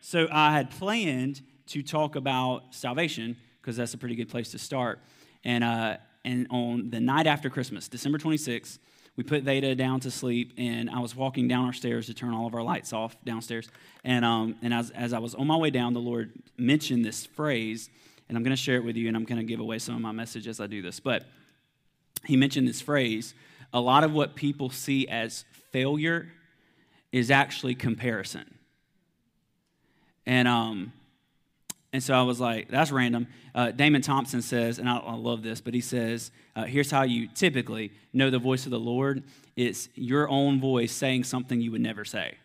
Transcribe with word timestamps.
so 0.00 0.28
I 0.30 0.52
had 0.52 0.70
planned 0.70 1.42
to 1.68 1.82
talk 1.82 2.16
about 2.16 2.74
salvation 2.74 3.36
because 3.60 3.76
that's 3.76 3.94
a 3.94 3.98
pretty 3.98 4.14
good 4.14 4.28
place 4.28 4.50
to 4.52 4.58
start. 4.58 5.00
And, 5.44 5.62
uh, 5.62 5.98
and 6.24 6.46
on 6.50 6.90
the 6.90 7.00
night 7.00 7.26
after 7.26 7.50
Christmas, 7.50 7.88
December 7.88 8.18
26th, 8.18 8.78
we 9.16 9.24
put 9.24 9.42
Veda 9.42 9.74
down 9.74 10.00
to 10.00 10.10
sleep, 10.10 10.54
and 10.56 10.88
I 10.88 11.00
was 11.00 11.14
walking 11.14 11.46
down 11.46 11.66
our 11.66 11.72
stairs 11.72 12.06
to 12.06 12.14
turn 12.14 12.32
all 12.32 12.46
of 12.46 12.54
our 12.54 12.62
lights 12.62 12.92
off 12.92 13.16
downstairs. 13.24 13.68
And, 14.04 14.24
um, 14.24 14.56
and 14.62 14.72
as, 14.72 14.90
as 14.90 15.12
I 15.12 15.18
was 15.18 15.34
on 15.34 15.46
my 15.46 15.56
way 15.56 15.70
down, 15.70 15.92
the 15.92 16.00
Lord 16.00 16.32
mentioned 16.56 17.04
this 17.04 17.26
phrase, 17.26 17.90
and 18.28 18.38
I'm 18.38 18.44
going 18.44 18.56
to 18.56 18.62
share 18.62 18.76
it 18.76 18.84
with 18.84 18.96
you, 18.96 19.08
and 19.08 19.16
I'm 19.16 19.24
going 19.24 19.40
to 19.40 19.44
give 19.44 19.60
away 19.60 19.78
some 19.78 19.94
of 19.94 20.00
my 20.00 20.12
message 20.12 20.48
as 20.48 20.60
I 20.60 20.66
do 20.66 20.80
this. 20.80 21.00
But 21.00 21.26
he 22.24 22.36
mentioned 22.36 22.66
this 22.66 22.80
phrase 22.80 23.34
a 23.72 23.80
lot 23.80 24.02
of 24.02 24.12
what 24.12 24.34
people 24.34 24.70
see 24.70 25.06
as 25.06 25.44
failure 25.70 26.28
is 27.12 27.30
actually 27.30 27.74
comparison. 27.74 28.58
And, 30.26 30.46
um, 30.46 30.92
and 31.92 32.02
so 32.02 32.14
I 32.14 32.22
was 32.22 32.40
like, 32.40 32.68
that's 32.68 32.92
random. 32.92 33.26
Uh, 33.54 33.72
Damon 33.72 34.02
Thompson 34.02 34.42
says, 34.42 34.78
and 34.78 34.88
I, 34.88 34.98
I, 34.98 35.14
love 35.14 35.42
this, 35.42 35.60
but 35.60 35.74
he 35.74 35.80
says, 35.80 36.30
uh, 36.54 36.64
here's 36.64 36.90
how 36.90 37.02
you 37.02 37.26
typically 37.26 37.92
know 38.12 38.30
the 38.30 38.38
voice 38.38 38.64
of 38.64 38.70
the 38.70 38.78
Lord 38.78 39.24
it's 39.56 39.88
your 39.94 40.28
own 40.28 40.58
voice 40.60 40.92
saying 40.92 41.24
something 41.24 41.60
you 41.60 41.70
would 41.72 41.82
never 41.82 42.04
say. 42.04 42.36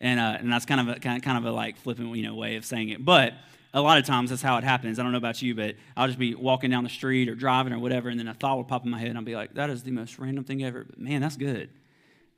And, 0.00 0.20
uh, 0.20 0.36
and 0.38 0.52
that's 0.52 0.66
kind 0.66 0.80
of 0.80 0.96
a, 0.96 1.00
kind 1.00 1.16
of, 1.16 1.24
kind 1.24 1.38
of 1.38 1.44
a 1.44 1.50
like 1.50 1.76
flippant 1.78 2.14
you 2.14 2.22
know, 2.22 2.34
way 2.34 2.56
of 2.56 2.64
saying 2.64 2.90
it. 2.90 3.04
But 3.04 3.32
a 3.74 3.80
lot 3.80 3.98
of 3.98 4.04
times 4.04 4.30
that's 4.30 4.42
how 4.42 4.56
it 4.58 4.64
happens. 4.64 4.98
I 4.98 5.02
don't 5.02 5.12
know 5.12 5.18
about 5.18 5.42
you, 5.42 5.54
but 5.54 5.74
I'll 5.96 6.06
just 6.06 6.18
be 6.18 6.34
walking 6.34 6.70
down 6.70 6.84
the 6.84 6.90
street 6.90 7.28
or 7.28 7.34
driving 7.34 7.72
or 7.72 7.78
whatever, 7.78 8.08
and 8.08 8.18
then 8.18 8.28
a 8.28 8.34
thought 8.34 8.56
will 8.56 8.64
pop 8.64 8.84
in 8.84 8.90
my 8.90 8.98
head, 8.98 9.08
and 9.08 9.18
I'll 9.18 9.24
be 9.24 9.34
like, 9.34 9.54
that 9.54 9.70
is 9.70 9.82
the 9.82 9.90
most 9.90 10.18
random 10.18 10.44
thing 10.44 10.62
ever. 10.62 10.84
But 10.84 10.98
man, 10.98 11.20
that's 11.20 11.36
good. 11.36 11.70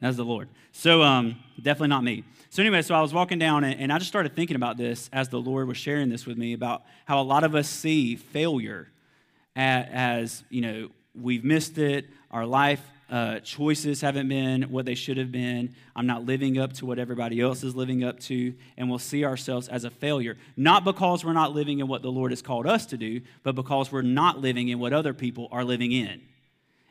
That's 0.01 0.17
the 0.17 0.25
Lord. 0.25 0.49
So 0.73 1.03
um, 1.03 1.37
definitely 1.57 1.89
not 1.89 2.05
me. 2.05 2.25
So 2.51 2.63
anyway, 2.63 2.83
so 2.83 2.95
I 2.95 3.01
was 3.03 3.13
walking 3.13 3.39
down 3.39 3.65
and, 3.65 3.81
and 3.81 3.93
I 3.93 3.99
just 3.99 4.09
started 4.09 4.35
thinking 4.35 4.57
about 4.57 4.77
this 4.77 5.11
as 5.13 5.29
the 5.29 5.41
Lord 5.41 5.69
was 5.69 5.77
sharing 5.77 6.09
this 6.09 6.25
with 6.25 6.39
me 6.39 6.53
about 6.53 6.83
how 7.05 7.21
a 7.21 7.23
lot 7.23 7.45
of 7.45 7.55
us 7.55 7.69
see 7.69 8.17
failure 8.17 8.89
as, 9.57 9.87
as 9.91 10.45
you 10.49 10.61
know 10.61 10.89
we've 11.21 11.45
missed 11.45 11.79
it, 11.79 12.07
our 12.31 12.47
life 12.47 12.81
uh, 13.11 13.41
choices 13.41 14.03
haven't 14.03 14.29
been 14.29 14.63
what 14.65 14.85
they 14.85 14.95
should 14.95 15.17
have 15.17 15.33
been. 15.33 15.75
I'm 15.97 16.07
not 16.07 16.27
living 16.27 16.59
up 16.59 16.75
to 16.75 16.87
what 16.87 16.99
everybody 16.99 17.41
else 17.41 17.65
is 17.65 17.75
living 17.75 18.05
up 18.05 18.21
to, 18.21 18.55
and 18.77 18.89
we'll 18.91 18.99
see 18.99 19.25
ourselves 19.25 19.69
as 19.69 19.85
a 19.85 19.91
failure. 19.91 20.37
Not 20.57 20.85
because 20.85 21.25
we're 21.25 21.33
not 21.33 21.55
living 21.55 21.81
in 21.81 21.89
what 21.89 22.03
the 22.03 22.13
Lord 22.13 22.33
has 22.33 22.43
called 22.43 22.67
us 22.67 22.87
to 22.87 22.99
do, 22.99 23.23
but 23.43 23.55
because 23.55 23.91
we're 23.91 24.03
not 24.03 24.41
living 24.41 24.69
in 24.69 24.79
what 24.79 24.93
other 24.93 25.15
people 25.15 25.49
are 25.51 25.65
living 25.65 25.93
in. 25.93 26.21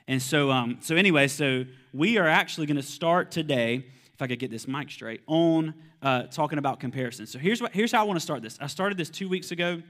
And 0.08 0.22
so, 0.22 0.52
um, 0.52 0.78
so 0.82 0.96
anyway, 0.96 1.28
so 1.28 1.66
we 1.94 2.18
are 2.18 2.28
actually 2.28 2.66
going 2.66 2.78
to 2.78 2.84
start 2.84 3.30
today, 3.30 3.86
if 4.14 4.22
I 4.22 4.28
could 4.28 4.40
get 4.40 4.50
this 4.50 4.68
mic 4.68 4.90
straight, 4.90 5.22
on 5.28 5.74
uh, 6.02 6.24
talking 6.24 6.60
about 6.60 6.80
comparison. 6.80 7.26
So 7.26 7.40
here's 7.40 7.62
what, 7.62 7.74
here's 7.74 7.92
how 7.92 8.02
I 8.02 8.04
want 8.04 8.18
to 8.18 8.24
start 8.24 8.42
this. 8.42 8.58
I 8.62 8.68
started 8.68 8.98
this 8.98 9.10
two 9.10 9.28
weeks 9.28 9.52
ago 9.52 9.82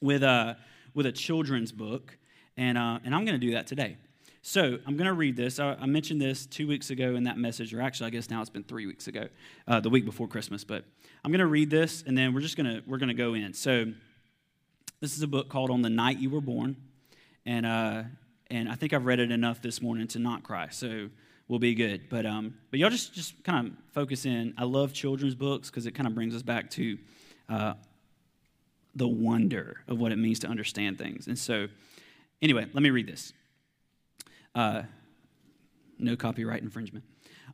with 0.00 0.22
a 0.22 0.56
with 0.94 1.06
a 1.06 1.12
children's 1.12 1.70
book, 1.70 2.16
and 2.56 2.76
uh, 2.76 2.98
and 3.04 3.14
I'm 3.14 3.24
going 3.24 3.38
to 3.38 3.46
do 3.46 3.52
that 3.52 3.66
today. 3.66 3.96
So 4.42 4.78
I'm 4.86 4.96
going 4.96 5.06
to 5.06 5.12
read 5.12 5.36
this. 5.36 5.60
I, 5.60 5.74
I, 5.74 5.86
mentioned 5.86 6.22
this 6.22 6.46
two 6.46 6.66
weeks 6.66 6.90
ago 6.90 7.16
in 7.16 7.24
that 7.24 7.36
message, 7.36 7.74
or 7.74 7.82
actually, 7.82 8.06
I 8.06 8.10
guess 8.10 8.30
now 8.30 8.40
it's 8.40 8.50
been 8.50 8.64
three 8.64 8.86
weeks 8.86 9.06
ago, 9.06 9.28
uh, 9.66 9.80
the 9.80 9.90
week 9.90 10.04
before 10.04 10.26
Christmas. 10.26 10.64
But 10.64 10.84
I'm 11.24 11.30
going 11.30 11.40
to 11.40 11.46
read 11.46 11.70
this, 11.70 12.02
and 12.06 12.16
then 12.16 12.32
we're 12.32 12.40
just 12.40 12.56
going 12.56 12.66
to 12.66 12.82
we're 12.86 12.98
going 12.98 13.08
to 13.08 13.14
go 13.14 13.34
in. 13.34 13.52
So 13.52 13.86
this 15.00 15.16
is 15.16 15.22
a 15.22 15.26
book 15.28 15.48
called 15.48 15.70
"On 15.70 15.82
the 15.82 15.90
Night 15.90 16.18
You 16.18 16.30
Were 16.30 16.40
Born," 16.40 16.76
and 17.44 17.66
uh, 17.66 18.02
and 18.50 18.68
I 18.68 18.74
think 18.74 18.92
I've 18.92 19.04
read 19.04 19.20
it 19.20 19.30
enough 19.30 19.60
this 19.60 19.82
morning 19.82 20.06
to 20.08 20.18
not 20.18 20.42
cry. 20.42 20.68
So 20.70 21.10
we'll 21.48 21.58
be 21.58 21.74
good. 21.74 22.08
But 22.08 22.26
um, 22.26 22.54
but 22.70 22.78
y'all 22.78 22.90
just 22.90 23.14
just 23.14 23.42
kind 23.44 23.68
of 23.68 23.72
focus 23.92 24.24
in. 24.24 24.54
I 24.56 24.64
love 24.64 24.92
children's 24.92 25.34
books 25.34 25.70
because 25.70 25.86
it 25.86 25.92
kind 25.92 26.06
of 26.06 26.14
brings 26.14 26.34
us 26.34 26.42
back 26.42 26.70
to 26.72 26.98
uh, 27.48 27.74
the 28.94 29.08
wonder 29.08 29.82
of 29.88 29.98
what 29.98 30.12
it 30.12 30.16
means 30.16 30.38
to 30.40 30.46
understand 30.46 30.98
things. 30.98 31.26
And 31.26 31.38
so, 31.38 31.68
anyway, 32.40 32.66
let 32.72 32.82
me 32.82 32.90
read 32.90 33.06
this. 33.06 33.32
Uh, 34.54 34.82
no 35.98 36.16
copyright 36.16 36.62
infringement. 36.62 37.04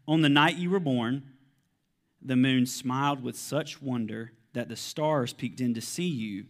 On 0.06 0.20
the 0.20 0.28
night 0.28 0.56
you 0.56 0.70
were 0.70 0.80
born, 0.80 1.22
the 2.22 2.36
moon 2.36 2.66
smiled 2.66 3.22
with 3.22 3.36
such 3.36 3.80
wonder 3.80 4.32
that 4.52 4.68
the 4.68 4.76
stars 4.76 5.32
peeked 5.32 5.60
in 5.60 5.74
to 5.74 5.80
see 5.80 6.06
you, 6.06 6.46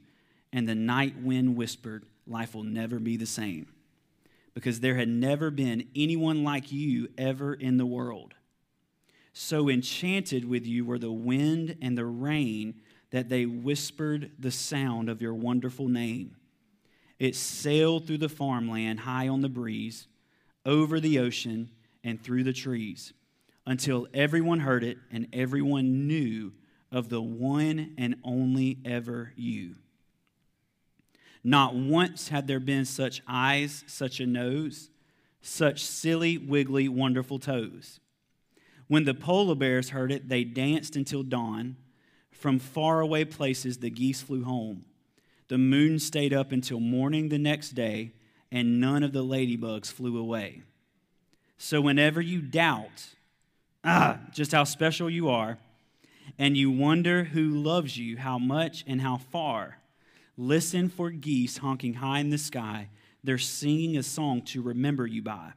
and 0.53 0.69
the 0.69 0.75
night 0.75 1.17
wind 1.21 1.57
whispered, 1.57 2.05
Life 2.27 2.55
will 2.55 2.65
never 2.65 2.99
be 2.99 3.17
the 3.17 3.27
same 3.27 3.67
because 4.55 4.81
there 4.81 4.95
had 4.95 5.09
never 5.09 5.51
been 5.51 5.89
anyone 5.95 6.45
like 6.45 6.73
you 6.73 7.09
ever 7.19 7.53
in 7.53 7.77
the 7.77 7.87
world. 7.87 8.35
So 9.33 9.69
enchanted 9.69 10.45
with 10.45 10.65
you 10.65 10.85
were 10.85 10.99
the 10.99 11.13
wind 11.13 11.77
and 11.83 11.99
the 11.99 12.07
rain 12.07 12.81
that 13.11 13.29
they 13.29 13.47
whispered 13.47 14.31
the 14.39 14.53
sound 14.53 15.09
of 15.09 15.21
your 15.21 15.35
wonderful 15.35 15.89
name. 15.89 16.37
It 17.19 17.35
sailed 17.35 18.07
through 18.07 18.19
the 18.19 18.29
farmland 18.29 19.01
high 19.01 19.29
on 19.29 19.41
the 19.41 19.49
breeze, 19.49 20.07
over 20.65 21.01
the 21.01 21.19
ocean, 21.19 21.71
and 22.03 22.23
through 22.23 22.45
the 22.45 22.53
trees, 22.53 23.13
until 23.67 24.07
everyone 24.15 24.61
heard 24.61 24.85
it 24.85 24.99
and 25.11 25.29
everyone 25.33 26.07
knew 26.07 26.53
of 26.93 27.09
the 27.09 27.23
one 27.23 27.95
and 27.99 28.17
only 28.23 28.79
ever 28.85 29.33
you. 29.37 29.75
Not 31.45 31.75
once 31.75 32.29
had 32.29 32.47
there 32.47 32.59
been 32.59 32.87
such 32.87 33.23
eyes, 33.29 33.85
such 33.87 34.19
a 34.19 34.27
nose, 34.27 34.89
such 35.43 35.85
silly, 35.85 36.39
wiggly, 36.39 36.89
wonderful 36.89 37.39
toes. 37.39 38.01
When 38.89 39.05
the 39.05 39.15
polar 39.15 39.55
bears 39.55 39.91
heard 39.91 40.11
it, 40.11 40.29
they 40.29 40.43
danced 40.43 40.97
until 40.97 41.23
dawn. 41.23 41.77
From 42.31 42.59
faraway 42.59 43.25
places, 43.25 43.79
the 43.79 43.91
geese 43.91 44.23
flew 44.23 44.45
home. 44.45 44.87
The 45.49 45.59
moon 45.59 45.99
stayed 45.99 46.33
up 46.33 46.51
until 46.51 46.81
morning 46.81 47.29
the 47.29 47.39
next 47.39 47.71
day, 47.71 48.13
and 48.51 48.81
none 48.81 49.03
of 49.03 49.13
the 49.13 49.25
ladybugs 49.25 49.93
flew 49.93 50.17
away. 50.17 50.63
So, 51.59 51.81
whenever 51.81 52.21
you 52.21 52.41
doubt 52.41 53.15
ah, 53.85 54.19
just 54.33 54.53
how 54.53 54.65
special 54.65 55.11
you 55.11 55.29
are, 55.29 55.59
and 56.39 56.57
you 56.57 56.71
wonder 56.71 57.25
who 57.25 57.51
loves 57.51 57.97
you, 57.99 58.17
how 58.17 58.39
much, 58.39 58.83
and 58.87 59.01
how 59.01 59.19
far, 59.19 59.79
Listen 60.37 60.89
for 60.89 61.11
geese 61.11 61.59
honking 61.59 61.95
high 61.95 62.19
in 62.19 62.31
the 62.31 62.39
sky. 62.39 62.89
They're 63.23 63.39
singing 63.39 63.97
a 63.97 64.03
song 64.03 64.43
to 64.47 64.63
remember 64.63 65.07
you 65.07 65.23
by. 65.23 65.53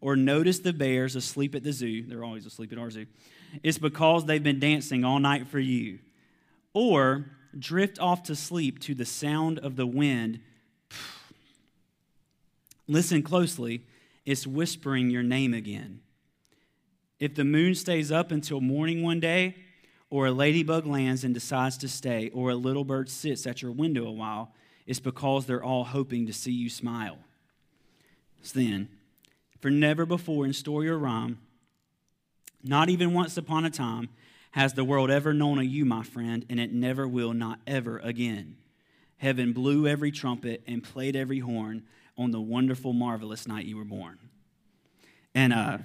Or 0.00 0.16
notice 0.16 0.58
the 0.58 0.72
bears 0.72 1.16
asleep 1.16 1.54
at 1.54 1.62
the 1.62 1.72
zoo. 1.72 2.06
They're 2.06 2.24
always 2.24 2.46
asleep 2.46 2.72
at 2.72 2.78
our 2.78 2.90
zoo. 2.90 3.06
It's 3.62 3.78
because 3.78 4.24
they've 4.24 4.42
been 4.42 4.60
dancing 4.60 5.04
all 5.04 5.18
night 5.18 5.48
for 5.48 5.58
you. 5.58 5.98
Or 6.72 7.26
drift 7.58 7.98
off 7.98 8.24
to 8.24 8.36
sleep 8.36 8.80
to 8.80 8.94
the 8.94 9.04
sound 9.04 9.58
of 9.58 9.76
the 9.76 9.86
wind. 9.86 10.40
Listen 12.86 13.22
closely. 13.22 13.82
It's 14.24 14.46
whispering 14.46 15.10
your 15.10 15.22
name 15.22 15.54
again. 15.54 16.00
If 17.18 17.34
the 17.34 17.44
moon 17.44 17.74
stays 17.74 18.10
up 18.10 18.30
until 18.30 18.60
morning 18.60 19.02
one 19.02 19.20
day, 19.20 19.56
or 20.14 20.26
a 20.26 20.30
ladybug 20.30 20.86
lands 20.86 21.24
and 21.24 21.34
decides 21.34 21.76
to 21.76 21.88
stay, 21.88 22.30
or 22.32 22.50
a 22.50 22.54
little 22.54 22.84
bird 22.84 23.10
sits 23.10 23.48
at 23.48 23.60
your 23.60 23.72
window 23.72 24.06
a 24.06 24.12
while, 24.12 24.52
it's 24.86 25.00
because 25.00 25.44
they're 25.44 25.64
all 25.64 25.82
hoping 25.82 26.24
to 26.24 26.32
see 26.32 26.52
you 26.52 26.70
smile. 26.70 27.18
Then, 28.54 28.90
for 29.58 29.72
never 29.72 30.06
before 30.06 30.46
in 30.46 30.52
story 30.52 30.88
or 30.88 30.96
rhyme, 30.96 31.40
not 32.62 32.88
even 32.90 33.12
once 33.12 33.36
upon 33.36 33.64
a 33.64 33.70
time, 33.70 34.08
has 34.52 34.74
the 34.74 34.84
world 34.84 35.10
ever 35.10 35.34
known 35.34 35.58
of 35.58 35.64
you, 35.64 35.84
my 35.84 36.04
friend, 36.04 36.46
and 36.48 36.60
it 36.60 36.72
never 36.72 37.08
will, 37.08 37.34
not 37.34 37.58
ever 37.66 37.98
again. 37.98 38.54
Heaven 39.16 39.52
blew 39.52 39.88
every 39.88 40.12
trumpet 40.12 40.62
and 40.64 40.84
played 40.84 41.16
every 41.16 41.40
horn 41.40 41.82
on 42.16 42.30
the 42.30 42.40
wonderful, 42.40 42.92
marvelous 42.92 43.48
night 43.48 43.64
you 43.66 43.76
were 43.76 43.84
born. 43.84 44.20
And 45.34 45.52
uh, 45.52 45.78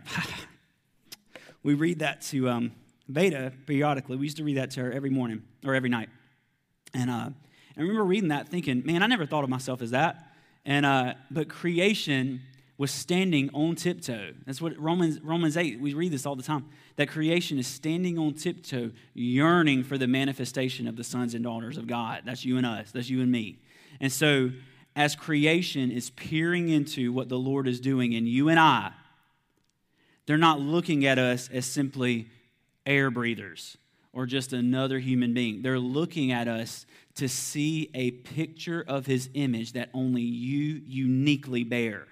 we 1.63 1.73
read 1.73 1.97
that 1.97 2.21
to 2.27 2.47
um, 2.47 2.73
Veda 3.09 3.51
periodically. 3.65 4.15
We 4.15 4.27
used 4.27 4.37
to 4.37 4.43
read 4.43 4.57
that 4.57 4.71
to 4.71 4.81
her 4.81 4.91
every 4.91 5.09
morning 5.09 5.43
or 5.65 5.75
every 5.75 5.89
night. 5.89 6.09
And, 6.93 7.09
uh, 7.09 7.29
I 7.75 7.81
remember 7.81 8.03
reading 8.03 8.29
that 8.29 8.49
thinking, 8.49 8.83
man, 8.85 9.03
I 9.03 9.07
never 9.07 9.25
thought 9.25 9.43
of 9.43 9.49
myself 9.49 9.81
as 9.81 9.91
that. 9.91 10.33
And, 10.65 10.85
uh, 10.85 11.15
but 11.31 11.49
creation 11.49 12.41
was 12.77 12.91
standing 12.91 13.49
on 13.53 13.75
tiptoe. 13.75 14.33
That's 14.45 14.61
what 14.61 14.77
Romans, 14.79 15.19
Romans 15.21 15.57
8, 15.57 15.79
we 15.79 15.93
read 15.93 16.11
this 16.11 16.25
all 16.25 16.35
the 16.35 16.43
time. 16.43 16.65
That 16.95 17.09
creation 17.09 17.57
is 17.57 17.67
standing 17.67 18.17
on 18.17 18.33
tiptoe, 18.35 18.91
yearning 19.13 19.83
for 19.83 19.97
the 19.97 20.07
manifestation 20.07 20.87
of 20.87 20.95
the 20.95 21.03
sons 21.03 21.33
and 21.33 21.43
daughters 21.43 21.77
of 21.77 21.87
God. 21.87 22.23
That's 22.25 22.45
you 22.45 22.57
and 22.57 22.65
us, 22.65 22.91
that's 22.91 23.09
you 23.09 23.21
and 23.21 23.31
me. 23.31 23.59
And 23.99 24.11
so, 24.11 24.51
as 24.95 25.15
creation 25.15 25.91
is 25.91 26.09
peering 26.11 26.69
into 26.69 27.11
what 27.11 27.29
the 27.29 27.37
Lord 27.37 27.67
is 27.67 27.79
doing 27.79 28.13
in 28.13 28.27
you 28.27 28.49
and 28.49 28.59
I, 28.59 28.91
they're 30.25 30.37
not 30.37 30.59
looking 30.59 31.05
at 31.05 31.17
us 31.17 31.49
as 31.49 31.65
simply 31.65 32.29
air 32.85 33.11
breathers 33.11 33.77
or 34.11 34.25
just 34.25 34.53
another 34.53 34.99
human 34.99 35.33
being. 35.33 35.61
They're 35.61 35.79
looking 35.79 36.31
at 36.31 36.47
us 36.47 36.85
to 37.15 37.27
see 37.29 37.89
a 37.93 38.11
picture 38.11 38.83
of 38.87 39.05
his 39.05 39.29
image 39.33 39.73
that 39.73 39.89
only 39.93 40.21
you 40.21 40.81
uniquely 40.85 41.63
bear. 41.63 42.07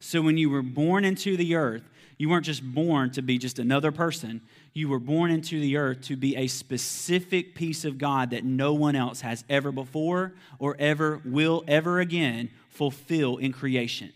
So 0.00 0.22
when 0.22 0.36
you 0.38 0.50
were 0.50 0.62
born 0.62 1.04
into 1.04 1.36
the 1.36 1.54
earth, 1.54 1.82
You 2.18 2.28
weren't 2.28 2.44
just 2.44 2.64
born 2.64 3.12
to 3.12 3.22
be 3.22 3.38
just 3.38 3.60
another 3.60 3.92
person. 3.92 4.42
You 4.74 4.88
were 4.88 4.98
born 4.98 5.30
into 5.30 5.60
the 5.60 5.76
earth 5.76 6.02
to 6.02 6.16
be 6.16 6.36
a 6.36 6.48
specific 6.48 7.54
piece 7.54 7.84
of 7.84 7.96
God 7.96 8.30
that 8.30 8.44
no 8.44 8.74
one 8.74 8.96
else 8.96 9.20
has 9.20 9.44
ever 9.48 9.70
before 9.70 10.34
or 10.58 10.76
ever 10.80 11.22
will 11.24 11.62
ever 11.68 12.00
again 12.00 12.50
fulfill 12.70 13.36
in 13.36 13.52
creation. 13.52 14.12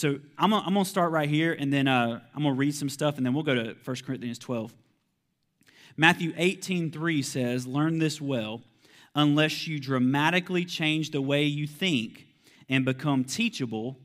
So 0.00 0.18
I'm 0.38 0.48
going 0.48 0.64
to 0.64 0.84
start 0.86 1.12
right 1.12 1.28
here, 1.28 1.52
and 1.52 1.70
then 1.70 1.86
uh, 1.86 2.20
I'm 2.34 2.42
going 2.42 2.54
to 2.54 2.58
read 2.58 2.74
some 2.74 2.88
stuff, 2.88 3.18
and 3.18 3.26
then 3.26 3.34
we'll 3.34 3.42
go 3.42 3.54
to 3.54 3.76
1 3.84 3.96
Corinthians 4.06 4.38
12. 4.38 4.72
Matthew 5.94 6.32
18 6.38 6.90
3 6.90 7.20
says, 7.20 7.66
Learn 7.66 7.98
this 7.98 8.18
well, 8.18 8.62
unless 9.14 9.66
you 9.66 9.78
dramatically 9.78 10.64
change 10.64 11.10
the 11.10 11.20
way 11.20 11.42
you 11.42 11.66
think 11.66 12.24
and 12.66 12.82
become 12.82 13.24
teachable 13.24 13.98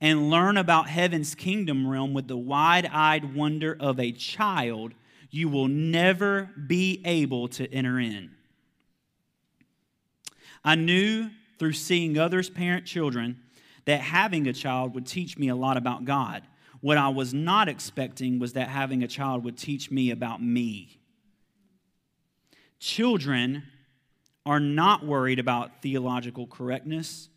and 0.00 0.28
learn 0.28 0.56
about 0.56 0.88
heaven's 0.88 1.36
kingdom 1.36 1.86
realm 1.86 2.14
with 2.14 2.26
the 2.26 2.36
wide 2.36 2.90
eyed 2.92 3.36
wonder 3.36 3.76
of 3.78 4.00
a 4.00 4.10
child, 4.10 4.92
you 5.30 5.48
will 5.48 5.68
never 5.68 6.50
be 6.66 7.00
able 7.04 7.46
to 7.46 7.72
enter 7.72 8.00
in. 8.00 8.32
I 10.64 10.74
knew 10.74 11.30
through 11.60 11.74
seeing 11.74 12.18
others 12.18 12.50
parent 12.50 12.86
children 12.86 13.38
that 13.88 14.02
having 14.02 14.46
a 14.46 14.52
child 14.52 14.94
would 14.94 15.06
teach 15.06 15.38
me 15.38 15.48
a 15.48 15.56
lot 15.56 15.78
about 15.78 16.04
God. 16.04 16.42
What 16.82 16.98
I 16.98 17.08
was 17.08 17.32
not 17.32 17.70
expecting 17.70 18.38
was 18.38 18.52
that 18.52 18.68
having 18.68 19.02
a 19.02 19.08
child 19.08 19.44
would 19.44 19.56
teach 19.56 19.90
me 19.90 20.10
about 20.10 20.42
me. 20.42 21.00
Children 22.78 23.62
are 24.44 24.60
not 24.60 25.06
worried 25.06 25.38
about 25.38 25.80
theological 25.80 26.46
correctness 26.46 27.30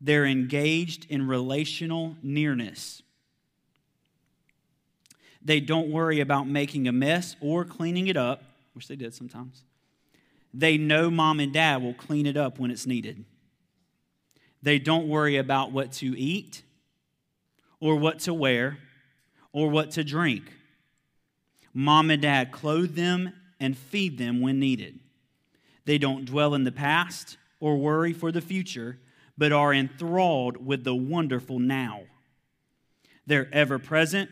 they're 0.00 0.26
engaged 0.26 1.06
in 1.08 1.28
relational 1.28 2.16
nearness. 2.22 3.00
They 5.40 5.60
don't 5.60 5.90
worry 5.90 6.18
about 6.18 6.48
making 6.48 6.88
a 6.88 6.92
mess 6.92 7.36
or 7.40 7.64
cleaning 7.64 8.08
it 8.08 8.16
up, 8.16 8.42
which 8.72 8.88
they 8.88 8.96
did 8.96 9.14
sometimes. 9.14 9.62
They 10.52 10.76
know 10.76 11.08
mom 11.08 11.38
and 11.38 11.52
dad 11.52 11.82
will 11.82 11.94
clean 11.94 12.26
it 12.26 12.36
up 12.36 12.58
when 12.58 12.72
it's 12.72 12.84
needed. 12.84 13.24
They 14.64 14.78
don't 14.78 15.08
worry 15.08 15.36
about 15.36 15.72
what 15.72 15.92
to 15.92 16.18
eat 16.18 16.62
or 17.80 17.96
what 17.96 18.20
to 18.20 18.32
wear 18.32 18.78
or 19.52 19.68
what 19.68 19.90
to 19.92 20.02
drink. 20.02 20.50
Mom 21.74 22.10
and 22.10 22.22
dad 22.22 22.50
clothe 22.50 22.94
them 22.94 23.34
and 23.60 23.76
feed 23.76 24.16
them 24.16 24.40
when 24.40 24.58
needed. 24.58 25.00
They 25.84 25.98
don't 25.98 26.24
dwell 26.24 26.54
in 26.54 26.64
the 26.64 26.72
past 26.72 27.36
or 27.60 27.76
worry 27.76 28.14
for 28.14 28.32
the 28.32 28.40
future 28.40 28.98
but 29.36 29.52
are 29.52 29.74
enthralled 29.74 30.64
with 30.64 30.82
the 30.82 30.94
wonderful 30.94 31.58
now. 31.58 32.04
They're 33.26 33.52
ever 33.52 33.78
present, 33.78 34.30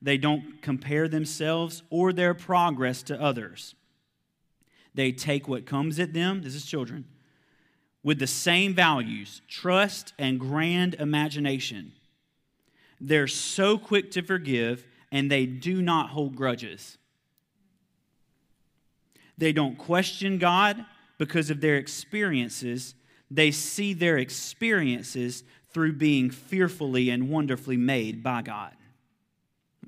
they 0.00 0.16
don't 0.16 0.62
compare 0.62 1.08
themselves 1.08 1.82
or 1.90 2.14
their 2.14 2.32
progress 2.32 3.02
to 3.02 3.20
others. 3.20 3.74
They 4.94 5.12
take 5.12 5.46
what 5.46 5.66
comes 5.66 5.98
at 5.98 6.14
them, 6.14 6.40
this 6.40 6.54
is 6.54 6.64
children, 6.64 7.04
with 8.08 8.18
the 8.18 8.26
same 8.26 8.72
values, 8.72 9.42
trust, 9.48 10.14
and 10.18 10.40
grand 10.40 10.94
imagination. 10.94 11.92
They're 12.98 13.28
so 13.28 13.76
quick 13.76 14.10
to 14.12 14.22
forgive 14.22 14.86
and 15.12 15.30
they 15.30 15.44
do 15.44 15.82
not 15.82 16.08
hold 16.08 16.34
grudges. 16.34 16.96
They 19.36 19.52
don't 19.52 19.76
question 19.76 20.38
God 20.38 20.86
because 21.18 21.50
of 21.50 21.60
their 21.60 21.76
experiences 21.76 22.94
they 23.30 23.50
see 23.50 23.92
their 23.92 24.16
experiences 24.16 25.44
through 25.68 25.92
being 25.92 26.30
fearfully 26.30 27.10
and 27.10 27.28
wonderfully 27.28 27.76
made 27.76 28.22
by 28.22 28.40
God. 28.40 28.74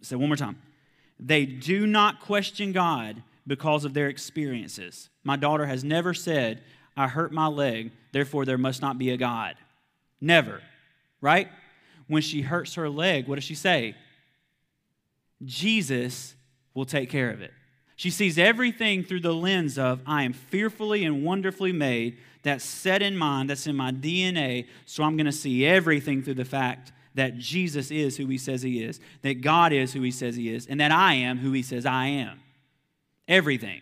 Say 0.02 0.16
one 0.16 0.28
more 0.28 0.36
time. 0.36 0.60
They 1.18 1.46
do 1.46 1.86
not 1.86 2.20
question 2.20 2.72
God 2.72 3.22
because 3.46 3.86
of 3.86 3.94
their 3.94 4.08
experiences. 4.08 5.08
My 5.24 5.36
daughter 5.36 5.64
has 5.64 5.82
never 5.82 6.12
said, 6.12 6.62
I 7.00 7.08
hurt 7.08 7.32
my 7.32 7.46
leg, 7.46 7.92
therefore 8.12 8.44
there 8.44 8.58
must 8.58 8.82
not 8.82 8.98
be 8.98 9.08
a 9.08 9.16
God. 9.16 9.56
Never, 10.20 10.60
right? 11.22 11.48
When 12.08 12.20
she 12.20 12.42
hurts 12.42 12.74
her 12.74 12.90
leg, 12.90 13.26
what 13.26 13.36
does 13.36 13.44
she 13.44 13.54
say? 13.54 13.94
Jesus 15.42 16.34
will 16.74 16.84
take 16.84 17.08
care 17.08 17.30
of 17.30 17.40
it. 17.40 17.52
She 17.96 18.10
sees 18.10 18.38
everything 18.38 19.02
through 19.02 19.20
the 19.20 19.32
lens 19.32 19.78
of, 19.78 20.00
I 20.06 20.24
am 20.24 20.34
fearfully 20.34 21.04
and 21.04 21.24
wonderfully 21.24 21.72
made 21.72 22.18
that's 22.42 22.64
set 22.64 23.00
in 23.00 23.16
mind, 23.16 23.48
that's 23.48 23.66
in 23.66 23.76
my 23.76 23.92
DNA. 23.92 24.66
So 24.84 25.02
I'm 25.02 25.16
going 25.16 25.24
to 25.24 25.32
see 25.32 25.64
everything 25.64 26.22
through 26.22 26.34
the 26.34 26.44
fact 26.44 26.92
that 27.14 27.38
Jesus 27.38 27.90
is 27.90 28.18
who 28.18 28.26
he 28.26 28.36
says 28.36 28.60
he 28.60 28.82
is, 28.82 29.00
that 29.22 29.40
God 29.40 29.72
is 29.72 29.94
who 29.94 30.02
he 30.02 30.10
says 30.10 30.36
he 30.36 30.52
is, 30.52 30.66
and 30.66 30.80
that 30.80 30.92
I 30.92 31.14
am 31.14 31.38
who 31.38 31.52
he 31.52 31.62
says 31.62 31.86
I 31.86 32.06
am. 32.06 32.40
Everything. 33.26 33.80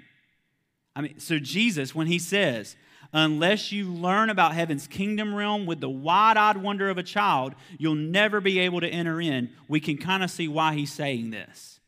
I 0.94 1.00
mean, 1.00 1.19
so 1.19 1.41
Jesus, 1.41 1.94
when 1.94 2.06
he 2.06 2.19
says, 2.19 2.76
unless 3.12 3.72
you 3.72 3.93
learn 3.93 4.31
about 4.31 4.55
heaven's 4.55 4.87
kingdom 4.87 5.34
realm 5.34 5.66
with 5.66 5.81
the 5.81 5.88
wide 5.88 6.37
eyed 6.37 6.56
wonder 6.56 6.88
of 6.90 6.99
a 6.99 7.02
child, 7.02 7.55
you'll 7.78 7.94
never 7.94 8.40
be 8.40 8.58
able 8.60 8.81
to 8.81 8.88
enter 8.88 9.20
in. 9.20 9.50
We 9.69 9.81
can 9.81 9.96
kind 9.96 10.22
of 10.22 10.31
see 10.31 10.49
why 10.49 10.75
he's 10.75 10.93
saying 10.93 11.31
this. 11.31 11.81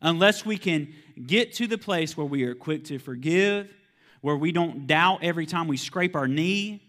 Unless 0.00 0.46
we 0.46 0.56
can 0.56 0.94
get 1.26 1.52
to 1.54 1.66
the 1.66 1.78
place 1.78 2.16
where 2.16 2.26
we 2.26 2.44
are 2.44 2.54
quick 2.54 2.84
to 2.84 2.98
forgive, 2.98 3.68
where 4.20 4.36
we 4.36 4.52
don't 4.52 4.86
doubt 4.86 5.22
every 5.22 5.46
time 5.46 5.68
we 5.68 5.76
scrape 5.76 6.16
our 6.16 6.28
knee, 6.28 6.82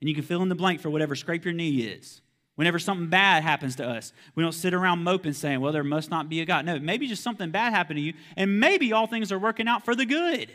and 0.00 0.08
you 0.08 0.14
can 0.14 0.24
fill 0.24 0.42
in 0.42 0.48
the 0.48 0.54
blank 0.54 0.80
for 0.80 0.90
whatever 0.90 1.14
scrape 1.14 1.44
your 1.44 1.54
knee 1.54 1.80
is. 1.80 2.20
Whenever 2.54 2.78
something 2.78 3.08
bad 3.08 3.42
happens 3.42 3.76
to 3.76 3.88
us, 3.88 4.12
we 4.34 4.42
don't 4.42 4.52
sit 4.52 4.74
around 4.74 5.02
moping 5.02 5.32
saying, 5.32 5.60
well, 5.60 5.72
there 5.72 5.84
must 5.84 6.10
not 6.10 6.28
be 6.28 6.40
a 6.40 6.44
God. 6.44 6.66
No, 6.66 6.78
maybe 6.78 7.06
just 7.06 7.22
something 7.22 7.50
bad 7.50 7.72
happened 7.72 7.96
to 7.96 8.02
you, 8.02 8.14
and 8.36 8.60
maybe 8.60 8.92
all 8.92 9.06
things 9.06 9.32
are 9.32 9.38
working 9.38 9.68
out 9.68 9.84
for 9.84 9.94
the 9.94 10.04
good. 10.04 10.50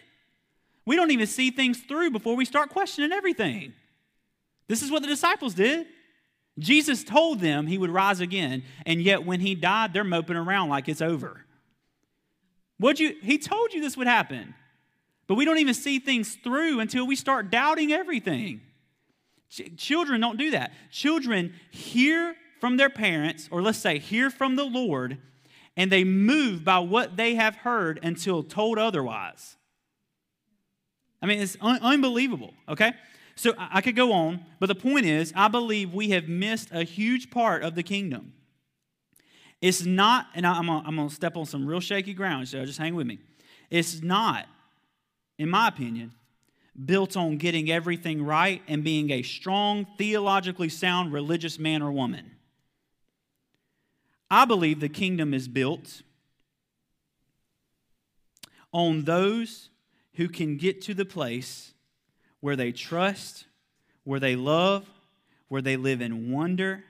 We 0.88 0.95
don't 0.95 1.12
even 1.12 1.28
see 1.28 1.51
things 1.51 1.80
through 1.80 2.12
before 2.12 2.38
we 2.38 2.45
start 2.45 2.69
questioning 2.69 3.12
everything. 3.12 3.74
This 4.69 4.81
is 4.81 4.89
what 4.89 5.01
the 5.01 5.10
disciples 5.10 5.54
did. 5.54 5.86
Jesus 6.57 7.04
told 7.04 7.42
them 7.42 7.68
he 7.68 7.78
would 7.78 7.89
rise 7.89 8.22
again, 8.22 8.63
and 8.86 9.01
yet 9.01 9.25
when 9.25 9.42
he 9.42 9.54
died, 9.54 9.92
they're 9.92 10.06
moping 10.06 10.38
around 10.38 10.69
like 10.69 10.88
it's 10.88 11.01
over. 11.01 11.44
Would 12.80 13.01
you? 13.01 13.18
He 13.22 13.38
told 13.38 13.74
you 13.74 13.81
this 13.81 13.98
would 13.98 14.07
happen. 14.07 14.56
But 15.28 15.36
we 15.36 15.44
don't 15.44 15.57
even 15.57 15.74
see 15.74 16.00
things 16.00 16.36
through 16.36 16.80
until 16.80 17.06
we 17.06 17.18
start 17.18 17.51
doubting 17.51 17.92
everything. 17.92 18.62
Ch- 19.50 19.75
children 19.75 20.22
don't 20.22 20.38
do 20.38 20.51
that. 20.51 20.72
Children 20.90 21.54
hear 21.69 22.33
from 22.62 22.78
their 22.78 22.90
parents, 22.90 23.50
or 23.51 23.62
let's 23.62 23.78
say, 23.78 24.00
hear 24.00 24.30
from 24.30 24.56
the 24.56 24.63
Lord, 24.63 25.18
and 25.75 25.92
they 25.92 26.06
move 26.06 26.63
by 26.63 26.80
what 26.80 27.18
they 27.18 27.36
have 27.36 27.57
heard 27.57 28.00
until 28.01 28.42
told 28.42 28.78
otherwise. 28.80 29.56
I 31.21 31.26
mean, 31.26 31.40
it's 31.40 31.57
un- 31.62 31.80
unbelievable, 31.81 32.54
okay? 32.69 32.94
So 33.36 33.54
I-, 33.57 33.69
I 33.74 33.81
could 33.81 33.95
go 33.95 34.14
on, 34.14 34.45
but 34.59 34.68
the 34.68 34.76
point 34.76 35.06
is, 35.06 35.33
I 35.36 35.47
believe 35.47 35.94
we 35.94 36.09
have 36.09 36.28
missed 36.28 36.69
a 36.71 36.83
huge 36.83 37.30
part 37.31 37.64
of 37.64 37.76
the 37.76 37.83
kingdom. 37.83 38.33
It's 39.62 39.83
not, 39.83 40.28
and 40.36 40.45
I'm 40.45 40.68
gonna, 40.68 41.09
step 41.09 41.36
on 41.36 41.45
some 41.45 41.66
real 41.66 41.80
shaky 41.80 42.14
ground, 42.14 42.47
so 42.47 42.64
just 42.66 42.78
hang 42.78 42.94
with 42.94 43.07
me. 43.07 43.19
It's 43.69 44.02
not 44.02 44.47
in 45.38 45.50
my 45.50 45.68
opinion, 45.68 46.14
built 46.86 47.16
on 47.16 47.38
getting 47.38 47.71
everything 47.71 48.24
right 48.24 48.62
and 48.68 48.83
being 48.83 49.12
a 49.12 49.21
strong, 49.21 49.86
theologically 49.97 50.69
sound 50.69 51.14
religious 51.14 51.59
man 51.59 51.81
or 51.81 51.92
woman. 51.92 52.31
I 54.30 54.45
believe 54.45 54.80
the 54.80 54.90
kingdom 54.90 55.33
is 55.33 55.47
built 55.47 56.02
on 58.71 59.04
those 59.04 59.69
who 60.18 60.28
can 60.28 60.57
get 60.57 60.81
to 60.81 60.94
the 60.94 61.06
place 61.06 61.74
where 62.40 62.56
they 62.56 62.71
trust, 62.71 63.45
where 64.04 64.19
they 64.19 64.36
love, 64.36 64.90
where 65.47 65.62
they 65.62 65.78
live 65.78 66.02
in 66.02 66.31
wonder, 66.31 66.83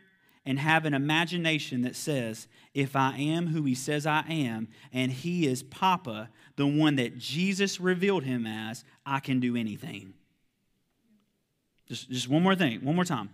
and 0.45 0.59
have 0.59 0.85
an 0.85 0.93
imagination 0.93 1.81
that 1.81 1.95
says, 1.95 2.47
if 2.73 2.95
I 2.95 3.17
am 3.17 3.47
who 3.47 3.63
he 3.63 3.75
says 3.75 4.05
I 4.05 4.23
am, 4.29 4.69
and 4.93 5.11
he 5.11 5.45
is 5.45 5.61
Papa, 5.61 6.29
the 6.55 6.65
one 6.65 6.95
that 6.95 7.17
Jesus 7.17 7.81
revealed 7.81 8.23
him 8.23 8.47
as, 8.47 8.85
I 9.05 9.19
can 9.19 9.41
do 9.41 9.57
anything. 9.57 10.13
Just, 11.87 12.09
just 12.09 12.29
one 12.29 12.43
more 12.43 12.55
thing, 12.55 12.83
one 12.83 12.95
more 12.95 13.05
time. 13.05 13.29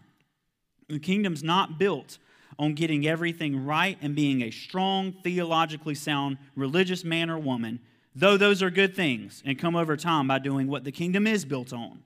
The 0.90 1.00
kingdom's 1.00 1.44
not 1.44 1.78
built 1.78 2.18
on 2.58 2.74
getting 2.74 3.08
everything 3.08 3.64
right 3.64 3.98
and 4.02 4.16
being 4.16 4.42
a 4.42 4.52
strong, 4.52 5.14
theologically 5.24 5.96
sound 5.96 6.38
religious 6.56 7.04
man 7.04 7.30
or 7.30 7.38
woman, 7.38 7.80
though 8.16 8.38
those 8.38 8.62
are 8.62 8.70
good 8.70 8.96
things 8.96 9.42
and 9.46 9.60
come 9.60 9.76
over 9.76 9.98
time 9.98 10.28
by 10.28 10.40
doing 10.40 10.68
what 10.68 10.84
the 10.84 10.92
kingdom 10.92 11.28
is 11.28 11.46
built 11.46 11.74
on, 11.74 12.04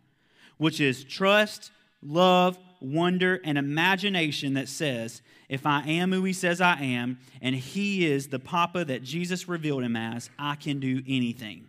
which 0.58 0.80
is 0.80 1.04
trust, 1.04 1.72
love, 2.02 2.58
wonder, 2.80 3.42
and 3.44 3.58
imagination 3.58 4.54
that 4.54 4.70
says, 4.70 5.22
if 5.50 5.66
I 5.66 5.82
am 5.88 6.12
who 6.12 6.24
he 6.24 6.34
says 6.34 6.62
I 6.62 6.80
am, 6.82 7.18
and 7.42 7.56
he 7.56 8.06
is 8.06 8.28
the 8.28 8.40
papa 8.40 8.86
that 8.86 9.04
Jesus 9.04 9.48
revealed 9.48 9.84
him 9.84 9.96
as, 9.96 10.30
I 10.38 10.56
can 10.56 10.80
do 10.80 11.02
anything. 11.08 11.68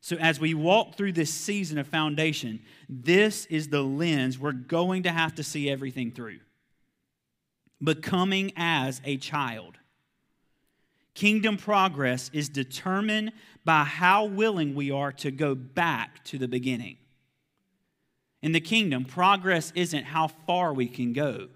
So, 0.00 0.16
as 0.16 0.38
we 0.38 0.52
walk 0.52 0.96
through 0.96 1.12
this 1.12 1.32
season 1.32 1.78
of 1.78 1.86
foundation, 1.86 2.60
this 2.90 3.46
is 3.46 3.68
the 3.68 3.82
lens 3.82 4.38
we're 4.38 4.52
going 4.52 5.04
to 5.04 5.10
have 5.10 5.34
to 5.36 5.42
see 5.42 5.70
everything 5.70 6.10
through. 6.10 6.40
becoming 7.82 8.52
as 8.56 9.00
a 9.04 9.16
child. 9.16 9.78
Kingdom 11.14 11.56
progress 11.56 12.30
is 12.32 12.48
determined 12.48 13.32
by 13.64 13.84
how 13.84 14.24
willing 14.24 14.74
we 14.74 14.90
are 14.90 15.12
to 15.12 15.30
go 15.30 15.54
back 15.54 16.24
to 16.24 16.38
the 16.38 16.48
beginning. 16.48 16.98
In 18.42 18.52
the 18.52 18.60
kingdom, 18.60 19.04
progress 19.04 19.72
isn't 19.74 20.04
how 20.04 20.28
far 20.28 20.74
we 20.74 20.86
can 20.86 21.12
go. 21.12 21.48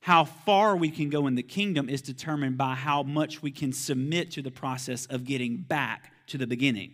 How 0.00 0.24
far 0.24 0.76
we 0.76 0.90
can 0.90 1.10
go 1.10 1.26
in 1.26 1.34
the 1.34 1.42
kingdom 1.42 1.88
is 1.88 2.02
determined 2.02 2.56
by 2.56 2.74
how 2.74 3.02
much 3.02 3.42
we 3.42 3.50
can 3.50 3.72
submit 3.72 4.30
to 4.32 4.42
the 4.42 4.50
process 4.50 5.06
of 5.06 5.24
getting 5.24 5.56
back 5.56 6.12
to 6.28 6.38
the 6.38 6.46
beginning. 6.46 6.92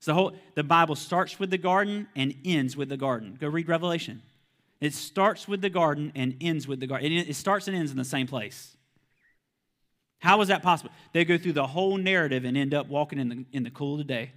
So 0.00 0.10
the, 0.10 0.14
whole, 0.14 0.32
the 0.54 0.64
Bible 0.64 0.96
starts 0.96 1.38
with 1.38 1.50
the 1.50 1.58
garden 1.58 2.08
and 2.16 2.34
ends 2.44 2.76
with 2.76 2.88
the 2.88 2.96
garden. 2.96 3.36
Go 3.38 3.48
read 3.48 3.68
Revelation. 3.68 4.22
It 4.80 4.94
starts 4.94 5.46
with 5.46 5.60
the 5.60 5.70
garden 5.70 6.12
and 6.14 6.36
ends 6.40 6.66
with 6.66 6.80
the 6.80 6.86
garden. 6.86 7.12
It 7.12 7.36
starts 7.36 7.68
and 7.68 7.76
ends 7.76 7.90
in 7.90 7.98
the 7.98 8.04
same 8.04 8.26
place. 8.26 8.76
How 10.20 10.40
is 10.42 10.48
that 10.48 10.62
possible? 10.62 10.90
They 11.12 11.24
go 11.24 11.36
through 11.36 11.54
the 11.54 11.66
whole 11.66 11.96
narrative 11.96 12.44
and 12.44 12.56
end 12.56 12.72
up 12.72 12.88
walking 12.88 13.18
in 13.18 13.28
the, 13.28 13.44
in 13.52 13.62
the 13.64 13.70
cool 13.70 13.94
of 13.94 13.98
the 13.98 14.04
day. 14.04 14.32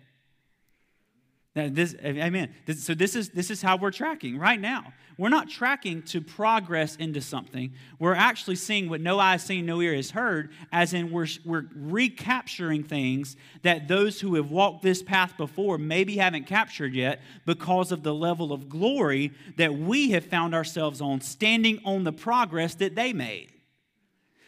Now, 1.56 1.68
this, 1.70 1.94
amen. 2.04 2.52
This, 2.66 2.84
so 2.84 2.96
this 2.96 3.16
is 3.16 3.30
this 3.30 3.52
is 3.52 3.62
how 3.62 3.78
we're 3.78 3.92
tracking 3.92 4.40
right 4.40 4.60
now. 4.60 4.92
We're 5.20 5.30
not 5.30 5.50
tracking 5.50 6.02
to 6.04 6.20
progress 6.20 6.96
into 6.96 7.22
something. 7.22 7.74
We're 8.00 8.16
actually 8.16 8.56
seeing 8.56 8.90
what 8.90 9.02
no 9.02 9.20
eye 9.20 9.34
has 9.34 9.44
seen, 9.44 9.68
no 9.68 9.80
ear 9.80 9.94
has 9.94 10.10
heard, 10.10 10.50
as 10.72 10.96
in 10.96 11.12
we're, 11.12 11.28
we're 11.46 11.66
recapturing 11.76 12.84
things 12.84 13.36
that 13.62 13.88
those 13.88 14.20
who 14.20 14.34
have 14.34 14.50
walked 14.50 14.82
this 14.82 15.04
path 15.04 15.38
before 15.38 15.78
maybe 15.78 16.18
haven't 16.18 16.48
captured 16.48 16.96
yet 16.96 17.22
because 17.46 17.92
of 17.92 18.02
the 18.02 18.16
level 18.16 18.52
of 18.52 18.68
glory 18.68 19.32
that 19.58 19.76
we 19.76 20.10
have 20.10 20.26
found 20.26 20.56
ourselves 20.56 21.00
on, 21.00 21.22
standing 21.22 21.80
on 21.86 22.04
the 22.04 22.14
progress 22.14 22.74
that 22.76 22.96
they 22.96 23.14
made. 23.14 23.53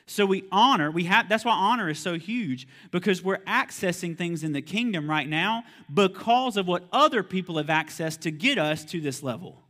So 0.08 0.26
we 0.26 0.44
honor, 0.52 0.92
we 0.92 1.06
have 1.06 1.28
that's 1.28 1.44
why 1.44 1.54
honor 1.54 1.90
is 1.90 1.98
so 1.98 2.18
huge 2.18 2.68
because 2.92 3.24
we're 3.24 3.40
accessing 3.40 4.16
things 4.16 4.44
in 4.44 4.54
the 4.54 4.62
kingdom 4.62 5.10
right 5.10 5.28
now 5.28 5.64
because 5.92 6.58
of 6.58 6.68
what 6.68 6.84
other 6.92 7.24
people 7.24 7.58
have 7.58 7.68
accessed 7.68 8.20
to 8.22 8.32
get 8.32 8.60
us 8.60 8.86
to 8.86 9.02
this 9.02 9.24
level 9.24 9.64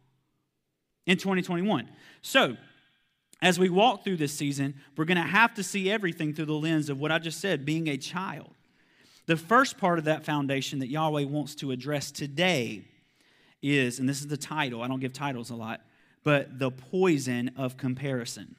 in 1.06 1.18
2021. 1.18 1.90
So, 2.22 2.58
as 3.42 3.60
we 3.60 3.70
walk 3.70 4.04
through 4.04 4.18
this 4.18 4.34
season, 4.34 4.76
we're 4.98 5.06
going 5.06 5.18
to 5.18 5.24
have 5.24 5.54
to 5.56 5.64
see 5.64 5.92
everything 5.92 6.34
through 6.34 6.46
the 6.46 6.54
lens 6.54 6.90
of 6.90 7.00
what 7.00 7.12
I 7.12 7.20
just 7.20 7.40
said, 7.40 7.66
being 7.66 7.88
a 7.88 7.98
child. 7.98 8.50
The 9.28 9.38
first 9.38 9.78
part 9.78 10.00
of 10.00 10.06
that 10.06 10.26
foundation 10.26 10.80
that 10.80 10.88
Yahweh 10.88 11.26
wants 11.26 11.56
to 11.56 11.72
address 11.72 12.12
today 12.12 12.86
is, 13.62 14.00
and 14.00 14.08
this 14.08 14.22
is 14.22 14.28
the 14.28 14.38
title, 14.38 14.82
I 14.82 14.88
don't 14.88 15.00
give 15.00 15.14
titles 15.14 15.50
a 15.50 15.56
lot, 15.56 15.82
but 16.24 16.60
the 16.60 16.72
poison 16.72 17.52
of 17.58 17.78
comparison. 17.78 18.56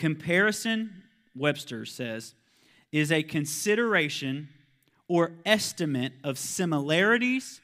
Comparison, 0.00 1.02
Webster 1.36 1.84
says, 1.84 2.34
is 2.90 3.12
a 3.12 3.22
consideration 3.22 4.48
or 5.08 5.32
estimate 5.44 6.14
of 6.24 6.38
similarities 6.38 7.60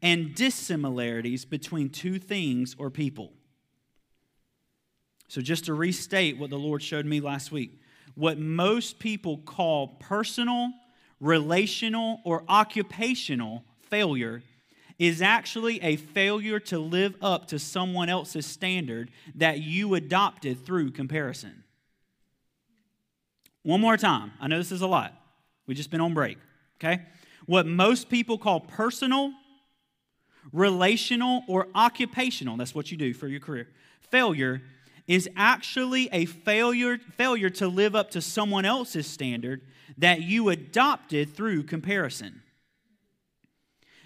and 0.00 0.34
dissimilarities 0.34 1.44
between 1.44 1.90
two 1.90 2.18
things 2.18 2.74
or 2.78 2.88
people. 2.88 3.34
So, 5.28 5.42
just 5.42 5.66
to 5.66 5.74
restate 5.74 6.38
what 6.38 6.48
the 6.48 6.58
Lord 6.58 6.82
showed 6.82 7.04
me 7.04 7.20
last 7.20 7.52
week, 7.52 7.78
what 8.14 8.38
most 8.38 8.98
people 8.98 9.36
call 9.36 9.88
personal, 10.00 10.70
relational, 11.20 12.22
or 12.24 12.44
occupational 12.48 13.62
failure 13.90 14.42
is 14.98 15.20
actually 15.20 15.82
a 15.82 15.96
failure 15.96 16.60
to 16.60 16.78
live 16.78 17.14
up 17.20 17.48
to 17.48 17.58
someone 17.58 18.08
else's 18.08 18.46
standard 18.46 19.10
that 19.34 19.60
you 19.60 19.94
adopted 19.94 20.64
through 20.64 20.90
comparison. 20.90 21.63
One 23.64 23.80
more 23.80 23.96
time. 23.96 24.32
I 24.40 24.46
know 24.46 24.58
this 24.58 24.72
is 24.72 24.82
a 24.82 24.86
lot. 24.86 25.14
We've 25.66 25.76
just 25.76 25.90
been 25.90 26.02
on 26.02 26.14
break, 26.14 26.38
okay? 26.76 27.02
What 27.46 27.66
most 27.66 28.10
people 28.10 28.38
call 28.38 28.60
personal, 28.60 29.32
relational, 30.52 31.42
or 31.48 31.68
occupational, 31.74 32.58
that's 32.58 32.74
what 32.74 32.92
you 32.92 32.98
do 32.98 33.14
for 33.14 33.26
your 33.26 33.40
career, 33.40 33.68
failure 34.10 34.62
is 35.06 35.28
actually 35.34 36.08
a 36.12 36.26
failure, 36.26 36.98
failure 37.16 37.50
to 37.50 37.66
live 37.68 37.94
up 37.96 38.10
to 38.10 38.20
someone 38.20 38.64
else's 38.64 39.06
standard 39.06 39.62
that 39.98 40.22
you 40.22 40.50
adopted 40.50 41.34
through 41.34 41.62
comparison. 41.62 42.42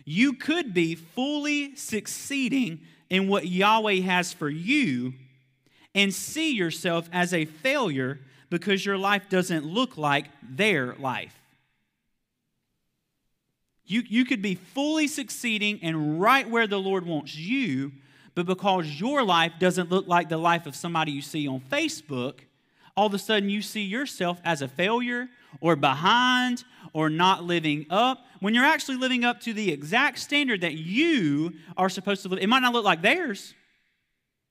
You 0.05 0.35
could 0.35 0.73
be 0.73 0.95
fully 0.95 1.75
succeeding 1.77 2.81
in 3.11 3.29
what 3.29 3.47
Yahweh 3.47 4.01
has 4.01 4.33
for 4.33 4.49
you 4.49 5.15
and 5.95 6.15
see 6.15 6.53
yourself 6.53 7.09
as 7.13 7.35
a 7.35 7.45
failure 7.45 8.21
because 8.51 8.85
your 8.85 8.99
life 8.99 9.29
doesn't 9.29 9.65
look 9.65 9.97
like 9.97 10.27
their 10.43 10.95
life. 10.95 11.35
You, 13.85 14.03
you 14.07 14.25
could 14.25 14.43
be 14.43 14.55
fully 14.55 15.07
succeeding 15.07 15.81
and 15.83 16.21
right 16.21 16.49
where 16.49 16.67
the 16.67 16.79
Lord 16.79 17.07
wants 17.07 17.35
you, 17.35 17.93
but 18.35 18.47
because 18.47 19.01
your 19.01 19.23
life 19.23 19.53
doesn't 19.59 19.91
look 19.91 20.07
like 20.07 20.29
the 20.29 20.37
life 20.37 20.67
of 20.67 20.77
somebody 20.77 21.13
you 21.13 21.23
see 21.23 21.49
on 21.49 21.61
Facebook, 21.61 22.41
all 22.97 23.07
of 23.07 23.15
a 23.15 23.19
sudden 23.19 23.49
you 23.49 23.63
see 23.63 23.83
yourself 23.83 24.41
as 24.45 24.61
a 24.61 24.69
failure 24.69 25.29
or 25.61 25.75
behind 25.75 26.65
or 26.93 27.09
not 27.09 27.45
living 27.45 27.87
up 27.91 28.27
when 28.41 28.55
you're 28.55 28.65
actually 28.65 28.97
living 28.97 29.25
up 29.25 29.41
to 29.41 29.53
the 29.53 29.73
exact 29.73 30.19
standard 30.19 30.61
that 30.61 30.75
you 30.75 31.55
are 31.77 31.89
supposed 31.89 32.23
to 32.23 32.29
live. 32.29 32.41
It 32.41 32.49
might 32.49 32.61
not 32.61 32.73
look 32.73 32.85
like 32.85 33.01
theirs, 33.01 33.55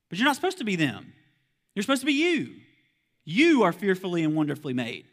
but 0.10 0.18
you're 0.18 0.26
not 0.26 0.36
supposed 0.36 0.58
to 0.58 0.64
be 0.64 0.76
them. 0.76 1.14
You're 1.76 1.84
supposed 1.84 2.02
to 2.02 2.08
be 2.08 2.14
you. 2.14 2.56
You 3.30 3.64
are 3.64 3.74
fearfully 3.74 4.24
and 4.24 4.38
wonderfully 4.38 4.74
made, 4.74 5.04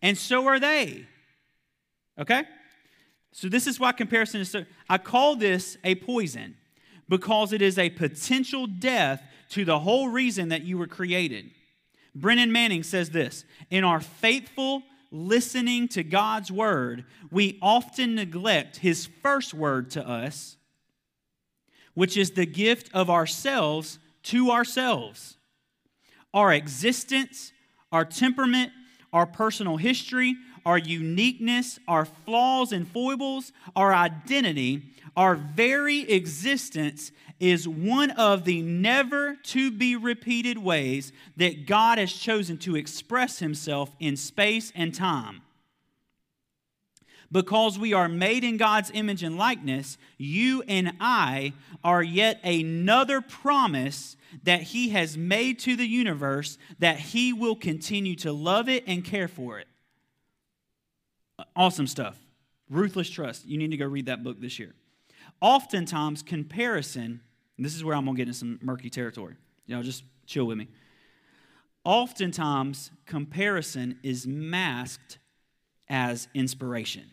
and 0.00 0.16
so 0.16 0.46
are 0.46 0.60
they. 0.60 1.06
Okay? 2.16 2.44
So, 3.32 3.48
this 3.48 3.66
is 3.66 3.80
why 3.80 3.90
comparison 3.90 4.40
is 4.40 4.48
so. 4.48 4.64
I 4.88 4.96
call 4.96 5.34
this 5.34 5.76
a 5.82 5.96
poison 5.96 6.54
because 7.08 7.52
it 7.52 7.60
is 7.60 7.76
a 7.76 7.90
potential 7.90 8.68
death 8.68 9.24
to 9.50 9.64
the 9.64 9.80
whole 9.80 10.08
reason 10.08 10.50
that 10.50 10.62
you 10.62 10.78
were 10.78 10.86
created. 10.86 11.50
Brennan 12.14 12.52
Manning 12.52 12.84
says 12.84 13.10
this 13.10 13.44
In 13.72 13.82
our 13.82 14.00
faithful 14.00 14.84
listening 15.10 15.88
to 15.88 16.04
God's 16.04 16.52
word, 16.52 17.04
we 17.32 17.58
often 17.60 18.14
neglect 18.14 18.76
his 18.76 19.06
first 19.20 19.52
word 19.52 19.90
to 19.90 20.08
us, 20.08 20.56
which 21.94 22.16
is 22.16 22.30
the 22.30 22.46
gift 22.46 22.88
of 22.94 23.10
ourselves 23.10 23.98
to 24.22 24.52
ourselves. 24.52 25.38
Our 26.32 26.52
existence, 26.52 27.52
our 27.94 28.04
temperament, 28.04 28.72
our 29.12 29.24
personal 29.24 29.76
history, 29.76 30.36
our 30.66 30.76
uniqueness, 30.76 31.78
our 31.86 32.04
flaws 32.04 32.72
and 32.72 32.88
foibles, 32.88 33.52
our 33.76 33.94
identity, 33.94 34.82
our 35.16 35.36
very 35.36 36.00
existence 36.10 37.12
is 37.38 37.68
one 37.68 38.10
of 38.10 38.44
the 38.44 38.62
never 38.62 39.36
to 39.44 39.70
be 39.70 39.94
repeated 39.94 40.58
ways 40.58 41.12
that 41.36 41.66
God 41.66 41.98
has 41.98 42.12
chosen 42.12 42.58
to 42.58 42.74
express 42.74 43.38
himself 43.38 43.94
in 44.00 44.16
space 44.16 44.72
and 44.74 44.92
time. 44.92 45.42
Because 47.32 47.78
we 47.78 47.92
are 47.92 48.08
made 48.08 48.44
in 48.44 48.56
God's 48.56 48.90
image 48.94 49.22
and 49.22 49.36
likeness, 49.36 49.98
you 50.18 50.62
and 50.68 50.94
I 51.00 51.52
are 51.82 52.02
yet 52.02 52.40
another 52.44 53.20
promise 53.20 54.16
that 54.42 54.62
He 54.62 54.90
has 54.90 55.16
made 55.16 55.58
to 55.60 55.76
the 55.76 55.86
universe 55.86 56.58
that 56.78 56.98
He 56.98 57.32
will 57.32 57.56
continue 57.56 58.14
to 58.16 58.32
love 58.32 58.68
it 58.68 58.84
and 58.86 59.04
care 59.04 59.28
for 59.28 59.58
it. 59.58 59.66
Awesome 61.56 61.86
stuff. 61.86 62.16
Ruthless 62.70 63.10
Trust. 63.10 63.46
You 63.46 63.58
need 63.58 63.70
to 63.70 63.76
go 63.76 63.86
read 63.86 64.06
that 64.06 64.22
book 64.22 64.40
this 64.40 64.58
year. 64.58 64.74
Oftentimes, 65.40 66.22
comparison, 66.22 67.20
this 67.58 67.74
is 67.74 67.84
where 67.84 67.96
I'm 67.96 68.04
going 68.04 68.16
to 68.16 68.18
get 68.18 68.28
into 68.28 68.38
some 68.38 68.58
murky 68.62 68.90
territory. 68.90 69.34
You 69.66 69.76
know, 69.76 69.82
just 69.82 70.04
chill 70.26 70.46
with 70.46 70.58
me. 70.58 70.68
Oftentimes, 71.84 72.90
comparison 73.04 73.98
is 74.02 74.26
masked 74.26 75.18
as 75.88 76.28
inspiration. 76.34 77.04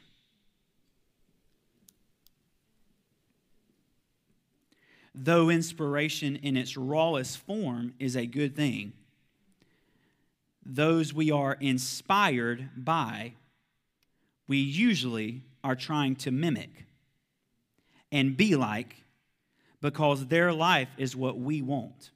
Though 5.14 5.50
inspiration 5.50 6.38
in 6.38 6.56
its 6.56 6.78
rawest 6.78 7.38
form 7.38 7.94
is 8.00 8.16
a 8.16 8.26
good 8.26 8.56
thing, 8.56 8.94
those 10.66 11.14
we 11.14 11.32
are 11.32 11.58
inspired 11.60 12.70
by, 12.78 13.34
we 14.48 14.58
usually 14.58 15.44
are 15.64 15.76
trying 15.76 16.16
to 16.16 16.32
mimic 16.32 16.86
and 18.12 18.38
be 18.38 18.56
like 18.56 19.04
because 19.82 20.28
their 20.28 20.54
life 20.54 20.90
is 20.98 21.16
what 21.16 21.38
we 21.38 21.62
want. 21.62 22.12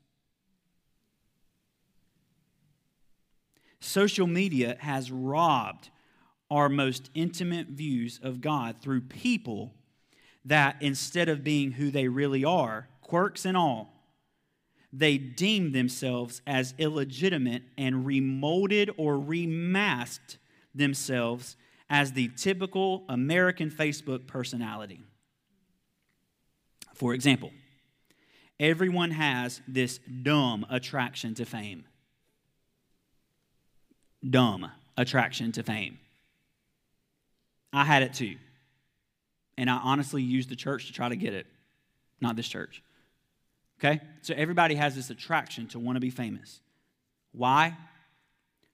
Social 3.79 4.27
media 4.27 4.77
has 4.79 5.11
robbed 5.11 5.89
our 6.49 6.69
most 6.69 7.09
intimate 7.13 7.67
views 7.67 8.19
of 8.21 8.41
God 8.41 8.77
through 8.81 9.01
people 9.01 9.73
that 10.45 10.77
instead 10.79 11.27
of 11.27 11.43
being 11.43 11.71
who 11.71 11.89
they 11.91 12.07
really 12.07 12.45
are, 12.45 12.87
quirks 13.01 13.45
and 13.45 13.57
all, 13.57 13.91
they 14.93 15.17
deemed 15.17 15.73
themselves 15.73 16.41
as 16.47 16.73
illegitimate 16.77 17.63
and 17.77 18.05
remolded 18.05 18.91
or 18.97 19.15
remasked 19.15 20.37
themselves 20.73 21.57
as 21.89 22.13
the 22.13 22.29
typical 22.29 23.03
American 23.09 23.69
Facebook 23.69 24.25
personality. 24.27 25.01
For 26.93 27.13
example, 27.13 27.51
everyone 28.59 29.11
has 29.11 29.61
this 29.67 29.99
dumb 30.21 30.65
attraction 30.69 31.35
to 31.35 31.45
fame. 31.45 31.85
Dumb 34.27 34.71
attraction 34.97 35.51
to 35.51 35.63
fame. 35.63 35.99
I 37.73 37.83
had 37.83 38.01
it 38.01 38.13
too. 38.13 38.37
And 39.57 39.69
I 39.69 39.77
honestly 39.77 40.21
used 40.21 40.50
the 40.50 40.55
church 40.55 40.88
to 40.88 40.93
try 40.93 41.09
to 41.09 41.15
get 41.15 41.33
it, 41.33 41.47
not 42.21 42.35
this 42.35 42.47
church. 42.47 42.83
Okay? 43.79 44.01
So 44.21 44.33
everybody 44.35 44.75
has 44.75 44.95
this 44.95 45.09
attraction 45.09 45.67
to 45.67 45.79
want 45.79 45.95
to 45.95 46.00
be 46.00 46.09
famous. 46.09 46.62
Why? 47.31 47.77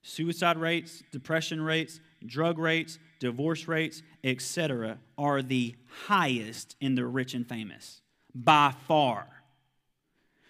Suicide 0.02 0.56
rates, 0.56 1.02
depression 1.12 1.60
rates, 1.60 2.00
drug 2.26 2.58
rates, 2.58 2.98
divorce 3.20 3.68
rates, 3.68 4.02
etc., 4.24 4.98
are 5.16 5.42
the 5.42 5.76
highest 6.06 6.76
in 6.80 6.94
the 6.94 7.06
rich 7.06 7.34
and 7.34 7.48
famous 7.48 8.00
by 8.34 8.74
far. 8.88 9.26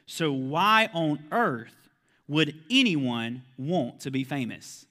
So, 0.07 0.33
why 0.33 0.89
on 0.93 1.25
earth 1.31 1.89
would 2.29 2.55
anyone 2.71 3.43
want 3.59 4.01
to 4.01 4.11
be 4.11 4.25
famous? 4.25 4.87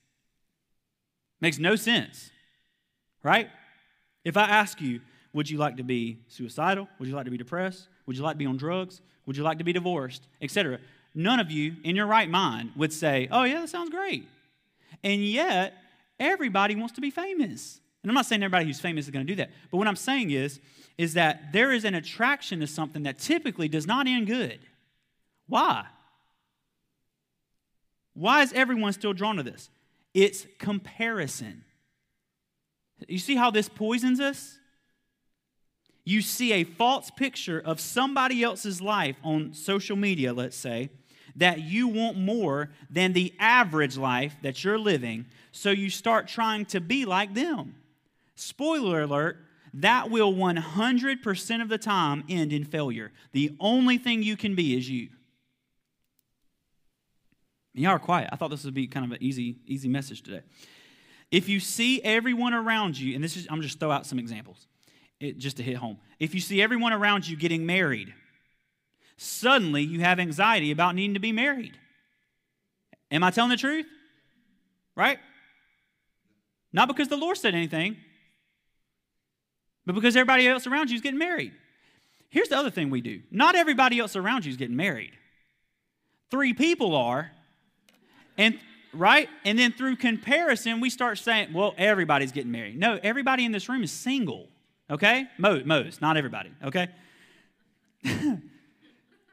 Makes 1.40 1.58
no 1.58 1.76
sense, 1.76 2.30
right? 3.24 3.50
If 4.24 4.38
I 4.38 4.44
ask 4.44 4.80
you, 4.80 5.02
would 5.34 5.50
you 5.50 5.58
like 5.58 5.78
to 5.78 5.84
be 5.84 6.20
suicidal? 6.28 6.88
Would 7.00 7.08
you 7.08 7.16
like 7.16 7.26
to 7.26 7.32
be 7.32 7.38
depressed? 7.38 7.88
Would 8.06 8.18
you 8.18 8.24
like 8.24 8.36
to 8.36 8.40
be 8.40 8.46
on 8.46 8.58
drugs? 8.58 9.02
Would 9.26 9.38
you 9.38 9.44
like 9.44 9.60
to 9.60 9.64
be 9.64 9.74
divorced? 9.74 10.28
Etc. 10.42 10.80
None 11.14 11.40
of 11.40 11.52
you 11.52 11.76
in 11.84 11.96
your 11.96 12.06
right 12.06 12.30
mind 12.30 12.72
would 12.76 12.94
say, 12.94 13.28
oh, 13.32 13.44
yeah, 13.44 13.62
that 13.62 13.70
sounds 13.70 13.90
great. 13.90 14.28
And 15.04 15.26
yet, 15.26 15.74
everybody 16.20 16.76
wants 16.76 16.96
to 16.96 17.02
be 17.02 17.12
famous. 17.12 17.80
And 18.04 18.10
I'm 18.10 18.16
not 18.16 18.26
saying 18.26 18.42
everybody 18.44 18.66
who's 18.66 18.80
famous 18.80 19.06
is 19.06 19.12
going 19.12 19.26
to 19.26 19.32
do 19.32 19.38
that. 19.38 19.52
But 19.70 19.78
what 19.78 19.88
I'm 19.88 19.96
saying 19.96 20.32
is, 20.32 20.60
is 20.98 21.14
that 21.14 21.54
there 21.54 21.72
is 21.72 21.86
an 21.86 21.96
attraction 21.96 22.60
to 22.60 22.68
something 22.68 23.04
that 23.04 23.20
typically 23.20 23.68
does 23.68 23.88
not 23.88 24.08
end 24.08 24.28
good. 24.28 24.60
Why? 25.48 25.86
Why 28.14 28.42
is 28.42 28.52
everyone 28.54 28.94
still 28.94 29.14
drawn 29.14 29.38
to 29.38 29.44
this? 29.44 29.70
It's 30.14 30.46
comparison. 30.60 31.64
You 33.08 33.20
see 33.20 33.36
how 33.36 33.52
this 33.52 33.70
poisons 33.70 34.20
us? 34.20 34.58
You 36.04 36.22
see 36.22 36.54
a 36.54 36.64
false 36.64 37.12
picture 37.12 37.60
of 37.60 37.80
somebody 37.80 38.44
else's 38.44 38.82
life 38.82 39.18
on 39.24 39.54
social 39.54 39.96
media, 39.96 40.34
let's 40.34 40.58
say, 40.58 40.90
that 41.36 41.62
you 41.62 41.88
want 41.88 42.18
more 42.18 42.70
than 42.90 43.14
the 43.14 43.34
average 43.40 43.98
life 43.98 44.36
that 44.42 44.64
you're 44.64 44.80
living, 44.80 45.26
so 45.52 45.70
you 45.70 45.90
start 45.90 46.28
trying 46.28 46.66
to 46.66 46.82
be 46.82 47.06
like 47.06 47.34
them. 47.34 47.76
Spoiler 48.36 49.04
alert, 49.04 49.38
that 49.74 50.10
will 50.10 50.34
100% 50.34 51.62
of 51.62 51.70
the 51.70 51.78
time 51.78 52.24
end 52.28 52.52
in 52.52 52.66
failure. 52.66 53.12
The 53.32 53.56
only 53.60 53.98
thing 53.98 54.24
you 54.24 54.36
can 54.36 54.56
be 54.56 54.78
is 54.78 54.90
you. 54.90 55.10
y'all 57.74 57.92
are 57.92 58.00
quiet. 58.00 58.30
I 58.32 58.36
thought 58.36 58.50
this 58.50 58.66
would 58.66 58.74
be 58.74 58.88
kind 58.88 59.06
of 59.06 59.12
an 59.14 59.20
easy, 59.22 59.58
easy 59.66 59.88
message 59.88 60.24
today. 60.24 60.42
If 61.30 61.48
you 61.48 61.62
see 61.62 62.02
everyone 62.02 62.54
around 62.54 63.00
you, 63.00 63.16
and 63.16 63.24
this 63.24 63.38
is, 63.38 63.48
I'm 63.50 63.62
just 63.62 63.80
throw 63.80 63.92
out 63.92 64.06
some 64.06 64.20
examples, 64.20 64.68
it, 65.22 65.38
just 65.38 65.58
to 65.58 65.64
hit 65.64 65.78
home. 65.78 65.98
If 66.20 66.34
you 66.34 66.42
see 66.42 66.62
everyone 66.62 66.94
around 66.94 67.28
you 67.28 67.38
getting 67.38 67.66
married, 67.66 68.14
suddenly 69.18 69.84
you 69.84 70.02
have 70.02 70.20
anxiety 70.20 70.72
about 70.72 70.96
needing 70.96 71.14
to 71.14 71.20
be 71.20 71.32
married. 71.32 71.78
Am 73.12 73.24
I 73.24 73.32
telling 73.32 73.52
the 73.52 73.58
truth? 73.58 73.86
Right? 74.96 75.20
Not 76.74 76.88
because 76.88 77.08
the 77.08 77.18
Lord 77.18 77.38
said 77.38 77.54
anything, 77.54 77.98
but 79.86 79.96
because 79.96 80.16
everybody 80.16 80.48
else 80.48 80.68
around 80.68 80.90
you 80.90 80.96
is 80.96 81.02
getting 81.02 81.20
married. 81.20 81.54
Here's 82.30 82.48
the 82.48 82.58
other 82.58 82.70
thing 82.70 82.90
we 82.90 83.02
do 83.02 83.22
not 83.30 83.56
everybody 83.56 84.00
else 84.00 84.16
around 84.16 84.46
you 84.46 84.52
is 84.52 84.58
getting 84.58 84.76
married. 84.76 85.12
Three 86.30 86.54
people 86.54 86.96
are, 86.96 87.32
and 88.38 88.58
right? 88.94 89.28
And 89.44 89.60
then 89.60 89.74
through 89.74 89.98
comparison, 89.98 90.80
we 90.80 90.90
start 90.90 91.18
saying, 91.18 91.54
well, 91.54 91.74
everybody's 91.78 92.32
getting 92.32 92.52
married. 92.52 92.80
No, 92.80 93.00
everybody 93.04 93.46
in 93.46 93.52
this 93.52 93.68
room 93.68 93.84
is 93.84 93.92
single, 93.92 94.48
okay? 94.92 95.28
Most, 95.38 96.02
not 96.02 96.18
everybody, 96.18 96.52
okay? 96.64 96.90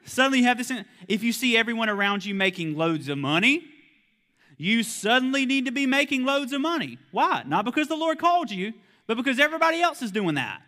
suddenly 0.05 0.39
you 0.39 0.45
have 0.45 0.57
this. 0.57 0.71
If 1.07 1.23
you 1.23 1.31
see 1.31 1.57
everyone 1.57 1.89
around 1.89 2.25
you 2.25 2.33
making 2.33 2.77
loads 2.77 3.09
of 3.09 3.17
money, 3.17 3.63
you 4.57 4.83
suddenly 4.83 5.45
need 5.45 5.65
to 5.65 5.71
be 5.71 5.85
making 5.85 6.25
loads 6.25 6.53
of 6.53 6.61
money. 6.61 6.97
Why? 7.11 7.43
Not 7.45 7.65
because 7.65 7.87
the 7.87 7.95
Lord 7.95 8.19
called 8.19 8.51
you, 8.51 8.73
but 9.07 9.17
because 9.17 9.39
everybody 9.39 9.81
else 9.81 10.01
is 10.01 10.11
doing 10.11 10.35
that. 10.35 10.61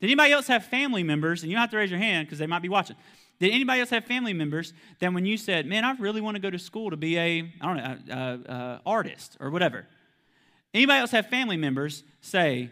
Did 0.00 0.06
anybody 0.06 0.32
else 0.32 0.46
have 0.46 0.64
family 0.64 1.02
members, 1.02 1.42
and 1.42 1.50
you 1.50 1.56
don't 1.56 1.60
have 1.60 1.70
to 1.70 1.76
raise 1.76 1.90
your 1.90 2.00
hand 2.00 2.26
because 2.26 2.38
they 2.38 2.46
might 2.46 2.62
be 2.62 2.68
watching. 2.68 2.96
Did 3.38 3.52
anybody 3.52 3.80
else 3.80 3.90
have 3.90 4.04
family 4.04 4.32
members 4.32 4.72
that 4.98 5.12
when 5.12 5.24
you 5.24 5.36
said, 5.36 5.66
man, 5.66 5.84
I 5.84 5.92
really 5.92 6.20
want 6.20 6.34
to 6.34 6.40
go 6.40 6.50
to 6.50 6.58
school 6.58 6.90
to 6.90 6.96
be 6.96 7.16
a, 7.18 7.52
I 7.60 7.66
don't 7.66 7.76
know, 7.76 8.14
a, 8.14 8.16
a, 8.16 8.54
a 8.54 8.80
artist 8.84 9.36
or 9.40 9.50
whatever. 9.50 9.86
Anybody 10.74 11.00
else 11.00 11.10
have 11.12 11.26
family 11.28 11.56
members 11.56 12.02
say, 12.20 12.70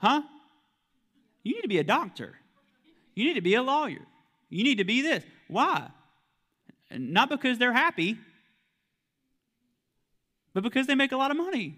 huh? 0.00 0.22
You 1.42 1.54
need 1.54 1.62
to 1.62 1.68
be 1.68 1.78
a 1.78 1.84
doctor. 1.84 2.34
You 3.14 3.24
need 3.24 3.34
to 3.34 3.40
be 3.40 3.54
a 3.54 3.62
lawyer. 3.62 4.06
You 4.48 4.64
need 4.64 4.78
to 4.78 4.84
be 4.84 5.02
this. 5.02 5.24
Why? 5.48 5.88
Not 6.90 7.28
because 7.28 7.58
they're 7.58 7.72
happy, 7.72 8.18
but 10.52 10.62
because 10.62 10.86
they 10.86 10.94
make 10.94 11.12
a 11.12 11.16
lot 11.16 11.30
of 11.30 11.36
money. 11.36 11.76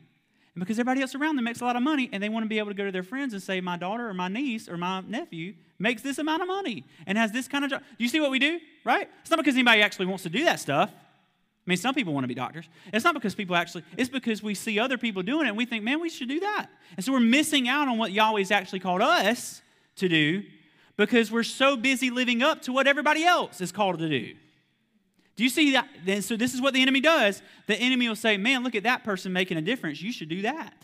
And 0.54 0.60
because 0.60 0.78
everybody 0.78 1.00
else 1.00 1.14
around 1.14 1.36
them 1.36 1.44
makes 1.44 1.60
a 1.60 1.64
lot 1.64 1.76
of 1.76 1.82
money 1.82 2.10
and 2.12 2.22
they 2.22 2.28
want 2.28 2.44
to 2.44 2.48
be 2.48 2.58
able 2.58 2.68
to 2.68 2.74
go 2.74 2.84
to 2.84 2.92
their 2.92 3.02
friends 3.02 3.32
and 3.32 3.42
say, 3.42 3.60
My 3.60 3.76
daughter 3.76 4.08
or 4.08 4.14
my 4.14 4.28
niece 4.28 4.68
or 4.68 4.76
my 4.76 5.00
nephew 5.00 5.54
makes 5.78 6.02
this 6.02 6.18
amount 6.18 6.42
of 6.42 6.48
money 6.48 6.84
and 7.06 7.16
has 7.16 7.32
this 7.32 7.48
kind 7.48 7.64
of 7.64 7.70
job. 7.70 7.82
Do 7.96 8.04
you 8.04 8.08
see 8.08 8.20
what 8.20 8.30
we 8.30 8.38
do? 8.38 8.60
Right? 8.84 9.08
It's 9.22 9.30
not 9.30 9.38
because 9.38 9.54
anybody 9.54 9.80
actually 9.82 10.06
wants 10.06 10.22
to 10.24 10.30
do 10.30 10.44
that 10.44 10.60
stuff. 10.60 10.90
I 11.64 11.70
mean, 11.70 11.78
some 11.78 11.94
people 11.94 12.12
want 12.12 12.24
to 12.24 12.28
be 12.28 12.34
doctors. 12.34 12.68
It's 12.92 13.04
not 13.04 13.14
because 13.14 13.36
people 13.36 13.54
actually, 13.54 13.84
it's 13.96 14.08
because 14.08 14.42
we 14.42 14.54
see 14.54 14.80
other 14.80 14.98
people 14.98 15.22
doing 15.22 15.46
it 15.46 15.50
and 15.50 15.56
we 15.56 15.64
think, 15.64 15.84
man, 15.84 16.00
we 16.00 16.08
should 16.08 16.28
do 16.28 16.40
that. 16.40 16.66
And 16.96 17.04
so 17.04 17.12
we're 17.12 17.20
missing 17.20 17.68
out 17.68 17.86
on 17.86 17.98
what 17.98 18.10
Yahweh's 18.10 18.50
actually 18.50 18.80
called 18.80 19.00
us 19.00 19.62
to 19.96 20.08
do 20.08 20.42
because 20.96 21.30
we're 21.30 21.44
so 21.44 21.76
busy 21.76 22.10
living 22.10 22.42
up 22.42 22.62
to 22.62 22.72
what 22.72 22.88
everybody 22.88 23.24
else 23.24 23.60
is 23.60 23.70
called 23.70 24.00
to 24.00 24.08
do. 24.08 24.34
Do 25.36 25.44
you 25.44 25.50
see 25.50 25.72
that? 25.72 25.88
So, 26.24 26.36
this 26.36 26.52
is 26.52 26.60
what 26.60 26.74
the 26.74 26.82
enemy 26.82 27.00
does. 27.00 27.40
The 27.66 27.76
enemy 27.76 28.06
will 28.06 28.16
say, 28.16 28.36
Man, 28.36 28.62
look 28.62 28.74
at 28.74 28.82
that 28.82 29.02
person 29.02 29.32
making 29.32 29.56
a 29.56 29.62
difference. 29.62 30.02
You 30.02 30.12
should 30.12 30.28
do 30.28 30.42
that. 30.42 30.74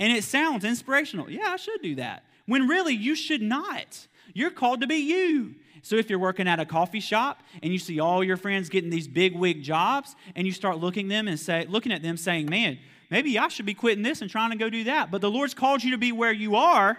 And 0.00 0.12
it 0.12 0.24
sounds 0.24 0.64
inspirational. 0.64 1.30
Yeah, 1.30 1.46
I 1.46 1.56
should 1.56 1.82
do 1.82 1.94
that. 1.96 2.24
When 2.46 2.66
really, 2.66 2.94
you 2.94 3.14
should 3.14 3.42
not. 3.42 4.06
You're 4.32 4.50
called 4.50 4.80
to 4.80 4.86
be 4.86 4.96
you. 4.96 5.54
So, 5.88 5.96
if 5.96 6.10
you're 6.10 6.18
working 6.18 6.46
at 6.46 6.60
a 6.60 6.66
coffee 6.66 7.00
shop 7.00 7.42
and 7.62 7.72
you 7.72 7.78
see 7.78 7.98
all 7.98 8.22
your 8.22 8.36
friends 8.36 8.68
getting 8.68 8.90
these 8.90 9.08
big 9.08 9.34
wig 9.34 9.62
jobs, 9.62 10.14
and 10.36 10.46
you 10.46 10.52
start 10.52 10.76
looking 10.76 11.08
them 11.08 11.28
and 11.28 11.40
say, 11.40 11.64
looking 11.66 11.92
at 11.92 12.02
them 12.02 12.18
saying, 12.18 12.44
Man, 12.44 12.78
maybe 13.10 13.38
I 13.38 13.48
should 13.48 13.64
be 13.64 13.72
quitting 13.72 14.02
this 14.02 14.20
and 14.20 14.30
trying 14.30 14.50
to 14.50 14.58
go 14.58 14.68
do 14.68 14.84
that. 14.84 15.10
But 15.10 15.22
the 15.22 15.30
Lord's 15.30 15.54
called 15.54 15.82
you 15.82 15.92
to 15.92 15.96
be 15.96 16.12
where 16.12 16.30
you 16.30 16.56
are. 16.56 16.98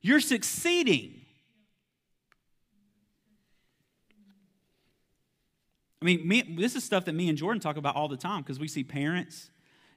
You're 0.00 0.18
succeeding. 0.18 1.20
I 6.00 6.04
mean, 6.04 6.26
me, 6.26 6.56
this 6.58 6.74
is 6.74 6.82
stuff 6.82 7.04
that 7.04 7.12
me 7.12 7.28
and 7.28 7.38
Jordan 7.38 7.60
talk 7.60 7.76
about 7.76 7.94
all 7.94 8.08
the 8.08 8.16
time 8.16 8.42
because 8.42 8.58
we 8.58 8.66
see 8.66 8.82
parents 8.82 9.50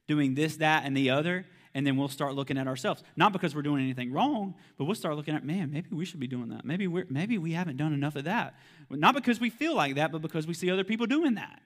doing 0.05 0.35
this, 0.35 0.57
that, 0.57 0.83
and 0.85 0.95
the 0.95 1.09
other, 1.09 1.47
and 1.75 1.85
then 1.85 1.97
we'll 1.97 2.07
start 2.07 2.33
looking 2.33 2.57
at 2.57 2.67
ourselves. 2.67 3.03
Not 3.17 3.33
because 3.33 3.53
we're 3.53 3.61
doing 3.61 3.83
anything 3.83 4.11
wrong, 4.13 4.55
but 4.77 4.85
we'll 4.85 4.95
start 4.95 5.15
looking 5.17 5.35
at, 5.35 5.45
man, 5.45 5.71
maybe 5.71 5.89
we 5.91 6.05
should 6.05 6.21
be 6.21 6.25
doing 6.25 6.49
that. 6.49 6.63
Maybe, 6.63 6.87
we're, 6.87 7.05
maybe 7.09 7.37
we 7.37 7.51
haven't 7.51 7.75
done 7.75 7.93
enough 7.93 8.15
of 8.15 8.23
that. 8.23 8.55
Not 8.89 9.13
because 9.13 9.41
we 9.41 9.49
feel 9.49 9.75
like 9.75 9.95
that, 9.95 10.11
but 10.11 10.21
because 10.21 10.47
we 10.47 10.53
see 10.53 10.71
other 10.71 10.85
people 10.85 11.05
doing 11.05 11.35
that. 11.35 11.61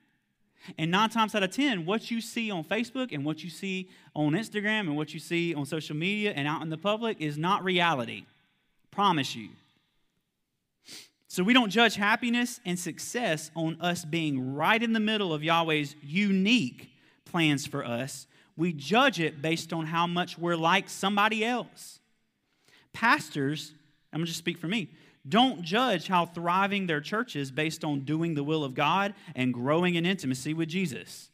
And 0.78 0.92
nine 0.92 1.10
times 1.10 1.36
out 1.36 1.44
of 1.44 1.52
ten, 1.52 1.86
what 1.86 2.12
you 2.12 2.20
see 2.22 2.52
on 2.52 2.64
Facebook 2.64 3.14
and 3.14 3.24
what 3.24 3.44
you 3.44 3.50
see 3.50 3.90
on 4.16 4.34
Instagram 4.34 4.82
and 4.82 4.98
what 4.98 5.14
you 5.14 5.20
see 5.20 5.54
on 5.54 5.66
social 5.66 5.96
media 5.96 6.34
and 6.36 6.48
out 6.48 6.62
in 6.64 6.70
the 6.70 6.78
public 6.78 7.22
is 7.22 7.38
not 7.38 7.64
reality. 7.64 8.26
Promise 8.92 9.36
you. 9.36 9.50
So 11.28 11.44
we 11.44 11.54
don't 11.54 11.70
judge 11.70 11.96
happiness 11.96 12.60
and 12.66 12.78
success 12.78 13.52
on 13.56 13.78
us 13.80 14.04
being 14.04 14.56
right 14.56 14.82
in 14.82 14.94
the 14.94 15.00
middle 15.00 15.32
of 15.32 15.44
Yahweh's 15.44 15.96
unique 16.02 16.90
plans 17.26 17.68
for 17.68 17.86
us. 17.86 18.26
We 18.60 18.74
judge 18.74 19.22
it 19.22 19.42
based 19.42 19.72
on 19.72 19.86
how 19.86 20.06
much 20.06 20.38
we're 20.38 20.58
like 20.58 20.90
somebody 20.90 21.46
else. 21.46 22.02
Pastors, 22.92 23.74
I'm 24.12 24.20
going 24.20 24.26
to 24.26 24.32
just 24.32 24.40
speak 24.40 24.58
for 24.58 24.68
me, 24.68 24.90
don't 25.26 25.62
judge 25.62 26.10
how 26.10 26.26
thriving 26.26 26.86
their 26.86 27.00
church 27.00 27.38
is 27.38 27.52
based 27.52 27.86
on 27.86 28.02
doing 28.02 28.34
the 28.34 28.44
will 28.44 28.66
of 28.66 28.74
God 28.74 29.14
and 29.34 29.54
growing 29.54 29.96
in 29.96 30.06
intimacy 30.06 30.54
with 30.54 30.68
Jesus. 30.68 31.30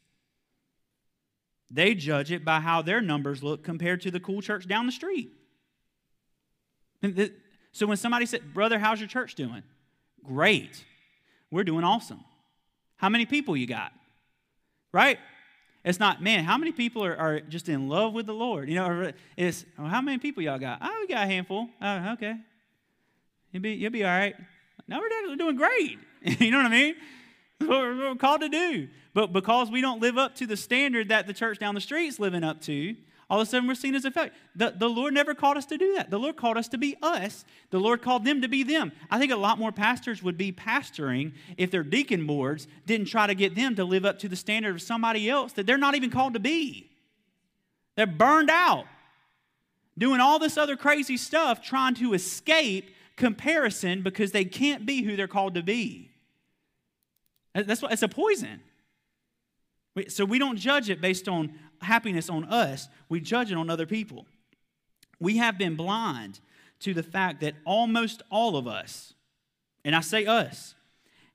They 1.72 1.96
judge 1.96 2.32
it 2.32 2.46
by 2.46 2.60
how 2.60 2.84
their 2.84 3.02
numbers 3.02 3.42
look 3.42 3.64
compared 3.64 4.02
to 4.02 4.12
the 4.12 4.20
cool 4.20 4.44
church 4.44 4.68
down 4.68 4.86
the 4.86 4.92
street. 4.92 5.32
So 7.72 7.88
when 7.88 7.98
somebody 7.98 8.28
said, 8.28 8.54
Brother, 8.54 8.78
how's 8.78 9.00
your 9.00 9.10
church 9.10 9.34
doing? 9.34 9.64
Great. 10.24 10.86
we're 11.50 11.64
doing 11.64 11.84
awesome. 11.84 12.24
How 12.98 13.10
many 13.10 13.26
people 13.26 13.58
you 13.58 13.66
got? 13.66 13.94
Right? 14.92 15.18
It's 15.86 16.00
not, 16.00 16.22
man, 16.22 16.44
how 16.44 16.58
many 16.58 16.72
people 16.72 17.06
are, 17.06 17.16
are 17.16 17.40
just 17.42 17.70
in 17.70 17.88
love 17.88 18.14
with 18.14 18.26
the 18.26 18.34
Lord? 18.34 18.70
You 18.70 18.76
know, 18.76 19.12
it's, 19.38 19.66
oh, 19.78 19.86
how 19.86 20.02
many 20.02 20.18
people 20.18 20.42
y'all 20.42 20.58
got? 20.58 20.80
Oh, 20.82 20.98
we 21.02 21.08
got 21.08 21.24
a 21.24 21.28
handful. 21.28 21.70
Oh, 21.80 22.14
okay. 22.14 22.38
You'll 23.52 23.62
be, 23.62 23.74
you'll 23.74 23.92
be 23.92 24.04
all 24.04 24.10
right. 24.10 24.36
No, 24.88 25.00
we're 25.00 25.36
doing 25.36 25.56
great. 25.56 26.00
you 26.24 26.50
know 26.50 26.58
what 26.58 26.66
I 26.66 26.70
mean? 26.70 26.96
That's 27.60 27.70
what 27.70 27.82
we're 27.82 28.16
called 28.16 28.42
to 28.42 28.50
do. 28.50 28.88
But 29.14 29.32
because 29.32 29.70
we 29.70 29.80
don't 29.80 30.02
live 30.02 30.18
up 30.18 30.36
to 30.38 30.48
the 30.48 30.58
standard 30.58 31.10
that 31.10 31.28
the 31.28 31.34
church 31.34 31.60
down 31.60 31.76
the 31.76 31.82
street 31.82 32.08
is 32.08 32.20
living 32.20 32.44
up 32.44 32.62
to, 32.62 32.96
all 33.30 33.42
of 33.42 33.48
a 33.48 33.50
sudden 33.50 33.68
we're 33.68 33.76
seen 33.76 33.96
as 33.96 34.06
a 34.06 34.12
failure. 34.12 34.32
The, 34.56 34.76
the 34.78 34.90
Lord 34.90 35.14
never 35.14 35.34
called 35.34 35.58
us 35.58 35.66
to 35.68 35.78
do 35.78 35.96
that. 35.96 36.12
The 36.12 36.20
Lord 36.20 36.36
called 36.36 36.58
us 36.58 36.68
to 36.70 36.78
be 36.78 36.96
us. 37.02 37.44
The 37.72 37.80
Lord 37.80 38.02
called 38.02 38.24
them 38.24 38.42
to 38.42 38.48
be 38.48 38.64
them. 38.64 38.92
I 39.10 39.18
think 39.18 39.32
a 39.32 39.38
lot 39.38 39.58
more 39.58 39.72
pastors 39.72 40.22
would 40.22 40.38
be 40.38 40.52
pastoring 40.52 41.34
if 41.58 41.72
their 41.72 41.84
deacon 41.84 42.28
boards 42.28 42.68
didn't 42.86 43.08
try 43.08 43.26
to 43.26 43.34
get 43.34 43.56
them 43.56 43.76
to 43.76 43.84
live 43.84 44.06
up 44.06 44.20
to 44.20 44.30
the 44.30 44.36
standard 44.36 44.76
of 44.76 44.82
somebody 44.82 45.30
else 45.30 45.54
that 45.54 45.66
they're 45.66 45.78
not 45.78 45.96
even 45.96 46.12
called 46.12 46.34
to 46.34 46.40
be. 46.40 46.92
They're 47.96 48.06
burned 48.06 48.50
out, 48.52 48.86
doing 49.98 50.20
all 50.20 50.38
this 50.38 50.58
other 50.58 50.76
crazy 50.76 51.18
stuff, 51.18 51.64
trying 51.64 51.96
to 51.96 52.14
escape 52.14 52.94
comparison 53.16 54.04
because 54.04 54.32
they 54.32 54.46
can't 54.46 54.86
be 54.86 55.02
who 55.02 55.16
they're 55.16 55.28
called 55.28 55.56
to 55.56 55.64
be. 55.64 56.12
That's 57.54 57.82
what 57.82 57.94
it's 57.94 58.04
a 58.04 58.10
poison. 58.10 58.62
So 60.10 60.26
we 60.26 60.40
don't 60.40 60.58
judge 60.58 60.90
it 60.90 61.00
based 61.00 61.30
on 61.30 61.58
happiness 61.86 62.30
on 62.30 62.44
us, 62.46 62.90
we 63.10 63.20
judge 63.20 63.52
it 63.52 63.58
on 63.58 63.70
other 63.70 63.86
people. 63.86 64.26
We 65.20 65.38
have 65.38 65.58
been 65.58 65.76
blind 65.76 66.40
to 66.82 66.94
the 66.94 67.04
fact 67.04 67.42
that 67.42 67.56
almost 67.66 68.22
all 68.30 68.58
of 68.58 68.68
us, 68.68 69.14
and 69.84 69.96
I 69.96 70.02
say 70.02 70.26
us, 70.26 70.76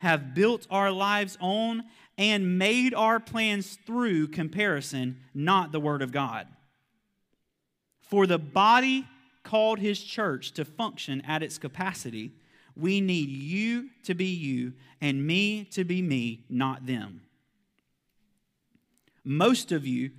have 0.00 0.34
built 0.34 0.66
our 0.70 0.90
lives 0.90 1.36
on 1.40 1.84
and 2.18 2.58
made 2.58 2.94
our 2.94 3.18
plans 3.20 3.78
through 3.86 4.28
comparison, 4.28 5.18
not 5.34 5.72
the 5.72 5.80
Word 5.80 6.02
of 6.02 6.12
God. 6.12 6.46
For 8.00 8.26
the 8.26 8.38
body 8.38 9.06
called 9.42 9.78
His 9.78 10.02
church 10.02 10.52
to 10.52 10.64
function 10.64 11.22
at 11.22 11.42
its 11.42 11.58
capacity, 11.58 12.32
we 12.76 13.00
need 13.00 13.28
you 13.28 13.90
to 14.04 14.14
be 14.14 14.26
you 14.26 14.74
and 15.00 15.26
me 15.26 15.64
to 15.72 15.84
be 15.84 16.02
me, 16.02 16.44
not 16.48 16.86
them. 16.86 17.22
Most 19.24 19.72
of 19.72 19.86
you 19.86 20.10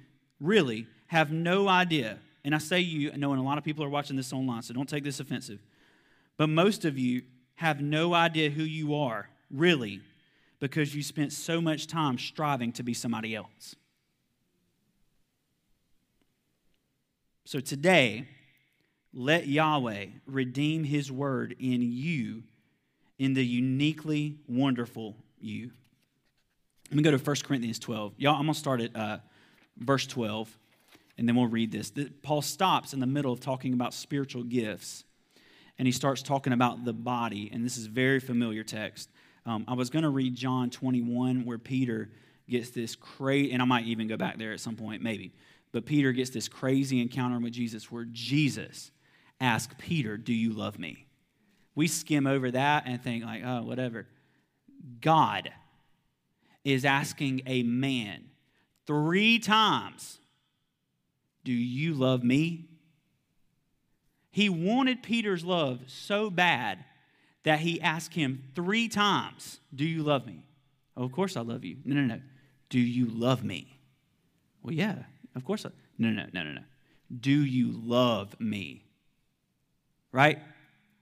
really 0.41 0.87
have 1.07 1.31
no 1.31 1.67
idea, 1.67 2.17
and 2.43 2.53
I 2.53 2.57
say 2.57 2.79
you, 2.79 3.11
knowing 3.13 3.39
a 3.39 3.43
lot 3.43 3.57
of 3.57 3.63
people 3.63 3.83
are 3.83 3.89
watching 3.89 4.17
this 4.17 4.33
online, 4.33 4.63
so 4.63 4.73
don't 4.73 4.89
take 4.89 5.03
this 5.03 5.19
offensive, 5.19 5.59
but 6.37 6.47
most 6.47 6.83
of 6.83 6.97
you 6.97 7.21
have 7.55 7.79
no 7.79 8.13
idea 8.13 8.49
who 8.49 8.63
you 8.63 8.95
are, 8.95 9.29
really, 9.51 10.01
because 10.59 10.95
you 10.95 11.03
spent 11.03 11.31
so 11.31 11.61
much 11.61 11.87
time 11.87 12.17
striving 12.17 12.71
to 12.73 12.83
be 12.83 12.93
somebody 12.93 13.35
else. 13.35 13.75
So 17.45 17.59
today, 17.59 18.27
let 19.13 19.47
Yahweh 19.47 20.05
redeem 20.25 20.83
his 20.85 21.11
word 21.11 21.55
in 21.59 21.81
you, 21.81 22.43
in 23.19 23.33
the 23.33 23.45
uniquely 23.45 24.37
wonderful 24.47 25.15
you. 25.39 25.71
Let 26.89 26.97
me 26.97 27.03
go 27.03 27.11
to 27.11 27.17
1 27.17 27.35
Corinthians 27.43 27.79
12. 27.79 28.13
Y'all, 28.17 28.35
I'm 28.35 28.43
going 28.43 28.53
to 28.53 28.59
start 28.59 28.81
at 28.81 28.95
uh, 28.95 29.17
verse 29.77 30.05
12, 30.07 30.57
and 31.17 31.27
then 31.27 31.35
we'll 31.35 31.47
read 31.47 31.71
this. 31.71 31.91
Paul 32.21 32.41
stops 32.41 32.93
in 32.93 32.99
the 32.99 33.07
middle 33.07 33.31
of 33.31 33.39
talking 33.39 33.73
about 33.73 33.93
spiritual 33.93 34.43
gifts, 34.43 35.03
and 35.77 35.87
he 35.87 35.91
starts 35.91 36.21
talking 36.21 36.53
about 36.53 36.85
the 36.85 36.93
body, 36.93 37.49
and 37.51 37.65
this 37.65 37.77
is 37.77 37.85
very 37.85 38.19
familiar 38.19 38.63
text. 38.63 39.09
Um, 39.45 39.65
I 39.67 39.73
was 39.73 39.89
going 39.89 40.03
to 40.03 40.09
read 40.09 40.35
John 40.35 40.69
21, 40.69 41.45
where 41.45 41.57
Peter 41.57 42.09
gets 42.47 42.69
this 42.69 42.95
crazy, 42.95 43.51
and 43.51 43.61
I 43.61 43.65
might 43.65 43.85
even 43.85 44.07
go 44.07 44.17
back 44.17 44.37
there 44.37 44.53
at 44.53 44.59
some 44.59 44.75
point, 44.75 45.01
maybe. 45.01 45.33
But 45.71 45.85
Peter 45.85 46.11
gets 46.11 46.29
this 46.29 46.47
crazy 46.47 47.01
encounter 47.01 47.39
with 47.39 47.53
Jesus 47.53 47.91
where 47.91 48.05
Jesus 48.11 48.91
asks 49.39 49.73
Peter, 49.77 50.17
Do 50.17 50.33
you 50.33 50.53
love 50.53 50.77
me? 50.77 51.07
We 51.75 51.87
skim 51.87 52.27
over 52.27 52.51
that 52.51 52.83
and 52.85 53.01
think, 53.01 53.23
like, 53.23 53.43
oh, 53.45 53.63
whatever. 53.63 54.07
God 54.99 55.51
is 56.63 56.85
asking 56.85 57.41
a 57.45 57.63
man 57.63 58.30
three 58.91 59.39
times, 59.39 60.19
Do 61.45 61.53
you 61.53 61.93
love 61.93 62.25
me? 62.25 62.65
He 64.31 64.49
wanted 64.49 65.01
Peter's 65.01 65.45
love 65.45 65.79
so 65.87 66.29
bad 66.29 66.83
that 67.43 67.59
he 67.59 67.79
asked 67.81 68.13
him 68.13 68.43
three 68.53 68.89
times, 68.89 69.61
Do 69.73 69.85
you 69.85 70.03
love 70.03 70.25
me? 70.25 70.43
Oh, 70.97 71.03
of 71.05 71.13
course 71.13 71.37
I 71.37 71.41
love 71.41 71.63
you. 71.63 71.77
No, 71.85 71.95
no, 71.95 72.15
no. 72.15 72.21
Do 72.69 72.79
you 72.79 73.05
love 73.05 73.45
me? 73.45 73.79
Well, 74.61 74.73
yeah, 74.73 75.03
of 75.35 75.45
course. 75.45 75.65
I, 75.65 75.69
no, 75.97 76.09
no, 76.09 76.25
no, 76.33 76.43
no, 76.43 76.51
no. 76.51 76.61
Do 77.17 77.31
you 77.45 77.71
love 77.71 78.37
me? 78.41 78.83
Right? 80.11 80.39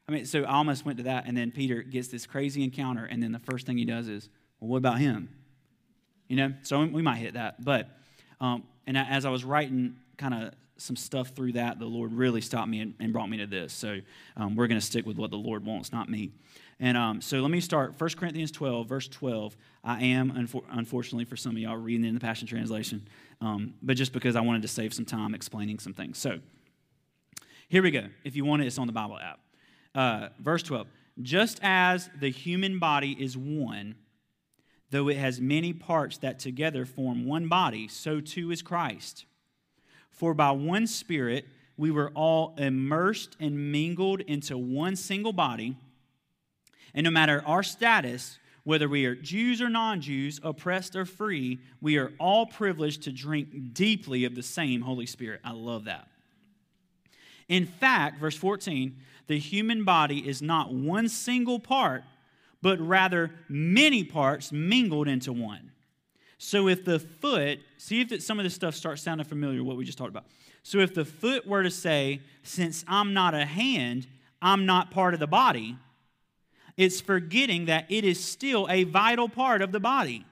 I 0.07 0.11
mean, 0.11 0.25
so 0.25 0.43
I 0.43 0.53
almost 0.53 0.85
went 0.85 0.99
to 0.99 1.03
that, 1.05 1.25
and 1.25 1.35
then 1.35 1.49
Peter 1.49 1.81
gets 1.81 2.09
this 2.09 2.27
crazy 2.27 2.63
encounter, 2.63 3.05
and 3.05 3.21
then 3.21 3.31
the 3.31 3.39
first 3.39 3.65
thing 3.65 3.79
he 3.79 3.85
does 3.85 4.07
is, 4.07 4.29
Well, 4.59 4.69
what 4.69 4.77
about 4.77 4.99
him? 4.99 5.38
You 6.29 6.37
know? 6.37 6.53
So 6.61 6.85
we 6.85 7.01
might 7.01 7.17
hit 7.17 7.33
that. 7.33 7.63
But, 7.63 7.89
um, 8.39 8.63
and 8.87 8.97
as 8.97 9.25
I 9.25 9.29
was 9.29 9.43
writing 9.43 9.97
kind 10.17 10.33
of 10.33 10.53
some 10.77 10.95
stuff 10.95 11.29
through 11.29 11.53
that, 11.53 11.79
the 11.79 11.85
Lord 11.85 12.13
really 12.13 12.39
stopped 12.39 12.69
me 12.69 12.79
and, 12.79 12.93
and 12.99 13.11
brought 13.11 13.29
me 13.29 13.37
to 13.37 13.45
this. 13.45 13.73
So 13.73 13.99
um, 14.37 14.55
we're 14.55 14.67
going 14.67 14.79
to 14.79 14.85
stick 14.85 15.05
with 15.05 15.17
what 15.17 15.31
the 15.31 15.37
Lord 15.37 15.65
wants, 15.65 15.91
not 15.91 16.09
me. 16.09 16.31
And 16.79 16.95
um, 16.95 17.19
so 17.21 17.41
let 17.41 17.51
me 17.51 17.59
start 17.59 17.99
1 17.99 18.09
Corinthians 18.11 18.51
12, 18.51 18.87
verse 18.87 19.07
12. 19.09 19.57
I 19.83 20.01
am, 20.03 20.31
unfor- 20.31 20.63
unfortunately 20.71 21.25
for 21.25 21.35
some 21.35 21.51
of 21.51 21.57
y'all, 21.57 21.75
reading 21.75 22.05
in 22.05 22.13
the 22.13 22.21
Passion 22.21 22.47
Translation, 22.47 23.05
um, 23.41 23.73
but 23.81 23.97
just 23.97 24.13
because 24.13 24.37
I 24.37 24.41
wanted 24.41 24.61
to 24.61 24.69
save 24.69 24.93
some 24.93 25.05
time 25.05 25.35
explaining 25.35 25.79
some 25.79 25.93
things. 25.93 26.17
So 26.17 26.39
here 27.67 27.83
we 27.83 27.91
go. 27.91 28.05
If 28.23 28.35
you 28.35 28.45
want 28.45 28.61
it, 28.61 28.67
it's 28.67 28.77
on 28.77 28.87
the 28.87 28.93
Bible 28.93 29.19
app. 29.19 29.39
Uh, 29.93 30.29
verse 30.39 30.63
12. 30.63 30.87
Just 31.21 31.59
as 31.61 32.09
the 32.19 32.29
human 32.29 32.79
body 32.79 33.15
is 33.19 33.35
one, 33.35 33.95
Though 34.91 35.07
it 35.07 35.17
has 35.17 35.39
many 35.39 35.73
parts 35.73 36.17
that 36.19 36.39
together 36.39 36.85
form 36.85 37.25
one 37.25 37.47
body, 37.47 37.87
so 37.87 38.19
too 38.19 38.51
is 38.51 38.61
Christ. 38.61 39.25
For 40.09 40.33
by 40.33 40.51
one 40.51 40.87
Spirit 40.87 41.45
we 41.77 41.91
were 41.91 42.11
all 42.15 42.55
immersed 42.57 43.37
and 43.39 43.71
mingled 43.71 44.21
into 44.21 44.57
one 44.57 44.95
single 44.95 45.33
body, 45.33 45.77
and 46.93 47.03
no 47.03 47.11
matter 47.11 47.43
our 47.45 47.63
status, 47.63 48.39
whether 48.63 48.89
we 48.89 49.05
are 49.05 49.15
Jews 49.15 49.61
or 49.61 49.69
non 49.69 50.01
Jews, 50.01 50.39
oppressed 50.43 50.95
or 50.95 51.05
free, 51.05 51.59
we 51.81 51.97
are 51.97 52.11
all 52.19 52.45
privileged 52.45 53.03
to 53.03 53.11
drink 53.11 53.73
deeply 53.73 54.25
of 54.25 54.35
the 54.35 54.43
same 54.43 54.81
Holy 54.81 55.05
Spirit. 55.05 55.39
I 55.43 55.51
love 55.51 55.85
that. 55.85 56.07
In 57.47 57.65
fact, 57.65 58.19
verse 58.19 58.35
14, 58.35 58.95
the 59.27 59.39
human 59.39 59.83
body 59.83 60.27
is 60.27 60.41
not 60.41 60.73
one 60.73 61.09
single 61.09 61.59
part 61.59 62.03
but 62.61 62.79
rather 62.79 63.31
many 63.47 64.03
parts 64.03 64.51
mingled 64.51 65.07
into 65.07 65.31
one. 65.31 65.71
So 66.37 66.67
if 66.67 66.85
the 66.85 66.99
foot, 66.99 67.59
see 67.77 68.01
if 68.01 68.23
some 68.23 68.39
of 68.39 68.43
this 68.43 68.53
stuff 68.53 68.75
starts 68.75 69.01
sounding 69.01 69.27
familiar, 69.27 69.63
what 69.63 69.77
we 69.77 69.85
just 69.85 69.97
talked 69.97 70.09
about. 70.09 70.25
So 70.63 70.79
if 70.79 70.93
the 70.93 71.05
foot 71.05 71.45
were 71.45 71.63
to 71.63 71.71
say, 71.71 72.21
since 72.43 72.85
I'm 72.87 73.13
not 73.13 73.33
a 73.33 73.45
hand, 73.45 74.07
I'm 74.41 74.65
not 74.65 74.91
part 74.91 75.13
of 75.13 75.19
the 75.19 75.27
body, 75.27 75.77
it's 76.77 77.01
forgetting 77.01 77.65
that 77.65 77.85
it 77.89 78.05
is 78.05 78.23
still 78.23 78.67
a 78.69 78.85
vital 78.85 79.27
part 79.27 79.61
of 79.61 79.71
the 79.73 79.79
body. 79.81 80.25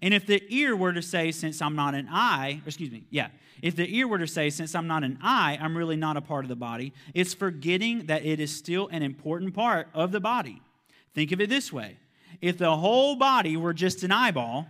And 0.00 0.14
if 0.14 0.26
the 0.26 0.42
ear 0.48 0.74
were 0.74 0.94
to 0.94 1.02
say, 1.02 1.30
since 1.30 1.60
I'm 1.60 1.76
not 1.76 1.94
an 1.94 2.08
eye, 2.10 2.62
excuse 2.64 2.90
me, 2.90 3.04
yeah, 3.10 3.28
if 3.60 3.76
the 3.76 3.94
ear 3.94 4.08
were 4.08 4.18
to 4.18 4.26
say, 4.26 4.48
since 4.48 4.74
I'm 4.74 4.86
not 4.86 5.04
an 5.04 5.18
eye, 5.22 5.58
I'm 5.60 5.76
really 5.76 5.96
not 5.96 6.16
a 6.16 6.22
part 6.22 6.46
of 6.46 6.48
the 6.48 6.56
body, 6.56 6.94
it's 7.12 7.34
forgetting 7.34 8.06
that 8.06 8.24
it 8.24 8.40
is 8.40 8.54
still 8.56 8.88
an 8.88 9.02
important 9.02 9.54
part 9.54 9.88
of 9.92 10.10
the 10.10 10.20
body. 10.20 10.62
Think 11.14 11.32
of 11.32 11.40
it 11.40 11.48
this 11.48 11.72
way 11.72 11.96
if 12.40 12.58
the 12.58 12.76
whole 12.76 13.16
body 13.16 13.56
were 13.56 13.74
just 13.74 14.02
an 14.02 14.12
eyeball, 14.12 14.66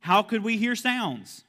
how 0.00 0.22
could 0.22 0.42
we 0.42 0.56
hear 0.56 0.76
sounds? 0.76 1.44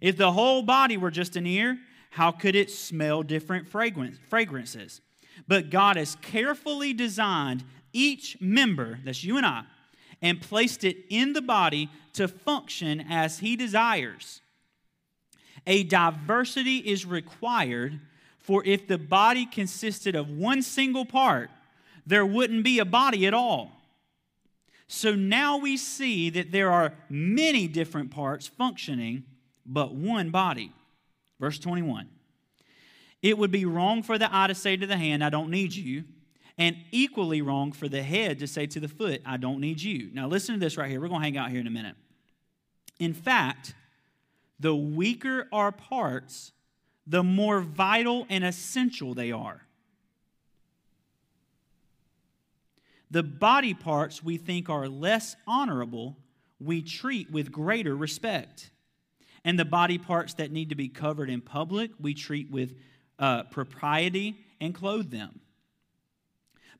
If 0.00 0.16
the 0.16 0.32
whole 0.32 0.62
body 0.62 0.96
were 0.96 1.10
just 1.10 1.36
an 1.36 1.46
ear, 1.46 1.78
how 2.10 2.30
could 2.30 2.54
it 2.54 2.70
smell 2.70 3.22
different 3.22 3.68
fragrances? 3.68 5.00
But 5.48 5.70
God 5.70 5.96
has 5.96 6.16
carefully 6.16 6.92
designed 6.92 7.64
each 7.92 8.40
member, 8.40 8.98
that's 9.04 9.24
you 9.24 9.36
and 9.36 9.46
I, 9.46 9.64
and 10.22 10.40
placed 10.40 10.84
it 10.84 10.96
in 11.10 11.32
the 11.32 11.42
body 11.42 11.90
to 12.14 12.28
function 12.28 13.04
as 13.08 13.40
He 13.40 13.56
desires. 13.56 14.40
A 15.66 15.84
diversity 15.84 16.78
is 16.78 17.06
required, 17.06 18.00
for 18.38 18.62
if 18.64 18.86
the 18.86 18.98
body 18.98 19.46
consisted 19.46 20.14
of 20.14 20.28
one 20.28 20.62
single 20.62 21.04
part, 21.04 21.50
there 22.06 22.26
wouldn't 22.26 22.64
be 22.64 22.78
a 22.78 22.84
body 22.84 23.26
at 23.26 23.34
all. 23.34 23.72
So 24.86 25.14
now 25.14 25.56
we 25.56 25.76
see 25.76 26.30
that 26.30 26.52
there 26.52 26.70
are 26.70 26.94
many 27.08 27.66
different 27.66 28.10
parts 28.10 28.46
functioning, 28.46 29.24
but 29.64 29.94
one 29.94 30.30
body. 30.30 30.72
Verse 31.40 31.58
21. 31.58 32.08
It 33.22 33.38
would 33.38 33.50
be 33.50 33.64
wrong 33.64 34.02
for 34.02 34.18
the 34.18 34.28
eye 34.30 34.48
to 34.48 34.54
say 34.54 34.76
to 34.76 34.86
the 34.86 34.98
hand, 34.98 35.24
I 35.24 35.30
don't 35.30 35.50
need 35.50 35.74
you, 35.74 36.04
And 36.56 36.76
equally 36.92 37.42
wrong 37.42 37.72
for 37.72 37.88
the 37.88 38.02
head 38.02 38.38
to 38.38 38.46
say 38.46 38.66
to 38.66 38.80
the 38.80 38.88
foot, 38.88 39.20
I 39.26 39.36
don't 39.36 39.60
need 39.60 39.82
you. 39.82 40.10
Now, 40.12 40.28
listen 40.28 40.54
to 40.54 40.60
this 40.60 40.76
right 40.76 40.88
here. 40.88 41.00
We're 41.00 41.08
going 41.08 41.20
to 41.20 41.24
hang 41.24 41.36
out 41.36 41.50
here 41.50 41.60
in 41.60 41.66
a 41.66 41.70
minute. 41.70 41.96
In 43.00 43.12
fact, 43.12 43.74
the 44.60 44.74
weaker 44.74 45.48
our 45.52 45.72
parts, 45.72 46.52
the 47.06 47.24
more 47.24 47.60
vital 47.60 48.26
and 48.28 48.44
essential 48.44 49.14
they 49.14 49.32
are. 49.32 49.62
The 53.14 53.22
body 53.22 53.74
parts 53.74 54.24
we 54.24 54.38
think 54.38 54.68
are 54.68 54.88
less 54.88 55.36
honorable, 55.46 56.16
we 56.58 56.82
treat 56.82 57.30
with 57.30 57.52
greater 57.52 57.94
respect. 57.96 58.72
And 59.44 59.56
the 59.56 59.64
body 59.64 59.98
parts 59.98 60.34
that 60.34 60.50
need 60.50 60.70
to 60.70 60.74
be 60.74 60.88
covered 60.88 61.30
in 61.30 61.40
public, 61.40 61.92
we 62.00 62.12
treat 62.12 62.50
with 62.50 62.74
uh, 63.20 63.44
propriety 63.44 64.40
and 64.60 64.74
clothe 64.74 65.12
them. 65.12 65.38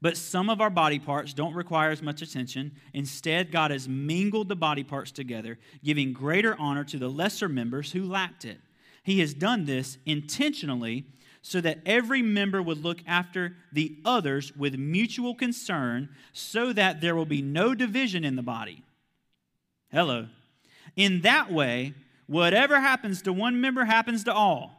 But 0.03 0.16
some 0.16 0.51
of 0.51 0.61
our 0.61 0.70
body 0.70 0.99
parts 0.99 1.35
don't 1.35 1.55
require 1.55 1.92
as 1.92 2.03
much 2.03 2.20
attention. 2.20 2.73
Instead, 2.92 3.53
God 3.53 3.70
has 3.70 3.88
mingled 3.88 4.49
the 4.49 4.57
body 4.57 4.83
parts 4.83 5.12
together, 5.12 5.61
giving 5.85 6.12
greater 6.12 6.57
honor 6.59 6.83
to 6.83 6.99
the 6.99 7.09
lesser 7.09 7.49
members 7.49 7.92
who 7.92 8.03
lacked 8.03 8.44
it. 8.44 8.59
He 9.05 9.20
has 9.20 9.35
done 9.35 9.66
this 9.66 9.99
intentionally 10.05 11.05
so 11.46 11.61
that 11.61 11.78
every 11.85 12.22
member 12.22 12.62
would 12.62 12.83
look 12.83 13.00
after 13.07 13.54
the 13.70 13.98
others 14.02 14.57
with 14.57 14.78
mutual 14.78 15.35
concern, 15.35 16.09
so 16.33 16.72
that 16.72 17.02
there 17.02 17.14
will 17.14 17.26
be 17.26 17.42
no 17.42 17.74
division 17.74 18.24
in 18.24 18.35
the 18.35 18.42
body. 18.42 18.83
Hello. 19.92 20.28
In 20.96 21.20
that 21.20 21.52
way, 21.52 21.92
whatever 22.26 22.80
happens 22.80 23.20
to 23.20 23.30
one 23.30 23.61
member 23.61 23.85
happens 23.85 24.24
to 24.24 24.33
all. 24.33 24.72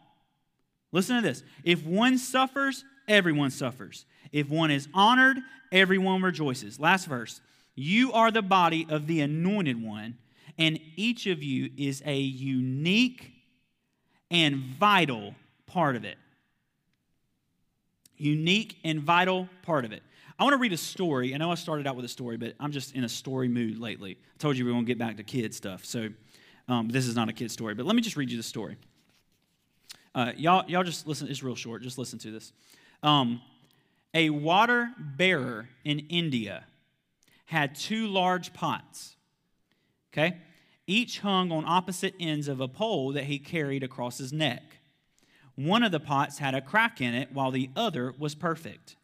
Listen 0.92 1.18
to 1.18 1.22
this. 1.22 1.44
If 1.64 1.86
one 1.86 2.18
suffers, 2.18 2.84
everyone 3.08 3.52
suffers. 3.52 4.08
If 4.32 4.50
one 4.50 4.72
is 4.72 4.88
honored, 4.92 5.38
everyone 5.72 6.24
rejoices. 6.24 6.80
Last 6.80 7.06
verse. 7.06 7.42
You 7.76 8.12
are 8.12 8.32
the 8.32 8.42
body 8.42 8.88
of 8.90 9.06
the 9.06 9.22
anointed 9.22 9.80
one, 9.84 10.18
and 10.58 10.80
each 10.96 11.28
of 11.28 11.44
you 11.44 11.70
is 11.78 12.02
a 12.08 12.18
unique 12.18 13.34
and 14.32 14.56
vital 14.56 15.36
part 15.68 15.96
of 15.96 16.04
it. 16.04 16.18
Unique 18.18 18.78
and 18.84 19.02
vital 19.02 19.50
part 19.62 19.86
of 19.86 19.92
it. 19.92 20.04
I 20.38 20.44
want 20.44 20.54
to 20.54 20.58
read 20.58 20.74
a 20.74 20.78
story. 20.78 21.34
I 21.34 21.38
know 21.38 21.52
I 21.52 21.56
started 21.56 21.88
out 21.88 21.96
with 21.96 22.06
a 22.06 22.10
story, 22.10 22.38
but 22.38 22.56
I'm 22.60 22.72
just 22.72 22.94
in 22.96 23.04
a 23.04 23.10
story 23.10 23.48
mood 23.48 23.80
lately. 23.80 24.18
I 24.36 24.38
told 24.38 24.58
you 24.58 24.66
we 24.66 24.72
won't 24.72 24.86
get 24.86 24.98
back 24.98 25.18
to 25.18 25.24
kid 25.24 25.54
stuff, 25.54 25.86
so 25.86 26.10
um, 26.68 26.90
this 26.90 27.08
is 27.08 27.16
not 27.16 27.30
a 27.30 27.34
kid 27.34 27.52
story. 27.52 27.74
But 27.74 27.86
let 27.86 27.96
me 27.96 28.02
just 28.02 28.18
read 28.18 28.30
you 28.30 28.38
the 28.38 28.44
story. 28.44 28.78
Uh, 30.14 30.34
y'all, 30.36 30.70
y'all 30.70 30.84
just 30.84 31.08
listen. 31.08 31.28
It's 31.30 31.44
real 31.44 31.56
short. 31.56 31.82
Just 31.82 31.98
listen 31.98 32.20
to 32.20 32.32
this. 32.32 32.52
Um, 33.04 33.42
a 34.14 34.30
water 34.30 34.92
bearer 34.98 35.70
in 35.84 36.00
India 36.10 36.66
had 37.46 37.76
two 37.76 38.08
large 38.08 38.54
pots, 38.54 39.16
okay? 40.14 40.38
Each 40.88 41.20
hung 41.20 41.52
on 41.52 41.64
opposite 41.66 42.16
ends 42.20 42.48
of 42.48 42.60
a 42.60 42.68
pole 42.68 43.12
that 43.14 43.26
he 43.26 43.40
carried 43.40 43.84
across 43.84 44.18
his 44.18 44.32
neck. 44.32 44.64
One 45.56 45.84
of 45.84 45.92
the 45.92 46.00
pots 46.00 46.40
had 46.40 46.54
a 46.54 46.62
crack 46.62 47.00
in 47.00 47.14
it, 47.14 47.32
while 47.32 47.52
the 47.52 47.70
other 47.76 48.14
was 48.18 48.36
perfect. 48.36 48.96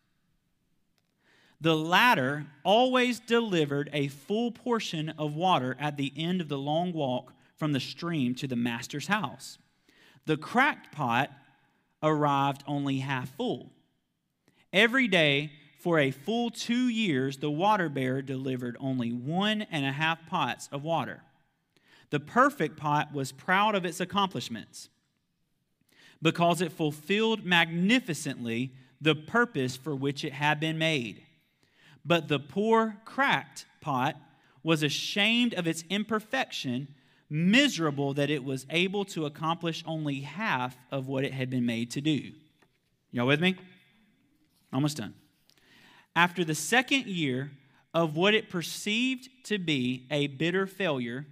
The 1.62 1.76
latter 1.76 2.48
always 2.64 3.20
delivered 3.20 3.90
a 3.94 4.08
full 4.08 4.52
portion 4.52 5.10
of 5.10 5.36
water 5.36 5.78
at 5.80 5.96
the 5.96 6.12
end 6.18 6.42
of 6.42 6.50
the 6.50 6.58
long 6.58 6.92
walk 6.92 7.34
from 7.56 7.72
the 7.72 7.80
stream 7.80 8.34
to 8.36 8.48
the 8.48 8.56
master's 8.56 9.08
house. 9.08 9.60
The 10.26 10.38
cracked 10.38 10.92
pot 10.92 11.32
arrived 12.02 12.64
only 12.68 12.98
half 12.98 13.30
full. 13.36 13.72
Every 14.74 15.08
day 15.08 15.52
for 15.80 16.00
a 16.00 16.12
full 16.12 16.50
two 16.50 16.90
years, 16.90 17.38
the 17.38 17.52
water 17.52 17.90
bearer 17.90 18.22
delivered 18.22 18.76
only 18.80 19.12
one 19.12 19.62
and 19.64 19.86
a 19.86 19.92
half 19.92 20.26
pots 20.28 20.68
of 20.72 20.84
water. 20.84 21.22
The 22.10 22.20
perfect 22.20 22.78
pot 22.78 23.14
was 23.14 23.32
proud 23.32 23.76
of 23.76 23.86
its 23.86 24.00
accomplishments 24.00 24.90
because 26.22 26.62
it 26.62 26.72
fulfilled 26.72 27.46
magnificently 27.46 28.74
the 29.00 29.16
purpose 29.16 29.76
for 29.76 29.96
which 29.96 30.24
it 30.24 30.34
had 30.34 30.60
been 30.60 30.78
made. 30.78 31.24
But 32.06 32.28
the 32.28 32.40
poor, 32.40 32.98
cracked 33.06 33.66
pot 33.80 34.16
was 34.64 34.84
ashamed 34.84 35.54
of 35.56 35.68
its 35.68 35.84
imperfection, 35.90 36.88
miserable 37.30 38.14
that 38.14 38.30
it 38.30 38.44
was 38.44 38.66
able 38.70 39.06
to 39.06 39.26
accomplish 39.26 39.84
only 39.88 40.22
half 40.22 40.78
of 40.92 41.08
what 41.08 41.24
it 41.24 41.34
had 41.34 41.50
been 41.50 41.66
made 41.66 41.90
to 41.92 42.02
do. 42.02 42.32
Y'all 43.12 43.28
with 43.28 43.42
me? 43.42 43.56
Almost 44.72 44.98
done. 44.98 45.14
After 46.16 46.44
the 46.44 46.56
second 46.56 47.08
year 47.08 47.52
of 47.94 48.16
what 48.16 48.34
it 48.34 48.50
perceived 48.50 49.30
to 49.46 49.58
be 49.58 50.08
a 50.12 50.28
bitter 50.28 50.68
failure, 50.68 51.26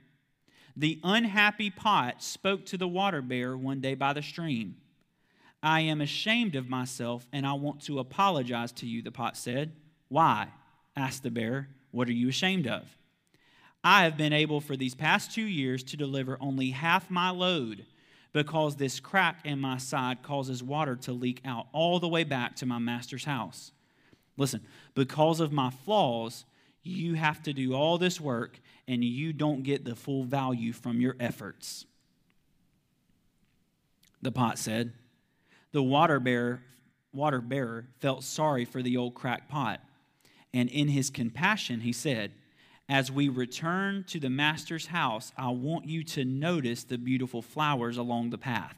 the 0.75 0.99
unhappy 1.03 1.69
pot 1.69 2.23
spoke 2.23 2.65
to 2.67 2.77
the 2.77 2.87
water 2.87 3.21
bearer 3.21 3.57
one 3.57 3.81
day 3.81 3.95
by 3.95 4.13
the 4.13 4.21
stream. 4.21 4.75
I 5.61 5.81
am 5.81 6.01
ashamed 6.01 6.55
of 6.55 6.69
myself 6.69 7.27
and 7.33 7.45
I 7.45 7.53
want 7.53 7.81
to 7.83 7.99
apologize 7.99 8.71
to 8.73 8.87
you, 8.87 9.01
the 9.01 9.11
pot 9.11 9.37
said. 9.37 9.73
Why? 10.07 10.47
asked 10.95 11.23
the 11.23 11.31
bearer. 11.31 11.67
What 11.91 12.07
are 12.07 12.13
you 12.13 12.29
ashamed 12.29 12.67
of? 12.67 12.97
I 13.83 14.03
have 14.03 14.17
been 14.17 14.33
able 14.33 14.61
for 14.61 14.75
these 14.75 14.95
past 14.95 15.33
two 15.33 15.43
years 15.43 15.83
to 15.83 15.97
deliver 15.97 16.37
only 16.41 16.71
half 16.71 17.09
my 17.09 17.29
load 17.29 17.85
because 18.33 18.75
this 18.75 18.99
crack 18.99 19.39
in 19.45 19.59
my 19.59 19.77
side 19.77 20.21
causes 20.21 20.61
water 20.61 20.95
to 20.95 21.13
leak 21.13 21.41
out 21.45 21.67
all 21.71 21.99
the 21.99 22.07
way 22.07 22.23
back 22.23 22.55
to 22.57 22.65
my 22.65 22.77
master's 22.77 23.25
house. 23.25 23.71
Listen, 24.37 24.61
because 24.93 25.39
of 25.39 25.51
my 25.51 25.69
flaws, 25.69 26.45
you 26.83 27.15
have 27.15 27.41
to 27.43 27.53
do 27.53 27.73
all 27.73 27.97
this 27.97 28.21
work 28.21 28.59
and 28.89 29.03
you 29.03 29.31
don't 29.31 29.61
get 29.61 29.85
the 29.85 29.95
full 29.95 30.23
value 30.23 30.73
from 30.73 30.99
your 30.99 31.15
efforts. 31.19 31.85
The 34.21 34.31
pot 34.31 34.57
said. 34.57 34.93
The 35.71 35.83
water 35.83 36.19
bearer, 36.19 36.63
water 37.13 37.39
bearer 37.39 37.85
felt 37.99 38.23
sorry 38.23 38.65
for 38.65 38.81
the 38.81 38.97
old 38.97 39.13
cracked 39.13 39.47
pot, 39.47 39.79
and 40.55 40.67
in 40.69 40.87
his 40.87 41.11
compassion, 41.11 41.81
he 41.81 41.93
said, 41.93 42.31
as 42.89 43.11
we 43.11 43.29
return 43.29 44.03
to 44.05 44.19
the 44.19 44.31
master's 44.31 44.87
house, 44.87 45.31
I 45.37 45.49
want 45.49 45.85
you 45.85 46.03
to 46.05 46.25
notice 46.25 46.83
the 46.83 46.97
beautiful 46.97 47.43
flowers 47.43 47.97
along 47.97 48.31
the 48.31 48.39
path. 48.39 48.75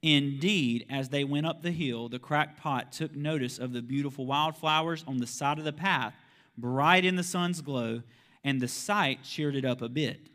Indeed, 0.00 0.86
as 0.88 1.08
they 1.08 1.24
went 1.24 1.46
up 1.46 1.62
the 1.62 1.72
hill, 1.72 2.08
the 2.08 2.20
cracked 2.20 2.60
pot 2.60 2.92
took 2.92 3.16
notice 3.16 3.58
of 3.58 3.72
the 3.72 3.82
beautiful 3.82 4.24
wildflowers 4.24 5.04
on 5.08 5.18
the 5.18 5.26
side 5.26 5.58
of 5.58 5.64
the 5.64 5.72
path, 5.72 6.14
bright 6.56 7.04
in 7.04 7.16
the 7.16 7.24
sun's 7.24 7.60
glow, 7.60 8.02
and 8.48 8.62
the 8.62 8.68
sight 8.68 9.22
cheered 9.22 9.54
it 9.54 9.66
up 9.66 9.82
a 9.82 9.90
bit. 9.90 10.30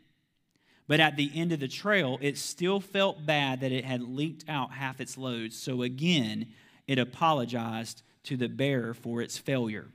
But 0.86 1.00
at 1.00 1.16
the 1.16 1.32
end 1.34 1.50
of 1.50 1.58
the 1.58 1.66
trail, 1.66 2.16
it 2.20 2.38
still 2.38 2.78
felt 2.78 3.26
bad 3.26 3.60
that 3.60 3.72
it 3.72 3.84
had 3.84 4.02
leaked 4.02 4.48
out 4.48 4.70
half 4.70 5.00
its 5.00 5.18
load, 5.18 5.52
so 5.52 5.82
again, 5.82 6.46
it 6.86 6.96
apologized 6.96 8.02
to 8.22 8.36
the 8.36 8.48
bearer 8.48 8.94
for 8.94 9.20
its 9.20 9.36
failure. 9.36 9.88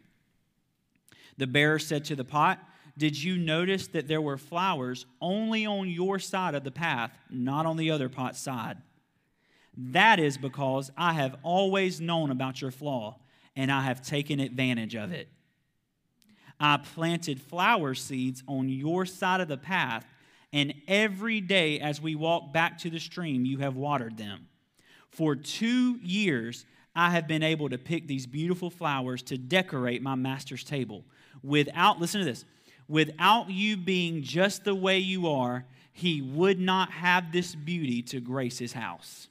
The 1.38 1.47
bearer 1.47 1.79
said 1.79 2.03
to 2.05 2.15
the 2.17 2.25
pot, 2.25 2.60
Did 2.97 3.23
you 3.23 3.38
notice 3.38 3.88
that 3.88 4.10
there 4.10 4.19
were 4.19 4.38
flowers 4.38 5.05
only 5.21 5.65
on 5.65 5.88
your 5.88 6.19
side 6.19 6.55
of 6.55 6.65
the 6.65 6.71
path, 6.71 7.17
not 7.29 7.65
on 7.65 7.77
the 7.77 7.91
other 7.91 8.10
pot's 8.10 8.41
side? 8.41 8.79
That 9.77 10.19
is 10.19 10.38
because 10.38 10.91
I 10.97 11.13
have 11.13 11.38
always 11.41 12.01
known 12.01 12.32
about 12.32 12.60
your 12.60 12.71
flaw, 12.71 13.19
and 13.55 13.71
I 13.71 13.84
have 13.84 14.01
taken 14.01 14.41
advantage 14.41 14.95
of 14.95 15.13
it. 15.13 15.29
I 16.60 16.78
planted 16.78 17.41
flower 17.41 17.93
seeds 17.93 18.43
on 18.48 18.69
your 18.69 19.06
side 19.06 19.41
of 19.41 19.48
the 19.48 19.58
path, 19.58 20.06
and 20.52 20.74
every 20.88 21.41
day 21.41 21.80
as 21.80 22.02
we 22.02 22.15
walk 22.15 22.52
back 22.52 22.78
to 22.80 22.89
the 22.89 23.00
stream, 23.00 23.45
you 23.45 23.60
have 23.60 23.76
watered 23.76 24.17
them. 24.17 24.48
For 25.10 25.36
two 25.36 25.98
years, 26.02 26.65
I 26.95 27.12
have 27.12 27.28
been 27.28 27.43
able 27.43 27.69
to 27.69 27.78
pick 27.78 28.08
these 28.08 28.26
beautiful 28.26 28.69
flowers 28.69 29.22
to 29.24 29.38
decorate 29.38 30.02
my 30.02 30.15
master's 30.15 30.63
table 30.63 31.06
without, 31.43 32.00
listen 32.00 32.19
to 32.19 32.26
this, 32.26 32.45
without 32.88 33.50
you 33.50 33.78
being 33.78 34.22
just 34.24 34.63
the 34.63 34.76
way 34.76 35.00
you 35.00 35.30
are, 35.30 35.65
he 35.93 36.22
would 36.22 36.60
not 36.60 36.91
have 36.91 37.32
this 37.32 37.56
beauty 37.56 38.02
to 38.02 38.19
grace 38.19 38.58
his 38.58 38.74
house. 38.74 39.28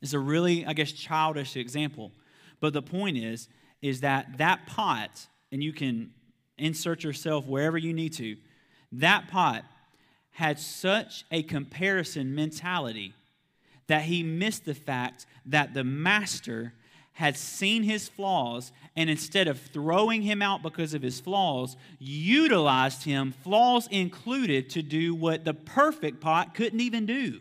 It's 0.00 0.14
a 0.14 0.18
really, 0.18 0.66
I 0.66 0.72
guess, 0.72 0.90
childish 0.90 1.56
example. 1.56 2.12
But 2.60 2.72
the 2.72 2.82
point 2.82 3.16
is, 3.16 3.48
is 3.82 4.00
that 4.00 4.38
that 4.38 4.66
pot, 4.66 5.26
and 5.50 5.62
you 5.62 5.72
can 5.72 6.12
insert 6.56 7.02
yourself 7.04 7.46
wherever 7.46 7.76
you 7.76 7.92
need 7.92 8.12
to, 8.14 8.36
that 8.92 9.28
pot 9.28 9.64
had 10.30 10.58
such 10.58 11.24
a 11.30 11.42
comparison 11.42 12.34
mentality 12.34 13.12
that 13.88 14.02
he 14.02 14.22
missed 14.22 14.64
the 14.64 14.74
fact 14.74 15.26
that 15.44 15.74
the 15.74 15.84
master 15.84 16.72
had 17.14 17.36
seen 17.36 17.82
his 17.82 18.08
flaws 18.08 18.72
and 18.96 19.10
instead 19.10 19.48
of 19.48 19.60
throwing 19.60 20.22
him 20.22 20.40
out 20.40 20.62
because 20.62 20.94
of 20.94 21.02
his 21.02 21.20
flaws, 21.20 21.76
utilized 21.98 23.04
him, 23.04 23.32
flaws 23.42 23.86
included, 23.90 24.70
to 24.70 24.82
do 24.82 25.14
what 25.14 25.44
the 25.44 25.52
perfect 25.52 26.20
pot 26.20 26.54
couldn't 26.54 26.80
even 26.80 27.04
do. 27.04 27.40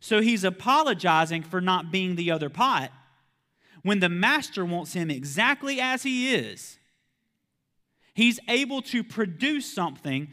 So 0.00 0.20
he's 0.20 0.44
apologizing 0.44 1.42
for 1.42 1.60
not 1.60 1.90
being 1.90 2.14
the 2.14 2.30
other 2.30 2.48
pot 2.48 2.92
when 3.82 4.00
the 4.00 4.08
master 4.08 4.64
wants 4.64 4.92
him 4.92 5.10
exactly 5.10 5.80
as 5.80 6.02
he 6.02 6.34
is. 6.34 6.78
He's 8.14 8.40
able 8.48 8.82
to 8.82 9.04
produce 9.04 9.72
something, 9.72 10.28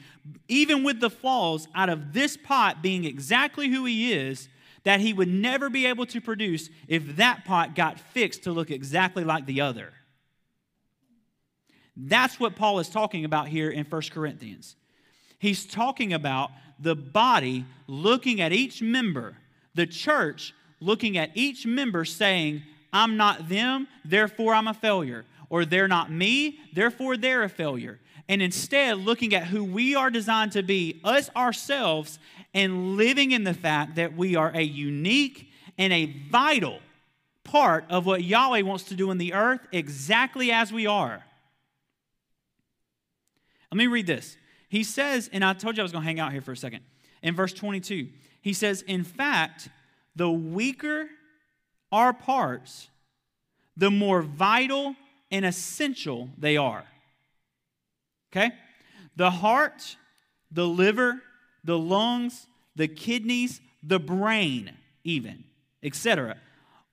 even 0.47 0.83
with 0.83 0.99
the 0.99 1.09
flaws, 1.09 1.67
out 1.75 1.89
of 1.89 2.13
this 2.13 2.35
pot 2.35 2.81
being 2.81 3.05
exactly 3.05 3.69
who 3.69 3.85
he 3.85 4.11
is, 4.11 4.49
that 4.83 4.99
he 4.99 5.13
would 5.13 5.27
never 5.27 5.69
be 5.69 5.85
able 5.85 6.05
to 6.07 6.21
produce 6.21 6.69
if 6.87 7.17
that 7.17 7.45
pot 7.45 7.75
got 7.75 7.99
fixed 7.99 8.43
to 8.43 8.51
look 8.51 8.71
exactly 8.71 9.23
like 9.23 9.45
the 9.45 9.61
other. 9.61 9.93
That's 11.95 12.39
what 12.39 12.55
Paul 12.55 12.79
is 12.79 12.89
talking 12.89 13.23
about 13.23 13.47
here 13.47 13.69
in 13.69 13.85
1 13.85 14.01
Corinthians. 14.11 14.75
He's 15.39 15.65
talking 15.65 16.13
about 16.13 16.51
the 16.79 16.95
body 16.95 17.65
looking 17.87 18.41
at 18.41 18.51
each 18.51 18.81
member, 18.81 19.37
the 19.75 19.85
church 19.85 20.53
looking 20.79 21.17
at 21.17 21.31
each 21.35 21.65
member 21.65 22.03
saying, 22.03 22.63
I'm 22.95 23.17
not 23.17 23.49
them, 23.49 23.89
therefore 24.05 24.53
I'm 24.53 24.69
a 24.69 24.73
failure. 24.73 25.25
Or 25.49 25.65
they're 25.65 25.89
not 25.89 26.09
me, 26.09 26.59
therefore 26.73 27.17
they're 27.17 27.43
a 27.43 27.49
failure. 27.49 27.99
And 28.29 28.41
instead, 28.41 28.97
looking 28.99 29.35
at 29.35 29.47
who 29.47 29.65
we 29.65 29.95
are 29.95 30.09
designed 30.09 30.53
to 30.53 30.63
be, 30.63 31.01
us 31.03 31.29
ourselves, 31.35 32.19
and 32.53 32.95
living 32.95 33.31
in 33.31 33.43
the 33.43 33.53
fact 33.53 33.95
that 33.95 34.15
we 34.15 34.37
are 34.37 34.49
a 34.55 34.61
unique 34.61 35.51
and 35.77 35.91
a 35.91 36.05
vital 36.31 36.79
part 37.43 37.83
of 37.89 38.05
what 38.05 38.23
Yahweh 38.23 38.61
wants 38.61 38.85
to 38.85 38.95
do 38.95 39.11
in 39.11 39.17
the 39.17 39.33
earth 39.33 39.59
exactly 39.73 40.51
as 40.53 40.71
we 40.71 40.87
are. 40.87 41.21
Let 43.71 43.77
me 43.77 43.87
read 43.87 44.07
this. 44.07 44.37
He 44.69 44.83
says, 44.83 45.29
and 45.33 45.43
I 45.43 45.51
told 45.51 45.75
you 45.75 45.81
I 45.81 45.83
was 45.83 45.91
going 45.91 46.03
to 46.03 46.07
hang 46.07 46.21
out 46.21 46.31
here 46.31 46.41
for 46.41 46.53
a 46.53 46.57
second. 46.57 46.81
In 47.21 47.35
verse 47.35 47.51
22, 47.51 48.07
he 48.41 48.53
says, 48.53 48.83
In 48.83 49.03
fact, 49.03 49.67
the 50.15 50.31
weaker 50.31 51.09
our 51.91 52.13
parts, 52.13 52.89
the 53.77 53.91
more 53.91 54.21
vital 54.21 54.95
and 55.31 55.45
essential 55.45 56.29
they 56.37 56.57
are. 56.57 56.85
Okay? 58.31 58.51
The 59.15 59.31
heart, 59.31 59.95
the 60.51 60.67
liver, 60.67 61.21
the 61.63 61.77
lungs, 61.77 62.47
the 62.75 62.87
kidneys, 62.87 63.61
the 63.81 63.99
brain, 63.99 64.71
even, 65.03 65.43
etc., 65.83 66.37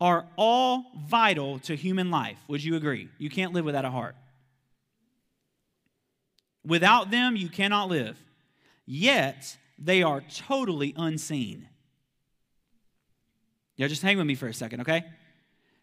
are 0.01 0.27
all 0.37 0.85
vital 1.07 1.59
to 1.61 1.77
human 1.77 2.11
life. 2.11 2.39
Would 2.49 2.65
you 2.65 2.75
agree? 2.77 3.09
You 3.19 3.31
can't 3.31 3.53
live 3.53 3.65
without 3.65 3.85
a 3.85 3.91
heart. 3.91 4.17
Without 6.65 7.11
them, 7.11 7.37
you 7.37 7.49
cannot 7.49 7.89
live. 7.89 8.19
Yet, 8.85 9.57
they 9.79 10.03
are 10.03 10.21
totally 10.21 10.95
unseen. 10.97 11.69
Yeah, 13.77 13.87
just 13.89 14.03
hang 14.03 14.19
with 14.19 14.27
me 14.27 14.35
for 14.35 14.49
a 14.49 14.55
second, 14.55 14.83
okay? 14.83 15.05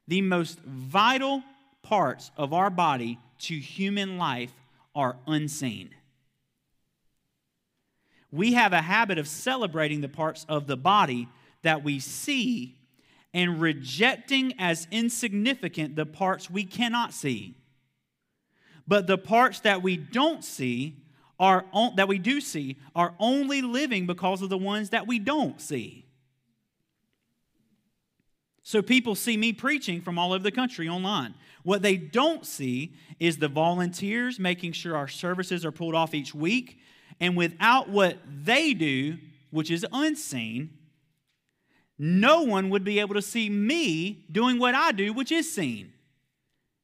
The 0.08 0.21
most 0.21 0.60
vital 0.60 1.43
parts 1.82 2.32
of 2.38 2.54
our 2.54 2.69
body 2.69 3.19
to 3.39 3.58
human 3.58 4.17
life 4.17 4.54
are 4.95 5.17
unseen. 5.28 5.89
We 8.32 8.54
have 8.54 8.73
a 8.73 8.82
habit 8.82 9.17
of 9.17 9.28
celebrating 9.28 10.02
the 10.02 10.10
parts 10.10 10.45
of 10.47 10.67
the 10.67 10.78
body 10.78 11.28
that 11.63 11.84
we 11.84 11.99
see 11.99 12.75
and 13.34 13.60
rejecting 13.62 14.54
as 14.60 14.88
insignificant 14.91 15.95
the 15.95 16.06
parts 16.06 16.49
we 16.49 16.63
cannot 16.63 17.13
see. 17.13 17.56
But 18.88 19.08
the 19.08 19.17
parts 19.17 19.60
that 19.62 19.84
we 19.84 19.97
don't 19.97 20.43
see 20.43 20.95
are 21.39 21.65
that 21.95 22.08
we 22.08 22.17
do 22.17 22.41
see 22.41 22.78
are 22.95 23.13
only 23.19 23.62
living 23.62 24.06
because 24.06 24.41
of 24.41 24.49
the 24.49 24.58
ones 24.58 24.89
that 24.89 25.08
we 25.08 25.19
don't 25.19 25.62
see. 25.62 26.06
So 28.69 28.84
people 28.84 29.15
see 29.15 29.36
me 29.36 29.51
preaching 29.51 29.99
from 29.99 30.19
all 30.19 30.32
over 30.32 30.43
the 30.43 30.51
country 30.51 30.88
online. 30.88 31.34
What 31.63 31.82
they 31.82 31.97
don't 31.97 32.45
see 32.45 32.93
is 33.19 33.38
the 33.38 33.47
volunteers 33.47 34.38
making 34.38 34.73
sure 34.73 34.95
our 34.95 35.08
services 35.08 35.65
are 35.65 35.71
pulled 35.71 35.95
off 35.95 36.13
each 36.13 36.36
week. 36.36 36.77
And 37.19 37.36
without 37.36 37.89
what 37.89 38.19
they 38.27 38.75
do, 38.75 39.17
which 39.49 39.71
is 39.71 39.88
unseen, 39.91 40.69
no 41.97 42.43
one 42.43 42.69
would 42.69 42.84
be 42.84 42.99
able 42.99 43.15
to 43.15 43.23
see 43.23 43.49
me 43.49 44.27
doing 44.32 44.60
what 44.60 44.75
I 44.75 44.91
do, 44.91 45.13
which 45.13 45.32
is 45.32 45.51
seen. 45.51 45.91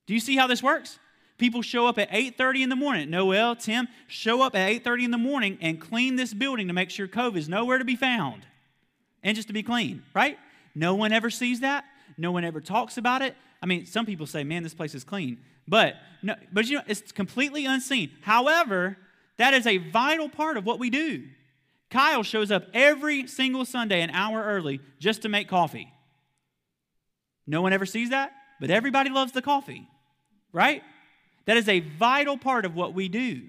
Do 0.08 0.15
you 0.15 0.19
see 0.19 0.36
how 0.36 0.48
this 0.48 0.63
works? 0.63 0.98
People 1.38 1.62
show 1.62 1.86
up 1.86 2.00
at 2.00 2.10
8:30 2.10 2.63
in 2.63 2.69
the 2.69 2.76
morning. 2.76 3.12
Noel, 3.12 3.56
Tim, 3.56 3.88
show 4.08 4.41
up 4.41 4.56
at 4.56 4.69
8:30 4.69 5.06
in 5.06 5.12
the 5.12 5.19
morning 5.19 5.60
and 5.62 5.80
clean 5.80 6.15
this 6.15 6.34
building 6.34 6.67
to 6.67 6.74
make 6.74 6.89
sure 6.89 7.08
COVID 7.08 7.38
is 7.38 7.48
nowhere 7.48 7.78
to 7.78 7.86
be 7.86 7.95
found. 7.95 8.48
And 9.21 9.36
just 9.36 9.50
to 9.50 9.54
be 9.54 9.62
clean, 9.62 10.02
right? 10.15 10.39
No 10.76 10.94
one 10.94 11.14
ever 11.14 11.30
sees 11.30 11.62
that. 11.62 11.86
No 12.18 12.32
one 12.32 12.44
ever 12.44 12.60
talks 12.62 12.98
about 12.98 13.22
it. 13.22 13.36
I 13.62 13.66
mean, 13.66 13.86
some 13.86 14.06
people 14.06 14.28
say, 14.28 14.44
man, 14.44 14.62
this 14.62 14.74
place 14.74 14.94
is 14.94 15.04
clean. 15.04 15.40
But 15.68 15.96
no, 16.22 16.36
but 16.52 16.68
you 16.68 16.78
know, 16.78 16.84
it's 16.88 17.12
completely 17.12 17.66
unseen. 17.66 18.12
However, 18.22 18.98
that 19.38 19.54
is 19.54 19.66
a 19.66 19.78
vital 19.78 20.30
part 20.30 20.58
of 20.58 20.66
what 20.66 20.78
we 20.78 20.90
do. 20.90 21.24
Kyle 21.90 22.24
shows 22.24 22.52
up 22.52 22.66
every 22.74 23.26
single 23.28 23.66
Sunday 23.66 24.02
an 24.02 24.10
hour 24.10 24.44
early 24.44 24.82
just 25.00 25.22
to 25.24 25.30
make 25.30 25.48
coffee. 25.48 25.92
No 27.48 27.62
one 27.62 27.74
ever 27.74 27.86
sees 27.86 28.10
that, 28.10 28.34
but 28.60 28.70
everybody 28.70 29.10
loves 29.10 29.32
the 29.32 29.42
coffee, 29.42 29.88
right? 30.52 30.84
That 31.46 31.58
is 31.58 31.70
a 31.70 31.80
vital 31.80 32.38
part 32.38 32.66
of 32.66 32.76
what 32.76 32.94
we 32.94 33.08
do. 33.08 33.44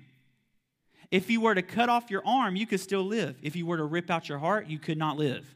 If 1.10 1.30
you 1.30 1.40
were 1.40 1.54
to 1.54 1.62
cut 1.62 1.88
off 1.88 2.10
your 2.10 2.22
arm, 2.26 2.56
you 2.56 2.66
could 2.66 2.80
still 2.80 3.04
live. 3.04 3.36
If 3.42 3.56
you 3.56 3.64
were 3.64 3.78
to 3.78 3.84
rip 3.84 4.10
out 4.10 4.28
your 4.28 4.38
heart, 4.38 4.66
you 4.66 4.78
could 4.78 4.98
not 4.98 5.16
live 5.16 5.55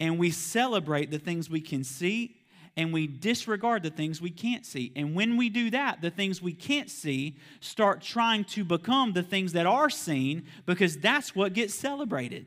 and 0.00 0.18
we 0.18 0.30
celebrate 0.30 1.10
the 1.10 1.18
things 1.18 1.48
we 1.48 1.60
can 1.60 1.84
see 1.84 2.36
and 2.76 2.92
we 2.92 3.06
disregard 3.06 3.82
the 3.82 3.90
things 3.90 4.20
we 4.20 4.30
can't 4.30 4.66
see. 4.66 4.92
And 4.94 5.14
when 5.14 5.36
we 5.36 5.48
do 5.48 5.70
that, 5.70 6.02
the 6.02 6.10
things 6.10 6.42
we 6.42 6.52
can't 6.52 6.90
see 6.90 7.36
start 7.60 8.02
trying 8.02 8.44
to 8.44 8.64
become 8.64 9.12
the 9.12 9.22
things 9.22 9.54
that 9.54 9.64
are 9.66 9.88
seen 9.88 10.44
because 10.66 10.98
that's 10.98 11.34
what 11.34 11.54
gets 11.54 11.74
celebrated. 11.74 12.46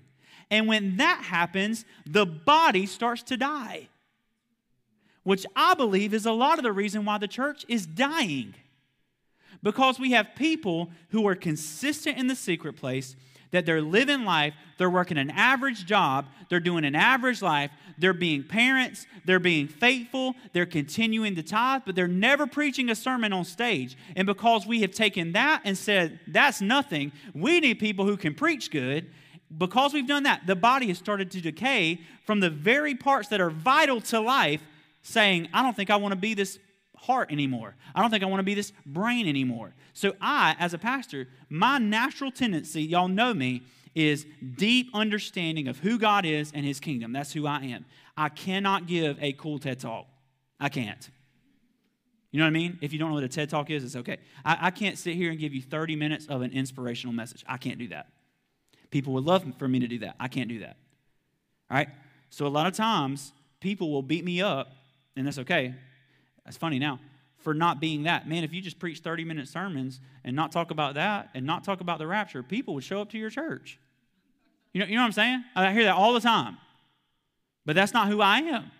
And 0.52 0.68
when 0.68 0.98
that 0.98 1.24
happens, 1.24 1.86
the 2.06 2.26
body 2.26 2.86
starts 2.86 3.24
to 3.24 3.38
die, 3.38 3.90
which 5.24 5.46
I 5.56 5.74
believe 5.74 6.14
is 6.14 6.26
a 6.26 6.32
lot 6.32 6.60
of 6.60 6.64
the 6.64 6.72
reason 6.72 7.06
why 7.06 7.18
the 7.18 7.28
church 7.28 7.66
is 7.68 7.86
dying. 7.88 8.54
Because 9.62 10.00
we 10.00 10.12
have 10.12 10.36
people 10.36 10.92
who 11.10 11.28
are 11.28 11.36
consistent 11.36 12.18
in 12.18 12.28
the 12.28 12.36
secret 12.36 12.74
place 12.74 13.16
that 13.52 13.66
they're 13.66 13.82
living 13.82 14.26
life, 14.26 14.54
they're 14.78 14.90
working 14.90 15.18
an 15.18 15.30
average 15.32 15.86
job, 15.86 16.28
they're 16.50 16.60
doing 16.60 16.86
an 16.86 16.96
average 16.96 17.42
life, 17.42 17.72
they're 17.98 18.14
being 18.14 18.44
parents, 18.44 19.06
they're 19.26 19.40
being 19.40 19.68
faithful, 19.68 20.36
they're 20.54 20.66
continuing 20.66 21.36
to 21.36 21.44
tithe, 21.44 21.82
but 21.86 21.96
they're 21.96 22.08
never 22.08 22.48
preaching 22.48 22.90
a 22.90 22.96
sermon 22.96 23.34
on 23.34 23.44
stage. 23.44 23.98
And 24.16 24.26
because 24.26 24.66
we 24.66 24.82
have 24.82 24.92
taken 24.92 25.34
that 25.34 25.62
and 25.66 25.78
said, 25.78 26.20
that's 26.28 26.62
nothing, 26.62 27.12
we 27.34 27.60
need 27.60 27.80
people 27.80 28.06
who 28.06 28.18
can 28.18 28.34
preach 28.34 28.72
good. 28.72 29.12
Because 29.58 29.94
we've 29.94 30.08
done 30.08 30.24
that, 30.24 30.46
the 30.46 30.56
body 30.56 30.88
has 30.90 31.00
started 31.00 31.32
to 31.32 31.42
decay 31.42 32.02
from 32.24 32.40
the 32.40 32.52
very 32.52 32.94
parts 32.94 33.30
that 33.30 33.42
are 33.42 33.50
vital 33.50 34.00
to 34.02 34.20
life, 34.20 34.62
saying, 35.02 35.50
I 35.54 35.64
don't 35.64 35.76
think 35.76 35.90
I 35.90 35.96
want 35.96 36.12
to 36.12 36.20
be 36.20 36.36
this 36.36 36.60
heart 37.02 37.32
anymore. 37.32 37.76
I 37.96 38.02
don't 38.02 38.10
think 38.10 38.24
I 38.24 38.28
want 38.28 38.40
to 38.40 38.44
be 38.44 38.54
this 38.54 38.74
brain 38.86 39.28
anymore. 39.28 39.74
So, 39.94 40.14
I, 40.20 40.56
as 40.60 40.74
a 40.74 40.78
pastor, 40.78 41.28
my 41.50 41.78
natural 41.78 42.32
tendency, 42.32 42.84
y'all 42.84 43.08
know 43.08 43.34
me, 43.34 43.64
is 43.96 44.26
deep 44.58 44.90
understanding 44.94 45.68
of 45.68 45.80
who 45.80 45.98
God 45.98 46.26
is 46.26 46.52
and 46.54 46.66
his 46.66 46.80
kingdom. 46.80 47.12
That's 47.12 47.34
who 47.34 47.48
I 47.48 47.62
am. 47.62 47.86
I 48.16 48.30
cannot 48.30 48.86
give 48.88 49.18
a 49.22 49.34
cool 49.34 49.60
TED 49.60 49.80
talk. 49.80 50.08
I 50.60 50.70
can't. 50.70 51.10
You 52.32 52.40
know 52.40 52.46
what 52.46 52.50
I 52.50 52.52
mean? 52.52 52.78
If 52.82 52.94
you 52.94 53.00
don't 53.00 53.10
know 53.10 53.16
what 53.16 53.24
a 53.24 53.30
TED 53.30 53.50
talk 53.50 53.70
is, 53.70 53.84
it's 53.84 53.96
okay. 53.96 54.18
I, 54.46 54.68
I 54.68 54.72
can't 54.72 54.98
sit 54.98 55.16
here 55.16 55.32
and 55.32 55.40
give 55.40 55.54
you 55.54 55.62
30 55.62 55.96
minutes 55.96 56.28
of 56.28 56.42
an 56.42 56.52
inspirational 56.52 57.14
message. 57.14 57.44
I 57.48 57.58
can't 57.58 57.80
do 57.80 57.88
that. 57.88 58.08
People 58.92 59.14
would 59.14 59.24
love 59.24 59.46
for 59.58 59.68
me 59.68 59.80
to 59.80 59.88
do 59.88 60.00
that. 60.00 60.16
I 60.20 60.28
can't 60.28 60.50
do 60.50 60.60
that. 60.60 60.78
All 61.72 61.78
right? 61.78 61.90
So, 62.30 62.46
a 62.46 62.50
lot 62.50 62.68
of 62.68 62.74
times, 62.74 63.34
people 63.60 63.92
will 63.92 64.04
beat 64.04 64.24
me 64.24 64.42
up, 64.42 64.72
and 65.16 65.26
that's 65.26 65.40
okay. 65.40 65.74
That's 66.45 66.58
funny 66.58 66.80
now 66.80 66.99
for 67.39 67.54
not 67.54 67.80
being 67.80 68.04
that. 68.04 68.28
Man, 68.28 68.44
if 68.44 68.54
you 68.54 68.62
just 68.62 68.79
preach 68.79 69.00
30 69.00 69.23
minute 69.23 69.48
sermons 69.48 70.00
and 70.23 70.35
not 70.35 70.52
talk 70.52 70.71
about 70.71 70.96
that 70.96 71.29
and 71.33 71.46
not 71.46 71.63
talk 71.63 71.81
about 71.81 72.00
the 72.00 72.08
rapture, 72.08 72.44
people 72.44 72.73
would 72.75 72.83
show 72.83 73.02
up 73.02 73.10
to 73.12 73.17
your 73.17 73.29
church. 73.29 73.79
You 74.73 74.81
know, 74.81 74.87
you 74.87 74.96
know 74.96 75.02
what 75.02 75.08
I'm 75.08 75.12
saying? 75.13 75.44
I 75.56 75.71
hear 75.71 75.85
that 75.85 75.96
all 75.96 76.13
the 76.13 76.19
time. 76.19 76.58
But 77.65 77.75
that's 77.75 77.94
not 77.94 78.08
who 78.08 78.21
I 78.21 78.40
am. 78.40 78.71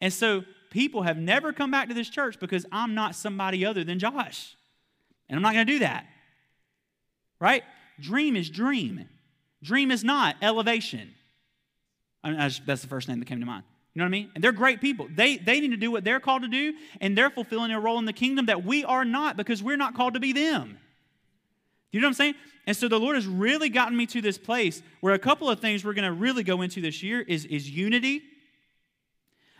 And 0.00 0.12
so 0.12 0.44
people 0.70 1.02
have 1.02 1.16
never 1.16 1.52
come 1.52 1.70
back 1.70 1.88
to 1.88 1.94
this 1.94 2.08
church 2.08 2.40
because 2.40 2.66
I'm 2.72 2.94
not 2.94 3.14
somebody 3.14 3.64
other 3.64 3.84
than 3.84 3.98
Josh. 3.98 4.56
And 5.28 5.36
I'm 5.36 5.42
not 5.42 5.54
going 5.54 5.66
to 5.66 5.72
do 5.72 5.78
that. 5.80 6.06
Right? 7.38 7.62
Dream 8.00 8.36
is 8.36 8.48
dream. 8.48 9.08
Dream 9.62 9.90
is 9.90 10.04
not 10.04 10.36
elevation. 10.42 11.14
I 12.22 12.30
mean, 12.30 12.50
that's 12.66 12.82
the 12.82 12.88
first 12.88 13.08
name 13.08 13.18
that 13.18 13.26
came 13.26 13.40
to 13.40 13.46
mind. 13.46 13.64
You 13.96 14.00
know 14.00 14.04
what 14.04 14.08
I 14.08 14.10
mean? 14.10 14.30
And 14.34 14.44
they're 14.44 14.52
great 14.52 14.82
people. 14.82 15.08
They, 15.08 15.38
they 15.38 15.58
need 15.58 15.70
to 15.70 15.78
do 15.78 15.90
what 15.90 16.04
they're 16.04 16.20
called 16.20 16.42
to 16.42 16.48
do, 16.48 16.74
and 17.00 17.16
they're 17.16 17.30
fulfilling 17.30 17.70
a 17.70 17.80
role 17.80 17.98
in 17.98 18.04
the 18.04 18.12
kingdom 18.12 18.44
that 18.44 18.62
we 18.62 18.84
are 18.84 19.06
not 19.06 19.38
because 19.38 19.62
we're 19.62 19.78
not 19.78 19.94
called 19.94 20.12
to 20.12 20.20
be 20.20 20.34
them. 20.34 20.76
You 21.92 22.02
know 22.02 22.08
what 22.08 22.10
I'm 22.10 22.14
saying? 22.14 22.34
And 22.66 22.76
so 22.76 22.88
the 22.88 23.00
Lord 23.00 23.16
has 23.16 23.26
really 23.26 23.70
gotten 23.70 23.96
me 23.96 24.04
to 24.08 24.20
this 24.20 24.36
place 24.36 24.82
where 25.00 25.14
a 25.14 25.18
couple 25.18 25.48
of 25.48 25.60
things 25.60 25.82
we're 25.82 25.94
going 25.94 26.04
to 26.04 26.12
really 26.12 26.42
go 26.42 26.60
into 26.60 26.82
this 26.82 27.02
year 27.02 27.22
is, 27.22 27.46
is 27.46 27.70
unity. 27.70 28.20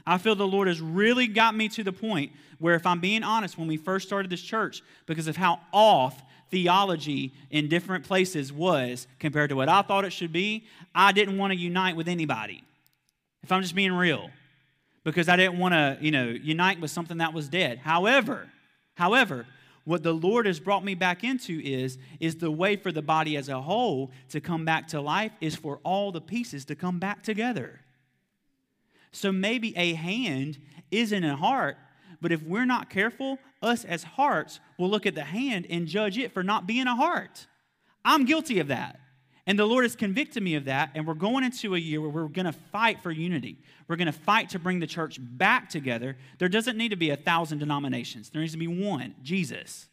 I 0.07 0.19
feel 0.19 0.35
the 0.35 0.47
Lord 0.47 0.69
has 0.69 0.83
really 0.83 1.29
got 1.29 1.57
me 1.57 1.71
to 1.71 1.83
the 1.83 1.93
point 1.95 2.31
where, 2.59 2.75
if 2.75 2.87
I'm 2.87 3.01
being 3.01 3.23
honest, 3.23 3.57
when 3.57 3.69
we 3.69 3.79
first 3.79 4.07
started 4.07 4.31
this 4.31 4.43
church, 4.43 4.83
because 5.07 5.29
of 5.29 5.39
how 5.39 5.61
off 5.73 6.23
theology 6.51 7.33
in 7.51 7.71
different 7.71 8.05
places 8.05 8.53
was 8.53 9.07
compared 9.19 9.49
to 9.49 9.57
what 9.57 9.71
I 9.71 9.81
thought 9.81 10.05
it 10.05 10.13
should 10.13 10.31
be, 10.31 10.67
I 10.95 11.13
didn't 11.13 11.39
want 11.39 11.55
to 11.55 11.59
unite 11.59 11.97
with 11.97 12.07
anybody. 12.07 12.65
If 13.47 13.53
I'm 13.53 13.63
just 13.63 13.77
being 13.77 13.93
real, 13.93 14.31
because 15.05 15.29
I 15.29 15.37
didn't 15.37 15.61
want 15.61 15.73
to, 15.73 15.97
you 16.01 16.11
know, 16.11 16.31
unite 16.31 16.81
with 16.81 16.91
something 16.91 17.19
that 17.19 17.33
was 17.33 17.49
dead. 17.49 17.79
However, 17.79 18.51
however, 18.97 19.47
what 19.85 20.03
the 20.03 20.13
Lord 20.13 20.47
has 20.47 20.59
brought 20.59 20.85
me 20.85 20.97
back 20.97 21.23
into 21.23 21.61
is, 21.63 21.97
is 22.19 22.35
the 22.35 22.51
way 22.51 22.75
for 22.75 22.91
the 22.91 23.03
body 23.03 23.37
as 23.37 23.49
a 23.49 23.63
whole 23.63 24.11
to 24.31 24.41
come 24.41 24.65
back 24.65 24.89
to 24.89 25.01
life 25.01 25.31
is 25.41 25.55
for 25.55 25.79
all 25.85 26.11
the 26.11 26.21
pieces 26.21 26.65
to 26.65 26.75
come 26.75 26.99
back 26.99 27.23
together. 27.23 27.83
So 29.13 29.31
maybe 29.31 29.77
a 29.77 29.95
hand 29.95 30.59
isn't 30.91 31.23
a 31.23 31.37
heart, 31.37 31.77
but 32.21 32.33
if 32.33 32.43
we're 32.43 32.67
not 32.67 32.91
careful, 32.91 33.39
us 33.63 33.85
as 33.85 34.03
hearts 34.03 34.59
will 34.77 34.91
look 34.91 35.07
at 35.07 35.15
the 35.15 35.23
hand 35.23 35.69
and 35.71 35.87
judge 35.87 36.19
it 36.19 36.33
for 36.33 36.43
not 36.43 36.67
being 36.67 36.89
a 36.89 36.97
heart. 36.97 37.47
I'm 38.05 38.25
guilty 38.25 38.59
of 38.59 38.67
that. 38.67 38.99
And 39.47 39.57
the 39.57 39.65
Lord 39.65 39.85
has 39.85 39.95
convicted 39.95 40.43
me 40.43 40.57
of 40.57 40.65
that, 40.65 40.91
and 40.95 41.07
we're 41.07 41.15
going 41.15 41.45
into 41.45 41.77
a 41.77 41.79
year 41.79 42.01
where 42.01 42.11
we're 42.11 42.29
going 42.29 42.47
to 42.47 42.53
fight 42.53 43.01
for 43.01 43.13
unity. 43.13 43.59
We're 43.87 43.97
going 43.97 44.07
to 44.07 44.13
fight 44.13 44.51
to 44.51 44.59
bring 44.59 44.81
the 44.81 44.89
church 44.89 45.19
back 45.21 45.69
together. 45.69 46.17
There 46.39 46.49
doesn't 46.49 46.77
need 46.77 46.89
to 46.89 46.97
be 46.97 47.11
a 47.11 47.17
thousand 47.17 47.59
denominations, 47.59 48.31
there 48.31 48.41
needs 48.41 48.53
to 48.53 48.59
be 48.59 48.67
one 48.67 49.15
Jesus. 49.23 49.87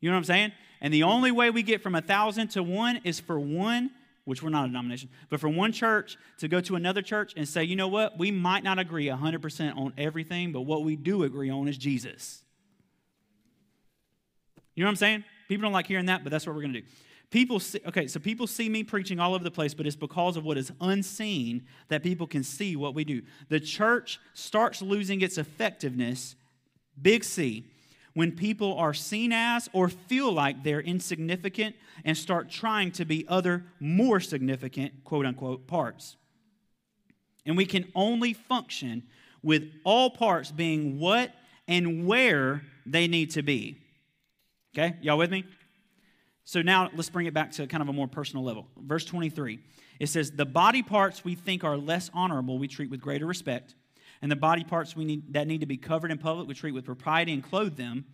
You 0.00 0.10
know 0.10 0.16
what 0.16 0.20
I'm 0.20 0.24
saying? 0.24 0.52
And 0.80 0.92
the 0.92 1.02
only 1.02 1.30
way 1.30 1.50
we 1.50 1.62
get 1.62 1.82
from 1.82 1.94
a 1.94 2.02
thousand 2.02 2.48
to 2.48 2.62
one 2.62 3.00
is 3.04 3.20
for 3.20 3.38
one, 3.38 3.90
which 4.24 4.42
we're 4.42 4.50
not 4.50 4.64
a 4.64 4.68
denomination, 4.68 5.08
but 5.30 5.40
for 5.40 5.48
one 5.48 5.72
church 5.72 6.18
to 6.38 6.48
go 6.48 6.60
to 6.60 6.76
another 6.76 7.00
church 7.00 7.32
and 7.36 7.48
say, 7.48 7.64
you 7.64 7.76
know 7.76 7.88
what? 7.88 8.18
We 8.18 8.30
might 8.30 8.64
not 8.64 8.78
agree 8.78 9.06
100% 9.06 9.76
on 9.78 9.92
everything, 9.96 10.52
but 10.52 10.62
what 10.62 10.84
we 10.84 10.96
do 10.96 11.22
agree 11.24 11.50
on 11.50 11.68
is 11.68 11.78
Jesus. 11.78 12.42
You 14.74 14.82
know 14.82 14.88
what 14.88 14.92
I'm 14.92 14.96
saying? 14.96 15.24
People 15.48 15.62
don't 15.62 15.72
like 15.72 15.86
hearing 15.86 16.06
that, 16.06 16.22
but 16.22 16.30
that's 16.30 16.46
what 16.46 16.54
we're 16.54 16.62
going 16.62 16.74
to 16.74 16.80
do. 16.80 16.86
People 17.34 17.58
see, 17.58 17.80
okay, 17.84 18.06
so 18.06 18.20
people 18.20 18.46
see 18.46 18.68
me 18.68 18.84
preaching 18.84 19.18
all 19.18 19.34
over 19.34 19.42
the 19.42 19.50
place, 19.50 19.74
but 19.74 19.88
it's 19.88 19.96
because 19.96 20.36
of 20.36 20.44
what 20.44 20.56
is 20.56 20.70
unseen 20.80 21.66
that 21.88 22.00
people 22.00 22.28
can 22.28 22.44
see 22.44 22.76
what 22.76 22.94
we 22.94 23.02
do. 23.02 23.22
The 23.48 23.58
church 23.58 24.20
starts 24.34 24.80
losing 24.80 25.20
its 25.20 25.36
effectiveness, 25.36 26.36
big 27.02 27.24
C, 27.24 27.64
when 28.12 28.30
people 28.30 28.78
are 28.78 28.94
seen 28.94 29.32
as 29.32 29.68
or 29.72 29.88
feel 29.88 30.30
like 30.30 30.62
they're 30.62 30.80
insignificant 30.80 31.74
and 32.04 32.16
start 32.16 32.50
trying 32.50 32.92
to 32.92 33.04
be 33.04 33.26
other 33.26 33.64
more 33.80 34.20
significant, 34.20 35.02
quote 35.02 35.26
unquote, 35.26 35.66
parts. 35.66 36.14
And 37.44 37.56
we 37.56 37.66
can 37.66 37.90
only 37.96 38.32
function 38.32 39.02
with 39.42 39.72
all 39.82 40.08
parts 40.08 40.52
being 40.52 41.00
what 41.00 41.34
and 41.66 42.06
where 42.06 42.62
they 42.86 43.08
need 43.08 43.32
to 43.32 43.42
be. 43.42 43.78
Okay, 44.72 44.94
y'all 45.02 45.18
with 45.18 45.32
me? 45.32 45.44
So 46.44 46.62
now 46.62 46.90
let's 46.94 47.08
bring 47.08 47.26
it 47.26 47.34
back 47.34 47.52
to 47.52 47.66
kind 47.66 47.82
of 47.82 47.88
a 47.88 47.92
more 47.92 48.08
personal 48.08 48.44
level. 48.44 48.66
Verse 48.78 49.04
23 49.04 49.60
it 50.00 50.08
says, 50.08 50.32
The 50.32 50.46
body 50.46 50.82
parts 50.82 51.24
we 51.24 51.34
think 51.34 51.64
are 51.64 51.76
less 51.76 52.10
honorable, 52.12 52.58
we 52.58 52.68
treat 52.68 52.90
with 52.90 53.00
greater 53.00 53.26
respect. 53.26 53.74
And 54.22 54.30
the 54.30 54.36
body 54.36 54.64
parts 54.64 54.96
we 54.96 55.04
need, 55.04 55.34
that 55.34 55.46
need 55.46 55.60
to 55.60 55.66
be 55.66 55.76
covered 55.76 56.10
in 56.10 56.18
public, 56.18 56.48
we 56.48 56.54
treat 56.54 56.72
with 56.72 56.84
propriety 56.84 57.32
and 57.32 57.42
clothe 57.42 57.76
them. 57.76 58.06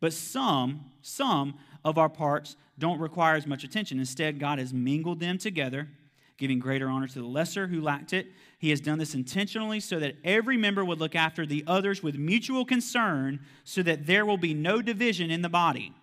But 0.00 0.12
some, 0.12 0.84
some 1.00 1.54
of 1.84 1.96
our 1.96 2.10
parts 2.10 2.56
don't 2.78 3.00
require 3.00 3.36
as 3.36 3.46
much 3.46 3.64
attention. 3.64 3.98
Instead, 3.98 4.38
God 4.38 4.58
has 4.58 4.74
mingled 4.74 5.20
them 5.20 5.38
together, 5.38 5.88
giving 6.36 6.58
greater 6.58 6.88
honor 6.88 7.08
to 7.08 7.18
the 7.20 7.26
lesser 7.26 7.68
who 7.68 7.80
lacked 7.80 8.12
it. 8.12 8.26
He 8.58 8.68
has 8.70 8.80
done 8.80 8.98
this 8.98 9.14
intentionally 9.14 9.80
so 9.80 9.98
that 9.98 10.16
every 10.24 10.58
member 10.58 10.84
would 10.84 11.00
look 11.00 11.14
after 11.14 11.46
the 11.46 11.64
others 11.66 12.02
with 12.02 12.16
mutual 12.16 12.66
concern, 12.66 13.40
so 13.64 13.82
that 13.82 14.06
there 14.06 14.26
will 14.26 14.36
be 14.36 14.52
no 14.52 14.82
division 14.82 15.30
in 15.30 15.40
the 15.40 15.48
body. 15.48 15.94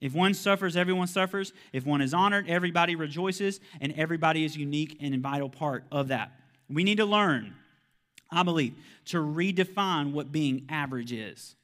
If 0.00 0.14
one 0.14 0.34
suffers, 0.34 0.76
everyone 0.76 1.06
suffers. 1.06 1.52
If 1.72 1.86
one 1.86 2.02
is 2.02 2.12
honored, 2.12 2.48
everybody 2.48 2.96
rejoices, 2.96 3.60
and 3.80 3.94
everybody 3.96 4.44
is 4.44 4.56
unique 4.56 4.98
and 5.00 5.14
a 5.14 5.18
vital 5.18 5.48
part 5.48 5.84
of 5.90 6.08
that. 6.08 6.32
We 6.68 6.84
need 6.84 6.98
to 6.98 7.06
learn, 7.06 7.54
I 8.30 8.42
believe, 8.42 8.74
to 9.06 9.18
redefine 9.18 10.12
what 10.12 10.32
being 10.32 10.66
average 10.68 11.12
is. 11.12 11.54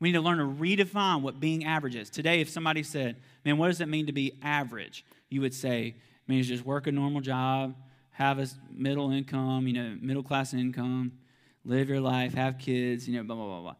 We 0.00 0.10
need 0.10 0.18
to 0.18 0.20
learn 0.20 0.38
to 0.38 0.44
redefine 0.44 1.22
what 1.22 1.40
being 1.40 1.64
average 1.64 1.96
is. 1.96 2.08
Today, 2.10 2.40
if 2.40 2.48
somebody 2.48 2.84
said, 2.84 3.16
Man, 3.44 3.58
what 3.58 3.68
does 3.68 3.80
it 3.80 3.88
mean 3.88 4.06
to 4.06 4.12
be 4.12 4.38
average? 4.42 5.04
You 5.28 5.40
would 5.40 5.54
say, 5.54 5.88
it 5.88 6.28
means 6.28 6.46
just 6.46 6.64
work 6.64 6.86
a 6.86 6.92
normal 6.92 7.20
job, 7.20 7.74
have 8.10 8.38
a 8.38 8.46
middle 8.72 9.10
income, 9.10 9.66
you 9.66 9.72
know, 9.72 9.96
middle 10.00 10.22
class 10.22 10.54
income, 10.54 11.12
live 11.64 11.88
your 11.88 12.00
life, 12.00 12.34
have 12.34 12.58
kids, 12.58 13.08
you 13.08 13.16
know, 13.16 13.24
blah, 13.24 13.34
blah, 13.34 13.46
blah, 13.46 13.60
blah. 13.60 13.74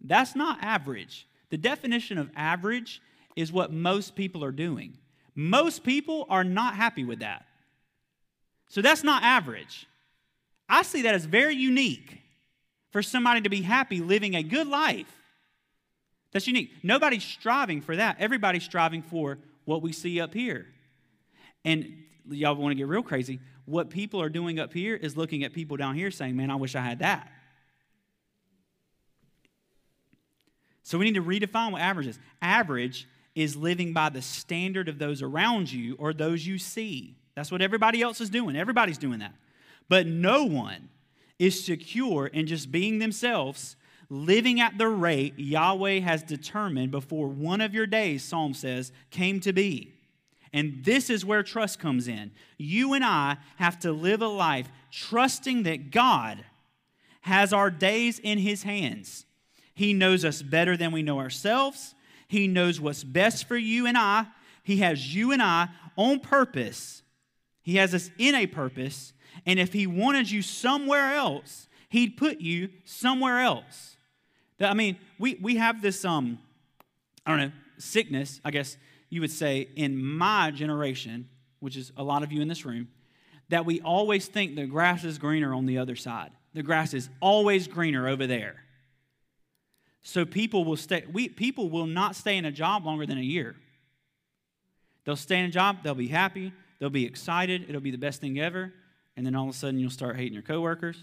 That's 0.00 0.36
not 0.36 0.62
average. 0.62 1.26
The 1.50 1.56
definition 1.56 2.18
of 2.18 2.30
average 2.36 3.00
is 3.36 3.52
what 3.52 3.72
most 3.72 4.14
people 4.14 4.44
are 4.44 4.52
doing. 4.52 4.98
Most 5.34 5.84
people 5.84 6.26
are 6.28 6.44
not 6.44 6.74
happy 6.74 7.04
with 7.04 7.20
that. 7.20 7.46
So 8.68 8.82
that's 8.82 9.04
not 9.04 9.22
average. 9.22 9.86
I 10.68 10.82
see 10.82 11.02
that 11.02 11.14
as 11.14 11.24
very 11.24 11.54
unique 11.54 12.20
for 12.90 13.02
somebody 13.02 13.40
to 13.42 13.48
be 13.48 13.62
happy 13.62 14.00
living 14.00 14.34
a 14.34 14.42
good 14.42 14.66
life. 14.66 15.14
That's 16.32 16.46
unique. 16.46 16.72
Nobody's 16.82 17.24
striving 17.24 17.80
for 17.80 17.96
that. 17.96 18.16
Everybody's 18.18 18.64
striving 18.64 19.02
for 19.02 19.38
what 19.64 19.82
we 19.82 19.92
see 19.92 20.20
up 20.20 20.34
here. 20.34 20.66
And 21.64 22.04
y'all 22.28 22.54
want 22.54 22.72
to 22.72 22.76
get 22.76 22.86
real 22.86 23.02
crazy. 23.02 23.40
What 23.64 23.90
people 23.90 24.20
are 24.20 24.28
doing 24.28 24.58
up 24.58 24.72
here 24.72 24.96
is 24.96 25.16
looking 25.16 25.44
at 25.44 25.52
people 25.52 25.76
down 25.76 25.94
here 25.94 26.10
saying, 26.10 26.36
Man, 26.36 26.50
I 26.50 26.56
wish 26.56 26.74
I 26.74 26.80
had 26.80 26.98
that. 27.00 27.30
So 30.88 30.96
we 30.96 31.04
need 31.04 31.16
to 31.16 31.22
redefine 31.22 31.72
what 31.72 31.82
average 31.82 32.06
is. 32.06 32.18
Average 32.40 33.06
is 33.34 33.56
living 33.56 33.92
by 33.92 34.08
the 34.08 34.22
standard 34.22 34.88
of 34.88 34.98
those 34.98 35.20
around 35.20 35.70
you 35.70 35.96
or 35.98 36.14
those 36.14 36.46
you 36.46 36.56
see. 36.56 37.14
That's 37.34 37.52
what 37.52 37.60
everybody 37.60 38.00
else 38.00 38.22
is 38.22 38.30
doing. 38.30 38.56
Everybody's 38.56 38.96
doing 38.96 39.18
that. 39.18 39.34
But 39.90 40.06
no 40.06 40.44
one 40.44 40.88
is 41.38 41.62
secure 41.62 42.28
in 42.28 42.46
just 42.46 42.72
being 42.72 43.00
themselves, 43.00 43.76
living 44.08 44.60
at 44.60 44.78
the 44.78 44.88
rate 44.88 45.34
Yahweh 45.36 46.00
has 46.00 46.22
determined 46.22 46.90
before 46.90 47.28
one 47.28 47.60
of 47.60 47.74
your 47.74 47.86
days, 47.86 48.24
Psalm 48.24 48.54
says, 48.54 48.90
came 49.10 49.40
to 49.40 49.52
be. 49.52 49.92
And 50.54 50.82
this 50.86 51.10
is 51.10 51.22
where 51.22 51.42
trust 51.42 51.78
comes 51.78 52.08
in. 52.08 52.30
You 52.56 52.94
and 52.94 53.04
I 53.04 53.36
have 53.56 53.78
to 53.80 53.92
live 53.92 54.22
a 54.22 54.28
life 54.28 54.70
trusting 54.90 55.64
that 55.64 55.90
God 55.90 56.46
has 57.20 57.52
our 57.52 57.70
days 57.70 58.18
in 58.18 58.38
His 58.38 58.62
hands. 58.62 59.26
He 59.78 59.94
knows 59.94 60.24
us 60.24 60.42
better 60.42 60.76
than 60.76 60.90
we 60.90 61.04
know 61.04 61.20
ourselves. 61.20 61.94
He 62.26 62.48
knows 62.48 62.80
what's 62.80 63.04
best 63.04 63.46
for 63.46 63.56
you 63.56 63.86
and 63.86 63.96
I. 63.96 64.26
He 64.64 64.78
has 64.78 65.14
you 65.14 65.30
and 65.30 65.40
I 65.40 65.68
on 65.96 66.18
purpose. 66.18 67.04
He 67.62 67.76
has 67.76 67.94
us 67.94 68.10
in 68.18 68.34
a 68.34 68.48
purpose. 68.48 69.12
And 69.46 69.60
if 69.60 69.72
He 69.72 69.86
wanted 69.86 70.28
you 70.32 70.42
somewhere 70.42 71.14
else, 71.14 71.68
He'd 71.90 72.16
put 72.16 72.40
you 72.40 72.70
somewhere 72.84 73.38
else. 73.38 73.96
I 74.60 74.74
mean, 74.74 74.96
we, 75.16 75.38
we 75.40 75.58
have 75.58 75.80
this, 75.80 76.04
um, 76.04 76.40
I 77.24 77.30
don't 77.30 77.38
know, 77.38 77.52
sickness, 77.78 78.40
I 78.44 78.50
guess 78.50 78.76
you 79.10 79.20
would 79.20 79.30
say, 79.30 79.68
in 79.76 79.96
my 79.96 80.50
generation, 80.50 81.28
which 81.60 81.76
is 81.76 81.92
a 81.96 82.02
lot 82.02 82.24
of 82.24 82.32
you 82.32 82.42
in 82.42 82.48
this 82.48 82.64
room, 82.64 82.88
that 83.48 83.64
we 83.64 83.80
always 83.82 84.26
think 84.26 84.56
the 84.56 84.66
grass 84.66 85.04
is 85.04 85.18
greener 85.18 85.54
on 85.54 85.66
the 85.66 85.78
other 85.78 85.94
side. 85.94 86.32
The 86.54 86.64
grass 86.64 86.94
is 86.94 87.08
always 87.20 87.68
greener 87.68 88.08
over 88.08 88.26
there. 88.26 88.64
So 90.02 90.24
people 90.24 90.64
will 90.64 90.76
stay, 90.76 91.04
we, 91.10 91.28
people 91.28 91.68
will 91.70 91.86
not 91.86 92.16
stay 92.16 92.36
in 92.36 92.44
a 92.44 92.52
job 92.52 92.86
longer 92.86 93.06
than 93.06 93.18
a 93.18 93.22
year. 93.22 93.56
They'll 95.04 95.16
stay 95.16 95.38
in 95.38 95.46
a 95.46 95.50
job, 95.50 95.78
they'll 95.82 95.94
be 95.94 96.08
happy, 96.08 96.52
they'll 96.78 96.90
be 96.90 97.06
excited, 97.06 97.66
it'll 97.68 97.80
be 97.80 97.90
the 97.90 97.98
best 97.98 98.20
thing 98.20 98.38
ever, 98.38 98.72
and 99.16 99.24
then 99.24 99.34
all 99.34 99.48
of 99.48 99.54
a 99.54 99.58
sudden 99.58 99.80
you'll 99.80 99.90
start 99.90 100.16
hating 100.16 100.34
your 100.34 100.42
coworkers, 100.42 100.98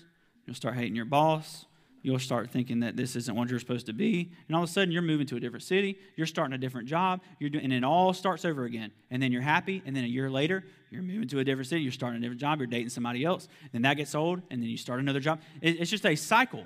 you'll 0.45 0.55
start 0.55 0.75
hating 0.75 0.95
your 0.95 1.05
boss, 1.05 1.65
you'll 2.05 2.19
start 2.19 2.51
thinking 2.51 2.81
that 2.81 2.95
this 2.95 3.15
isn't 3.15 3.35
what 3.35 3.49
you're 3.49 3.59
supposed 3.59 3.87
to 3.87 3.93
be, 3.93 4.31
and 4.47 4.55
all 4.55 4.61
of 4.61 4.69
a 4.69 4.71
sudden 4.71 4.91
you're 4.91 5.01
moving 5.01 5.25
to 5.25 5.37
a 5.37 5.39
different 5.39 5.63
city, 5.63 5.97
you're 6.15 6.27
starting 6.27 6.53
a 6.53 6.57
different 6.57 6.87
job, 6.87 7.19
you're 7.39 7.49
doing, 7.49 7.63
and 7.63 7.73
it 7.73 7.83
all 7.83 8.13
starts 8.13 8.45
over 8.45 8.65
again. 8.65 8.91
And 9.09 9.23
then 9.23 9.31
you're 9.31 9.41
happy, 9.41 9.81
and 9.87 9.95
then 9.95 10.03
a 10.03 10.07
year 10.07 10.29
later 10.29 10.63
you're 10.91 11.01
moving 11.01 11.27
to 11.29 11.39
a 11.39 11.43
different 11.43 11.67
city, 11.67 11.81
you're 11.81 11.91
starting 11.91 12.19
a 12.19 12.21
different 12.21 12.39
job, 12.39 12.59
you're 12.59 12.67
dating 12.67 12.89
somebody 12.89 13.25
else, 13.25 13.47
then 13.71 13.81
that 13.81 13.95
gets 13.95 14.13
old, 14.13 14.43
and 14.51 14.61
then 14.61 14.69
you 14.69 14.77
start 14.77 14.99
another 14.99 15.19
job. 15.19 15.41
It's 15.63 15.89
just 15.89 16.05
a 16.05 16.15
cycle 16.15 16.65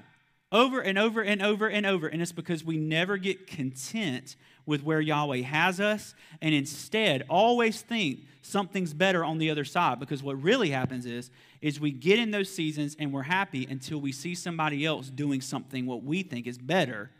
over 0.52 0.80
and 0.80 0.97
over 0.97 1.22
and 1.22 1.41
over 1.41 1.68
and 1.68 1.86
over. 1.86 2.08
And 2.08 2.22
it's 2.22 2.32
because 2.32 2.64
we 2.64 2.78
never 2.78 3.18
get 3.18 3.47
content 3.47 4.36
with 4.66 4.84
where 4.84 5.02
Yahweh 5.02 5.41
has 5.41 5.80
us 5.80 6.14
and 6.41 6.54
instead 6.54 7.24
always 7.30 7.82
think 7.82 8.22
something's 8.41 8.93
better 8.93 9.24
on 9.24 9.38
the 9.38 9.50
other 9.50 9.66
side. 9.66 10.00
Because 10.00 10.24
what 10.24 10.41
really 10.41 10.72
happens 10.72 11.06
is, 11.06 11.30
is 11.62 11.80
we 11.80 11.91
get 11.91 12.20
in 12.20 12.32
those 12.32 12.50
seasons 12.50 12.95
and 13.00 13.14
we're 13.14 13.24
happy 13.24 13.68
until 13.70 14.00
we 14.00 14.12
see 14.12 14.34
somebody 14.34 14.86
else 14.86 15.10
doing 15.10 15.41
something 15.41 15.86
what 15.86 16.04
we 16.04 16.24
think 16.24 16.47
is 16.47 16.58
better. 16.58 17.12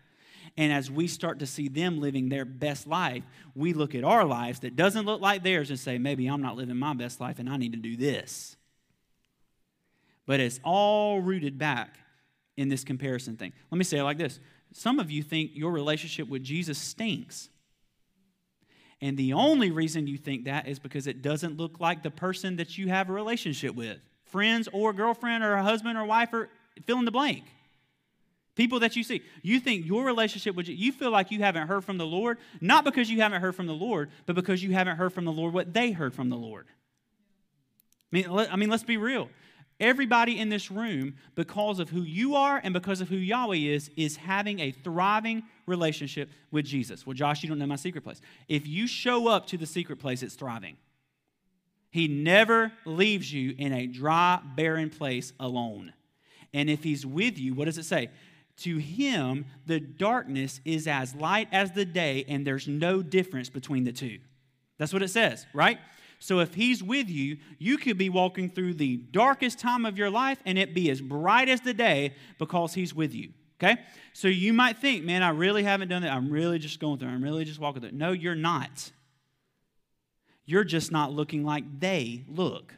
And 0.58 0.74
as 0.74 0.90
we 0.90 1.08
start 1.08 1.40
to 1.40 1.46
see 1.46 1.68
them 1.68 2.02
living 2.02 2.30
their 2.30 2.46
best 2.46 2.88
life, 2.88 3.24
we 3.56 3.74
look 3.74 3.94
at 3.94 4.04
our 4.04 4.26
lives 4.26 4.62
that 4.62 4.76
doesn't 4.76 5.06
look 5.06 5.22
like 5.22 5.44
theirs 5.44 5.70
and 5.70 5.80
say, 5.80 5.98
maybe 5.98 6.28
I'm 6.28 6.42
not 6.42 6.58
living 6.58 6.78
my 6.78 6.94
best 6.94 7.22
life 7.22 7.38
and 7.38 7.50
I 7.50 7.58
need 7.58 7.74
to 7.74 7.80
do 7.80 7.96
this. 7.96 8.58
But 10.26 10.40
it's 10.40 10.60
all 10.64 11.22
rooted 11.22 11.58
back 11.58 11.98
in 12.60 12.68
this 12.68 12.84
comparison 12.84 13.38
thing. 13.38 13.54
Let 13.72 13.78
me 13.78 13.86
say 13.86 14.00
it 14.00 14.04
like 14.04 14.18
this 14.18 14.40
Some 14.74 15.00
of 15.00 15.10
you 15.10 15.24
think 15.24 15.52
your 15.54 15.72
relationship 15.72 16.28
with 16.28 16.44
Jesus 16.44 16.78
stinks. 16.78 17.50
And 19.02 19.16
the 19.18 19.32
only 19.32 19.72
reason 19.72 20.08
you 20.08 20.18
think 20.18 20.44
that 20.44 20.68
is 20.68 20.78
because 20.78 21.08
it 21.08 21.22
doesn't 21.22 21.56
look 21.56 21.80
like 21.80 22.04
the 22.04 22.12
person 22.12 22.58
that 22.58 22.78
you 22.78 22.90
have 22.90 23.10
a 23.10 23.14
relationship 23.14 23.74
with 23.74 23.98
friends 24.26 24.68
or 24.74 24.92
girlfriend 24.92 25.42
or 25.42 25.54
a 25.54 25.64
husband 25.64 25.98
or 25.98 26.04
wife 26.04 26.34
or 26.34 26.50
fill 26.86 27.00
in 27.00 27.06
the 27.06 27.12
blank. 27.12 27.46
People 28.56 28.82
that 28.82 28.98
you 28.98 29.04
see. 29.04 29.22
You 29.42 29.62
think 29.62 29.86
your 29.86 30.04
relationship 30.04 30.54
with 30.54 30.68
you 30.68 30.92
feel 30.92 31.12
like 31.12 31.32
you 31.32 31.40
haven't 31.40 31.70
heard 31.70 31.86
from 31.86 31.98
the 31.98 32.06
Lord, 32.06 32.40
not 32.60 32.84
because 32.84 33.10
you 33.10 33.22
haven't 33.22 33.42
heard 33.42 33.56
from 33.56 33.68
the 33.68 33.74
Lord, 33.74 34.12
but 34.26 34.36
because 34.36 34.62
you 34.62 34.74
haven't 34.74 34.98
heard 34.98 35.14
from 35.14 35.24
the 35.24 35.32
Lord 35.32 35.54
what 35.54 35.74
they 35.74 35.92
heard 35.92 36.14
from 36.14 36.30
the 36.30 36.36
Lord. 36.36 36.68
I 38.12 38.16
mean, 38.18 38.30
let, 38.30 38.52
I 38.52 38.58
mean 38.58 38.70
let's 38.70 38.84
be 38.84 38.98
real. 38.98 39.30
Everybody 39.80 40.38
in 40.38 40.50
this 40.50 40.70
room, 40.70 41.16
because 41.36 41.80
of 41.80 41.90
who 41.90 42.02
you 42.02 42.36
are 42.36 42.60
and 42.62 42.74
because 42.74 43.00
of 43.00 43.08
who 43.08 43.16
Yahweh 43.16 43.56
is, 43.56 43.90
is 43.96 44.18
having 44.18 44.60
a 44.60 44.72
thriving 44.72 45.44
relationship 45.66 46.30
with 46.52 46.66
Jesus. 46.66 47.06
Well, 47.06 47.14
Josh, 47.14 47.44
you 47.44 47.50
don't 47.50 47.60
know 47.60 47.66
my 47.66 47.78
secret 47.78 48.04
place. 48.04 48.20
If 48.50 48.68
you 48.68 48.88
show 48.88 49.30
up 49.30 49.48
to 49.48 49.58
the 49.58 49.66
secret 49.66 50.00
place, 50.00 50.22
it's 50.22 50.36
thriving. 50.36 50.76
He 51.92 52.08
never 52.08 52.74
leaves 52.86 53.32
you 53.32 53.56
in 53.58 53.74
a 53.74 53.88
dry, 53.88 54.42
barren 54.56 54.90
place 54.90 55.32
alone. 55.40 55.94
And 56.54 56.70
if 56.70 56.84
He's 56.84 57.06
with 57.06 57.40
you, 57.40 57.54
what 57.54 57.66
does 57.66 57.78
it 57.78 57.86
say? 57.86 58.10
To 58.58 58.78
Him, 58.78 59.46
the 59.66 59.80
darkness 59.80 60.60
is 60.66 60.88
as 60.88 61.16
light 61.16 61.48
as 61.52 61.72
the 61.72 61.86
day, 61.86 62.26
and 62.28 62.46
there's 62.46 62.68
no 62.68 63.02
difference 63.02 63.50
between 63.50 63.86
the 63.86 63.94
two. 63.94 64.20
That's 64.78 64.94
what 64.94 65.04
it 65.04 65.10
says, 65.10 65.46
right? 65.54 65.80
So 66.20 66.40
if 66.40 66.54
he's 66.54 66.84
with 66.84 67.10
you, 67.10 67.38
you 67.58 67.78
could 67.78 67.98
be 67.98 68.10
walking 68.10 68.50
through 68.50 68.74
the 68.76 68.98
darkest 68.98 69.58
time 69.58 69.86
of 69.86 69.98
your 69.98 70.10
life 70.10 70.38
and 70.46 70.60
it 70.60 70.74
be 70.74 70.90
as 70.90 71.00
bright 71.00 71.48
as 71.48 71.62
the 71.62 71.74
day 71.74 72.14
because 72.38 72.74
he's 72.74 72.94
with 72.94 73.16
you. 73.16 73.30
Okay? 73.62 73.82
So 74.14 74.28
you 74.28 74.54
might 74.54 74.78
think, 74.78 75.06
man, 75.06 75.24
I 75.24 75.30
really 75.30 75.64
haven't 75.64 75.88
done 75.88 76.02
that. 76.02 76.12
I'm 76.12 76.30
really 76.30 76.60
just 76.60 76.80
going 76.80 77.00
through. 77.00 77.10
I'm 77.10 77.24
really 77.24 77.46
just 77.46 77.60
walking 77.60 77.82
through. 77.82 77.92
No, 77.92 78.12
you're 78.12 78.36
not. 78.36 78.92
You're 80.46 80.66
just 80.66 80.92
not 80.92 81.14
looking 81.14 81.46
like 81.46 81.64
they 81.80 82.26
look. 82.28 82.74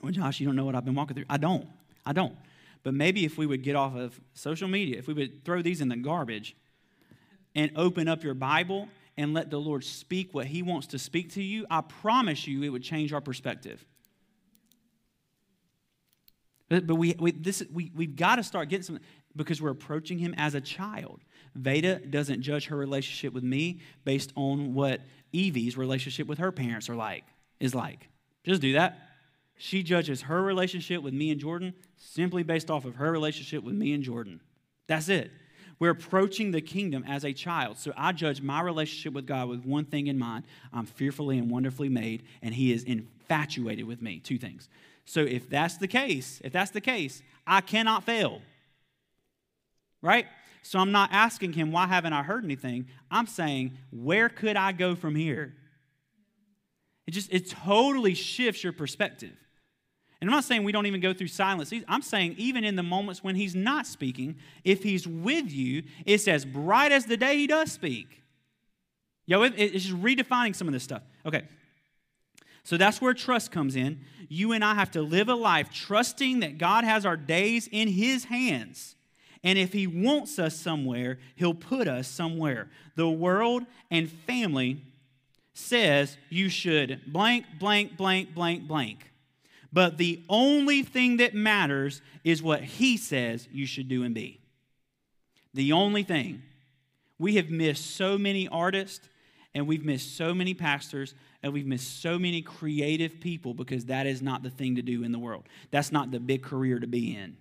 Well, 0.00 0.10
Josh, 0.10 0.40
you 0.40 0.46
don't 0.46 0.56
know 0.56 0.64
what 0.64 0.74
I've 0.74 0.84
been 0.84 0.96
walking 0.96 1.14
through. 1.14 1.26
I 1.30 1.36
don't. 1.36 1.68
I 2.04 2.12
don't. 2.12 2.34
But 2.82 2.94
maybe 2.94 3.24
if 3.24 3.38
we 3.38 3.46
would 3.46 3.62
get 3.62 3.76
off 3.76 3.94
of 3.94 4.20
social 4.34 4.66
media, 4.66 4.98
if 4.98 5.06
we 5.06 5.14
would 5.14 5.44
throw 5.44 5.62
these 5.62 5.80
in 5.80 5.88
the 5.88 5.96
garbage 5.96 6.56
and 7.54 7.70
open 7.76 8.08
up 8.08 8.24
your 8.24 8.34
Bible 8.34 8.88
and 9.16 9.34
let 9.34 9.50
the 9.50 9.58
Lord 9.58 9.84
speak 9.84 10.32
what 10.32 10.46
He 10.46 10.62
wants 10.62 10.88
to 10.88 10.98
speak 10.98 11.32
to 11.34 11.42
you, 11.42 11.66
I 11.70 11.80
promise 11.82 12.46
you 12.46 12.62
it 12.62 12.68
would 12.70 12.82
change 12.82 13.12
our 13.12 13.20
perspective. 13.20 13.84
But, 16.68 16.86
but 16.86 16.94
we, 16.94 17.14
we, 17.18 17.32
this, 17.32 17.62
we, 17.70 17.92
we've 17.94 18.16
got 18.16 18.36
to 18.36 18.42
start 18.42 18.70
getting 18.70 18.84
some, 18.84 19.00
because 19.36 19.60
we're 19.60 19.70
approaching 19.70 20.18
Him 20.18 20.34
as 20.36 20.54
a 20.54 20.60
child. 20.60 21.20
Veda 21.54 21.98
doesn't 21.98 22.40
judge 22.40 22.66
her 22.66 22.76
relationship 22.76 23.34
with 23.34 23.44
me 23.44 23.80
based 24.04 24.32
on 24.36 24.72
what 24.72 25.02
Evie's 25.34 25.76
relationship 25.76 26.26
with 26.26 26.38
her 26.38 26.50
parents 26.50 26.88
are 26.88 26.96
like, 26.96 27.24
is 27.60 27.74
like. 27.74 28.08
Just 28.44 28.62
do 28.62 28.72
that. 28.72 28.98
She 29.58 29.82
judges 29.82 30.22
her 30.22 30.42
relationship 30.42 31.02
with 31.02 31.14
me 31.14 31.30
and 31.30 31.38
Jordan 31.38 31.74
simply 31.96 32.42
based 32.42 32.70
off 32.70 32.84
of 32.84 32.96
her 32.96 33.12
relationship 33.12 33.62
with 33.62 33.74
me 33.74 33.92
and 33.92 34.02
Jordan. 34.02 34.40
That's 34.86 35.08
it. 35.08 35.30
We're 35.82 35.90
approaching 35.90 36.52
the 36.52 36.60
kingdom 36.60 37.02
as 37.08 37.24
a 37.24 37.32
child. 37.32 37.76
So 37.76 37.92
I 37.96 38.12
judge 38.12 38.40
my 38.40 38.60
relationship 38.60 39.14
with 39.14 39.26
God 39.26 39.48
with 39.48 39.66
one 39.66 39.84
thing 39.84 40.06
in 40.06 40.16
mind 40.16 40.44
I'm 40.72 40.86
fearfully 40.86 41.38
and 41.38 41.50
wonderfully 41.50 41.88
made, 41.88 42.22
and 42.40 42.54
He 42.54 42.72
is 42.72 42.84
infatuated 42.84 43.84
with 43.84 44.00
me. 44.00 44.20
Two 44.20 44.38
things. 44.38 44.68
So 45.06 45.22
if 45.22 45.50
that's 45.50 45.78
the 45.78 45.88
case, 45.88 46.40
if 46.44 46.52
that's 46.52 46.70
the 46.70 46.80
case, 46.80 47.20
I 47.48 47.62
cannot 47.62 48.04
fail. 48.04 48.42
Right? 50.02 50.26
So 50.62 50.78
I'm 50.78 50.92
not 50.92 51.10
asking 51.10 51.54
Him, 51.54 51.72
why 51.72 51.88
haven't 51.88 52.12
I 52.12 52.22
heard 52.22 52.44
anything? 52.44 52.86
I'm 53.10 53.26
saying, 53.26 53.76
where 53.90 54.28
could 54.28 54.56
I 54.56 54.70
go 54.70 54.94
from 54.94 55.16
here? 55.16 55.52
It 57.08 57.10
just, 57.10 57.32
it 57.32 57.50
totally 57.50 58.14
shifts 58.14 58.62
your 58.62 58.72
perspective. 58.72 59.36
And 60.22 60.30
I'm 60.30 60.36
not 60.36 60.44
saying 60.44 60.62
we 60.62 60.70
don't 60.70 60.86
even 60.86 61.00
go 61.00 61.12
through 61.12 61.26
silence. 61.26 61.74
I'm 61.88 62.00
saying 62.00 62.36
even 62.38 62.62
in 62.62 62.76
the 62.76 62.82
moments 62.84 63.24
when 63.24 63.34
he's 63.34 63.56
not 63.56 63.88
speaking, 63.88 64.36
if 64.62 64.84
he's 64.84 65.04
with 65.04 65.50
you, 65.50 65.82
it's 66.06 66.28
as 66.28 66.44
bright 66.44 66.92
as 66.92 67.06
the 67.06 67.16
day 67.16 67.38
he 67.38 67.48
does 67.48 67.72
speak. 67.72 68.22
Yo, 69.26 69.42
it's 69.42 69.72
just 69.72 70.00
redefining 70.00 70.54
some 70.54 70.68
of 70.68 70.74
this 70.74 70.84
stuff. 70.84 71.02
Okay. 71.26 71.42
So 72.62 72.76
that's 72.76 73.00
where 73.00 73.14
trust 73.14 73.50
comes 73.50 73.74
in. 73.74 73.98
You 74.28 74.52
and 74.52 74.64
I 74.64 74.76
have 74.76 74.92
to 74.92 75.02
live 75.02 75.28
a 75.28 75.34
life 75.34 75.72
trusting 75.72 76.38
that 76.38 76.56
God 76.56 76.84
has 76.84 77.04
our 77.04 77.16
days 77.16 77.68
in 77.72 77.88
his 77.88 78.26
hands. 78.26 78.94
And 79.42 79.58
if 79.58 79.72
he 79.72 79.88
wants 79.88 80.38
us 80.38 80.54
somewhere, 80.54 81.18
he'll 81.34 81.52
put 81.52 81.88
us 81.88 82.06
somewhere. 82.06 82.70
The 82.94 83.10
world 83.10 83.64
and 83.90 84.08
family 84.08 84.84
says 85.52 86.16
you 86.28 86.48
should 86.48 87.00
blank, 87.08 87.44
blank, 87.58 87.96
blank, 87.96 88.36
blank, 88.36 88.68
blank. 88.68 89.11
But 89.72 89.96
the 89.96 90.22
only 90.28 90.82
thing 90.82 91.16
that 91.18 91.34
matters 91.34 92.02
is 92.24 92.42
what 92.42 92.62
He 92.62 92.96
says 92.96 93.48
you 93.50 93.66
should 93.66 93.88
do 93.88 94.02
and 94.04 94.14
be. 94.14 94.40
The 95.54 95.72
only 95.72 96.02
thing. 96.02 96.42
We 97.18 97.36
have 97.36 97.50
missed 97.50 97.96
so 97.96 98.18
many 98.18 98.48
artists 98.48 99.08
and 99.54 99.66
we've 99.66 99.84
missed 99.84 100.16
so 100.16 100.34
many 100.34 100.54
pastors 100.54 101.14
and 101.42 101.52
we've 101.52 101.66
missed 101.66 102.00
so 102.00 102.18
many 102.18 102.42
creative 102.42 103.20
people 103.20 103.54
because 103.54 103.86
that 103.86 104.06
is 104.06 104.22
not 104.22 104.42
the 104.42 104.50
thing 104.50 104.76
to 104.76 104.82
do 104.82 105.04
in 105.04 105.12
the 105.12 105.18
world. 105.18 105.44
That's 105.70 105.92
not 105.92 106.10
the 106.10 106.20
big 106.20 106.42
career 106.42 106.78
to 106.78 106.86
be 106.86 107.14
in. 107.14 107.36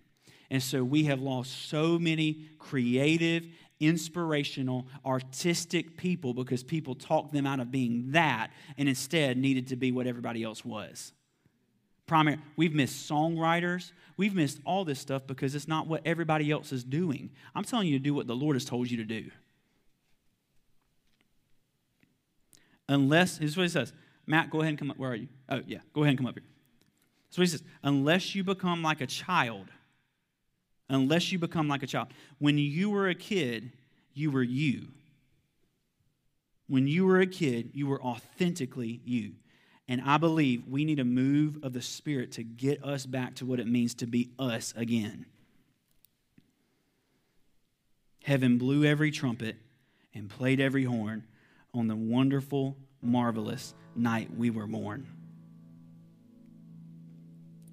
And 0.50 0.62
so 0.62 0.84
we 0.84 1.06
have 1.06 1.22
lost 1.22 1.70
so 1.70 1.98
many 1.98 2.50
creative, 2.60 3.46
inspirational, 3.80 4.86
artistic 5.06 5.98
people 5.98 6.34
because 6.34 6.64
people 6.64 6.94
talked 6.94 7.34
them 7.34 7.48
out 7.48 7.62
of 7.62 7.72
being 7.72 8.12
that 8.12 8.52
and 8.78 8.90
instead 8.90 9.38
needed 9.38 9.68
to 9.68 9.78
be 9.78 9.92
what 9.92 10.06
everybody 10.06 10.44
else 10.44 10.66
was 10.66 11.14
primary. 12.12 12.40
We've 12.58 12.74
missed 12.74 13.10
songwriters. 13.10 13.94
We've 14.18 14.36
missed 14.36 14.60
all 14.66 14.84
this 14.84 15.00
stuff 15.00 15.26
because 15.26 15.56
it's 15.56 15.68
not 15.70 15.88
what 15.88 16.02
everybody 16.04 16.52
else 16.52 16.74
is 16.74 16.84
doing. 16.84 17.30
I'm 17.56 17.64
telling 17.64 17.88
you 17.88 17.98
to 17.98 18.04
do 18.04 18.14
what 18.14 18.28
the 18.28 18.36
Lord 18.36 18.58
has 18.58 18.66
told 18.66 18.92
you 18.92 18.98
to 18.98 19.06
do. 19.06 19.32
Unless, 22.90 23.38
this 23.38 23.52
is 23.52 23.58
what 23.58 23.64
he 23.64 23.70
says. 23.70 23.94
Matt, 24.28 24.50
go 24.50 24.60
ahead 24.60 24.72
and 24.72 24.78
come 24.78 24.92
up. 24.92 24.98
Where 24.98 25.12
are 25.12 25.16
you? 25.16 25.30
Oh, 25.48 25.62
yeah. 25.66 25.78
Go 25.94 26.02
ahead 26.02 26.10
and 26.10 26.18
come 26.18 26.28
up 26.28 26.36
here. 26.36 26.44
So 27.30 27.42
he 27.42 27.48
says, 27.48 27.64
unless 27.82 28.36
you 28.36 28.44
become 28.44 28.84
like 28.84 29.00
a 29.00 29.08
child, 29.08 29.68
unless 30.90 31.32
you 31.32 31.40
become 31.40 31.70
like 31.70 31.82
a 31.82 31.88
child. 31.88 32.10
When 32.40 32.58
you 32.58 32.90
were 32.90 33.08
a 33.08 33.16
kid, 33.16 33.72
you 34.14 34.32
were 34.32 34.44
you. 34.44 34.90
When 36.68 36.88
you 36.88 37.06
were 37.06 37.22
a 37.22 37.28
kid, 37.28 37.72
you 37.74 37.88
were 37.88 38.04
authentically 38.04 39.00
you. 39.06 39.36
And 39.92 40.00
I 40.06 40.16
believe 40.16 40.70
we 40.70 40.86
need 40.86 41.02
a 41.02 41.04
move 41.04 41.58
of 41.64 41.74
the 41.74 41.82
Spirit 41.82 42.32
to 42.34 42.44
get 42.44 42.82
us 42.82 43.06
back 43.06 43.36
to 43.36 43.46
what 43.46 43.60
it 43.60 43.68
means 43.68 43.94
to 43.96 44.08
be 44.08 44.30
us 44.40 44.74
again. 44.78 45.26
Heaven 48.24 48.58
blew 48.58 48.86
every 48.86 49.12
trumpet 49.12 49.58
and 50.14 50.30
played 50.30 50.62
every 50.62 50.86
horn 50.86 51.26
on 51.74 51.88
the 51.88 51.96
wonderful, 51.98 52.78
marvelous 53.02 53.74
night 53.94 54.30
we 54.34 54.50
were 54.50 54.66
born. 54.66 55.08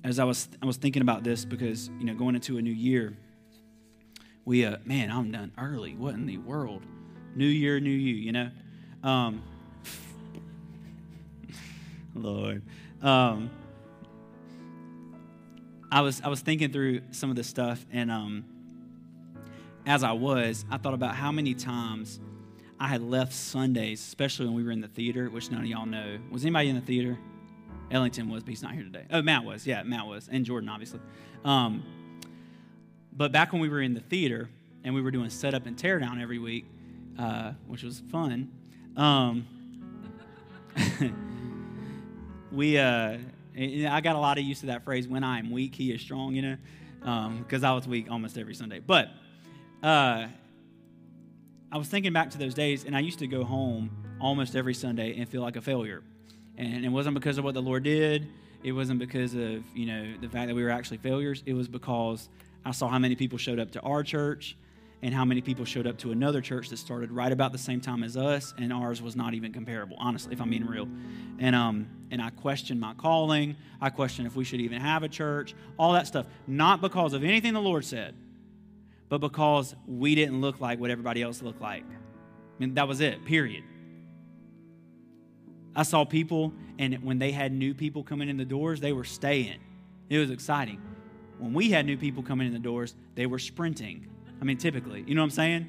As 0.03 0.19
I 0.19 0.25
was, 0.25 0.49
I 0.61 0.67
was 0.67 0.77
thinking 0.77 1.03
about 1.03 1.23
this 1.23 1.45
because, 1.45 1.89
you 2.01 2.05
know, 2.05 2.15
going 2.15 2.35
into 2.35 2.59
a 2.59 2.63
new 2.63 2.73
year, 2.73 3.17
we, 4.45 4.65
uh, 4.65 4.79
man, 4.85 5.13
I'm 5.13 5.31
done 5.31 5.53
early. 5.57 5.95
What 5.95 6.15
in 6.15 6.27
the 6.27 6.39
world? 6.39 6.83
New 7.37 7.47
year, 7.47 7.79
new 7.79 7.91
you, 7.91 8.17
you 8.17 8.33
know? 8.33 8.51
Um, 9.05 9.41
Lord. 12.15 12.63
Um, 13.03 13.51
I 15.91 16.03
was 16.03 16.21
I 16.23 16.29
was 16.29 16.41
thinking 16.41 16.73
through 16.73 17.03
some 17.13 17.31
of 17.31 17.37
this 17.37 17.47
stuff, 17.47 17.85
and 17.93 18.11
um, 18.11 18.45
as 19.87 20.03
I 20.03 20.13
was, 20.13 20.65
I 20.71 20.77
thought 20.77 20.95
about 20.95 21.15
how 21.15 21.33
many 21.33 21.55
times 21.55 22.21
I 22.79 22.89
had 22.89 23.03
left 23.03 23.33
Sundays, 23.33 24.01
especially 24.01 24.47
when 24.47 24.55
we 24.55 24.63
were 24.63 24.71
in 24.71 24.81
the 24.81 24.89
theater, 24.89 25.31
which 25.31 25.51
none 25.51 25.61
of 25.61 25.67
y'all 25.67 25.87
know. 25.87 26.19
Was 26.31 26.45
anybody 26.45 26.69
in 26.69 26.77
the 26.77 26.83
theater? 26.83 27.19
Ellington 27.91 28.29
was, 28.29 28.43
but 28.43 28.51
he's 28.51 28.63
not 28.63 28.75
here 28.75 28.85
today. 28.85 29.05
Oh, 29.11 29.23
Matt 29.23 29.45
was. 29.45 29.67
Yeah, 29.67 29.83
Matt 29.83 30.07
was, 30.07 30.29
and 30.31 30.45
Jordan, 30.45 30.69
obviously. 30.69 31.01
Um, 31.45 31.83
but 33.13 33.33
back 33.33 33.53
when 33.53 33.63
we 33.63 33.69
were 33.69 33.81
in 33.81 33.95
the 33.95 34.01
theater 34.01 34.51
and 34.85 34.95
we 34.95 35.01
were 35.01 35.11
doing 35.11 35.31
setup 35.31 35.67
and 35.67 35.77
teardown 35.77 36.21
every 36.21 36.39
week, 36.39 36.67
uh, 37.19 37.53
which 37.67 37.83
was 37.83 38.03
fun. 38.11 38.51
Um, 38.97 39.47
we 42.53 42.79
uh, 42.79 43.19
I 43.57 44.01
got 44.01 44.17
a 44.17 44.19
lot 44.19 44.39
of 44.39 44.45
use 44.45 44.63
of 44.63 44.69
that 44.69 44.85
phrase. 44.85 45.09
When 45.09 45.25
I 45.25 45.39
am 45.39 45.51
weak, 45.51 45.75
he 45.75 45.93
is 45.93 46.01
strong. 46.01 46.35
You 46.35 46.43
know, 46.43 46.57
because 47.39 47.65
um, 47.65 47.71
I 47.71 47.73
was 47.75 47.87
weak 47.89 48.11
almost 48.11 48.39
every 48.39 48.55
Sunday. 48.55 48.81
But 48.81 49.09
uh, 49.83 50.27
I 51.71 51.77
was 51.77 51.89
thinking 51.89 52.13
back 52.13 52.31
to 52.31 52.39
those 52.39 52.55
days, 52.55 52.85
and 52.85 52.97
I 52.97 53.01
used 53.01 53.19
to 53.21 53.27
go 53.27 53.45
home 53.45 53.91
almost 54.21 54.57
every 54.57 54.75
Sunday 54.75 55.19
and 55.19 55.29
feel 55.29 55.43
like 55.43 55.57
a 55.57 55.61
failure. 55.61 56.03
And 56.57 56.85
it 56.85 56.89
wasn't 56.89 57.15
because 57.15 57.39
of 57.39 57.45
what 57.45 57.55
the 57.55 57.63
Lord 57.63 57.85
did. 57.85 58.27
It 58.65 58.73
wasn't 58.73 58.99
because 58.99 59.35
of 59.35 59.63
you 59.75 59.87
know 59.87 60.15
the 60.21 60.29
fact 60.29 60.49
that 60.49 60.55
we 60.55 60.63
were 60.63 60.71
actually 60.71 60.99
failures. 60.99 61.43
It 61.47 61.55
was 61.55 61.69
because 61.69 62.29
I 62.65 62.73
saw 62.73 62.89
how 62.89 62.99
many 62.99 63.17
people 63.17 63.39
showed 63.39 63.59
up 63.59 63.71
to 63.73 63.81
our 63.81 64.03
church 64.03 64.57
and 65.03 65.15
how 65.15 65.25
many 65.25 65.41
people 65.41 65.65
showed 65.65 65.87
up 65.87 65.97
to 65.99 66.11
another 66.11 66.41
church 66.41 66.69
that 66.71 66.79
started 66.79 67.13
right 67.13 67.31
about 67.31 67.53
the 67.53 67.59
same 67.59 67.81
time 67.81 68.03
as 68.03 68.17
us, 68.17 68.53
and 68.59 68.73
ours 68.73 69.01
was 69.01 69.15
not 69.15 69.35
even 69.35 69.53
comparable, 69.53 69.97
honestly, 69.99 70.33
if 70.33 70.41
I'm 70.41 70.51
being 70.51 70.67
real. 70.67 70.89
And 71.39 71.55
um, 71.55 71.89
and 72.11 72.21
I 72.21 72.31
questioned 72.31 72.81
my 72.81 72.95
calling. 72.95 73.57
I 73.81 73.91
questioned 73.91 74.27
if 74.27 74.35
we 74.35 74.45
should 74.45 74.61
even 74.61 74.81
have 74.81 75.03
a 75.03 75.09
church, 75.09 75.55
all 75.79 75.93
that 75.93 76.07
stuff. 76.07 76.27
Not 76.47 76.81
because 76.81 77.13
of 77.13 77.23
anything 77.23 77.53
the 77.53 77.61
Lord 77.61 77.85
said, 77.85 78.15
but 79.09 79.19
because 79.19 79.75
we 79.87 80.15
didn't 80.15 80.41
look 80.41 80.61
like 80.61 80.81
what 80.81 80.91
everybody 80.91 81.23
else 81.23 81.43
looked 81.43 81.61
like. 81.61 81.85
Mean, 82.59 82.75
that 82.75 82.89
was 82.89 83.01
it, 83.01 83.25
period. 83.25 83.63
I 85.77 85.85
saw 85.85 86.05
people, 86.05 86.53
and 86.79 87.05
when 87.05 87.21
they 87.21 87.31
had 87.31 87.53
new 87.53 87.73
people 87.73 88.03
coming 88.03 88.29
in 88.29 88.37
the 88.37 88.45
doors, 88.45 88.81
they 88.81 88.93
were 88.93 89.05
staying. 89.05 89.61
It 90.09 90.19
was 90.19 90.31
exciting. 90.31 90.83
When 91.39 91.55
we 91.55 91.71
had 91.71 91.87
new 91.87 91.97
people 91.97 92.25
coming 92.25 92.49
in 92.49 92.53
the 92.53 92.59
doors, 92.59 92.97
they 93.15 93.27
were 93.27 93.39
sprinting. 93.39 94.09
I 94.41 94.45
mean, 94.45 94.57
typically, 94.57 95.05
you 95.07 95.15
know 95.15 95.23
what 95.23 95.27
I'm 95.27 95.31
saying? 95.31 95.69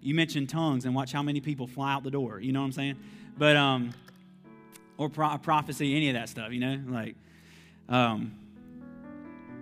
You 0.00 0.14
mentioned 0.14 0.48
tongues 0.48 0.84
and 0.84 0.94
watch 0.94 1.12
how 1.12 1.22
many 1.22 1.40
people 1.40 1.66
fly 1.66 1.92
out 1.92 2.02
the 2.02 2.10
door. 2.10 2.40
You 2.40 2.52
know 2.52 2.60
what 2.60 2.66
I'm 2.66 2.72
saying? 2.72 2.96
But 3.38 3.56
um, 3.56 3.92
or 4.96 5.08
pro- 5.08 5.38
prophecy, 5.38 5.94
any 5.94 6.08
of 6.08 6.14
that 6.14 6.28
stuff. 6.28 6.52
You 6.52 6.60
know, 6.60 6.80
like 6.88 7.14
um, 7.88 8.34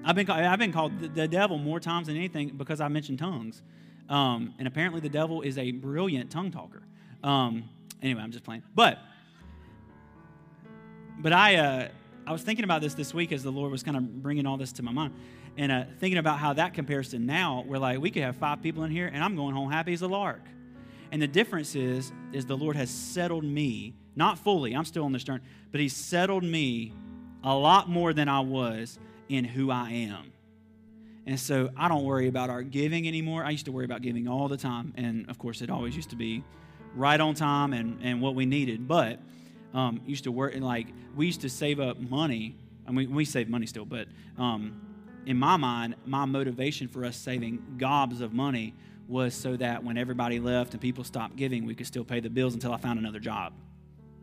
I've 0.05 0.17
been 0.17 0.31
I've 0.31 0.59
been 0.59 0.73
called 0.73 1.15
the 1.15 1.29
devil 1.29 1.59
more 1.59 1.81
times 1.81 2.07
than 2.07 2.17
anything 2.17 2.51
because 2.57 2.81
I 2.81 2.89
mentioned 2.89 3.19
tongues. 3.19 3.63
Um, 4.09 4.55
and 4.59 4.67
apparently, 4.67 5.01
the 5.01 5.09
devil 5.09 5.43
is 5.43 5.59
a 5.59 5.71
brilliant 5.73 6.31
tongue 6.31 6.51
talker. 6.51 6.83
Um, 7.23 7.69
anyway, 8.03 8.23
I'm 8.23 8.33
just 8.33 8.45
playing. 8.45 8.63
But 8.75 8.99
but 11.19 11.33
I 11.33 11.57
uh, 11.57 11.89
I 12.27 12.33
was 12.33 12.43
thinking 12.43 12.65
about 12.65 12.81
this 12.81 12.95
this 12.95 13.13
week 13.13 13.31
as 13.33 13.43
the 13.43 13.53
Lord 13.53 13.71
was 13.71 13.83
kind 13.83 13.97
of 13.97 14.23
bringing 14.23 14.47
all 14.47 14.57
this 14.57 14.73
to 14.73 14.83
my 14.83 14.93
mind 14.93 15.15
and 15.61 15.71
uh, 15.71 15.85
thinking 15.99 16.17
about 16.17 16.39
how 16.39 16.55
that 16.55 16.73
compares 16.73 17.11
to 17.11 17.19
now, 17.19 17.65
we're 17.67 17.77
like 17.77 18.01
we 18.01 18.11
could 18.11 18.23
have 18.23 18.37
five 18.37 18.63
people 18.63 18.85
in 18.85 18.91
here, 18.91 19.11
and 19.13 19.23
I'm 19.23 19.37
going 19.37 19.55
home 19.55 19.71
happy 19.71 19.93
as 19.93 20.01
a 20.01 20.09
lark. 20.09 20.41
And 21.13 21.21
the 21.21 21.29
difference 21.29 21.75
is, 21.75 22.13
is 22.33 22.47
the 22.47 22.57
Lord 22.57 22.77
has 22.77 22.89
settled 22.89 23.45
me, 23.45 23.93
not 24.17 24.39
fully, 24.39 24.75
I'm 24.75 24.87
still 24.87 25.05
on 25.05 25.13
this 25.13 25.23
journey, 25.23 25.43
but 25.71 25.79
He's 25.79 25.95
settled 25.95 26.45
me 26.45 26.95
a 27.45 27.55
lot 27.55 27.91
more 27.91 28.15
than 28.15 28.27
I 28.27 28.41
was 28.41 28.99
in 29.29 29.45
who 29.45 29.71
I 29.71 29.91
am. 29.91 30.33
And 31.27 31.39
so 31.39 31.69
I 31.77 31.89
don't 31.89 32.05
worry 32.05 32.29
about 32.29 32.49
our 32.49 32.63
giving 32.63 33.07
anymore. 33.07 33.45
I 33.45 33.51
used 33.51 33.67
to 33.67 33.73
worry 33.73 33.85
about 33.85 34.01
giving 34.01 34.29
all 34.29 34.49
the 34.49 34.57
time. 34.57 34.95
And 34.97 35.29
of 35.29 35.39
course, 35.39 35.61
it 35.61 35.69
always 35.69 35.95
used 35.95 36.09
to 36.11 36.17
be 36.17 36.43
right 36.95 37.21
on 37.21 37.35
time 37.35 37.75
and, 37.75 37.99
and 38.03 38.23
what 38.23 38.35
we 38.35 38.47
needed. 38.47 38.89
But 38.89 39.19
um, 39.75 40.01
used 40.07 40.25
to 40.25 40.33
work, 40.33 40.55
and 40.55 40.65
like, 40.65 40.87
we 41.15 41.27
used 41.27 41.43
to 41.43 41.51
save 41.51 41.81
up 41.81 42.01
money. 42.01 42.57
I 42.89 42.93
mean, 42.93 43.15
we 43.15 43.27
save 43.27 43.51
money 43.51 43.67
still, 43.67 43.85
but 43.85 44.09
um, 44.39 44.81
in 45.27 45.37
my 45.37 45.57
mind, 45.57 45.97
my 46.07 46.25
motivation 46.25 46.89
for 46.89 47.05
us 47.05 47.17
saving 47.17 47.77
gobs 47.79 48.21
of 48.21 48.33
money 48.33 48.75
was 49.09 49.35
so 49.35 49.57
that 49.57 49.83
when 49.83 49.99
everybody 49.99 50.39
left 50.39 50.73
and 50.73 50.81
people 50.81 51.05
stopped 51.05 51.37
giving, 51.37 51.67
we 51.67 51.75
could 51.75 51.87
still 51.87 52.05
pay 52.05 52.21
the 52.21 52.31
bills 52.31 52.55
until 52.55 52.73
I 52.73 52.79
found 52.79 52.99
another 52.99 53.19
job. 53.19 53.53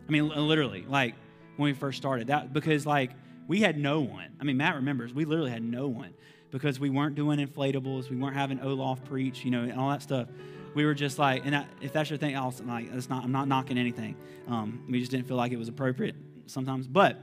I 0.07 0.11
mean, 0.11 0.29
literally, 0.29 0.85
like 0.87 1.15
when 1.57 1.71
we 1.71 1.73
first 1.73 1.97
started 1.97 2.27
that, 2.27 2.53
because 2.53 2.85
like 2.85 3.11
we 3.47 3.61
had 3.61 3.77
no 3.77 4.01
one. 4.01 4.29
I 4.39 4.43
mean, 4.43 4.57
Matt 4.57 4.75
remembers 4.75 5.13
we 5.13 5.25
literally 5.25 5.51
had 5.51 5.63
no 5.63 5.87
one 5.87 6.13
because 6.51 6.79
we 6.79 6.89
weren't 6.89 7.15
doing 7.15 7.45
inflatables, 7.45 8.09
we 8.09 8.15
weren't 8.15 8.35
having 8.35 8.59
Olaf 8.61 9.03
preach, 9.03 9.43
you 9.43 9.51
know, 9.51 9.63
and 9.63 9.73
all 9.73 9.89
that 9.89 10.01
stuff. 10.01 10.29
We 10.73 10.85
were 10.85 10.93
just 10.93 11.19
like, 11.19 11.45
and 11.45 11.65
if 11.81 11.91
that's 11.91 12.09
your 12.09 12.17
thing, 12.17 12.37
I'll 12.37 12.53
like, 12.65 12.93
it's 12.93 13.09
not. 13.09 13.23
I'm 13.23 13.31
not 13.31 13.47
knocking 13.47 13.77
anything. 13.77 14.15
Um, 14.47 14.85
we 14.89 14.99
just 14.99 15.11
didn't 15.11 15.27
feel 15.27 15.37
like 15.37 15.51
it 15.51 15.57
was 15.57 15.69
appropriate 15.69 16.15
sometimes, 16.45 16.87
but 16.87 17.17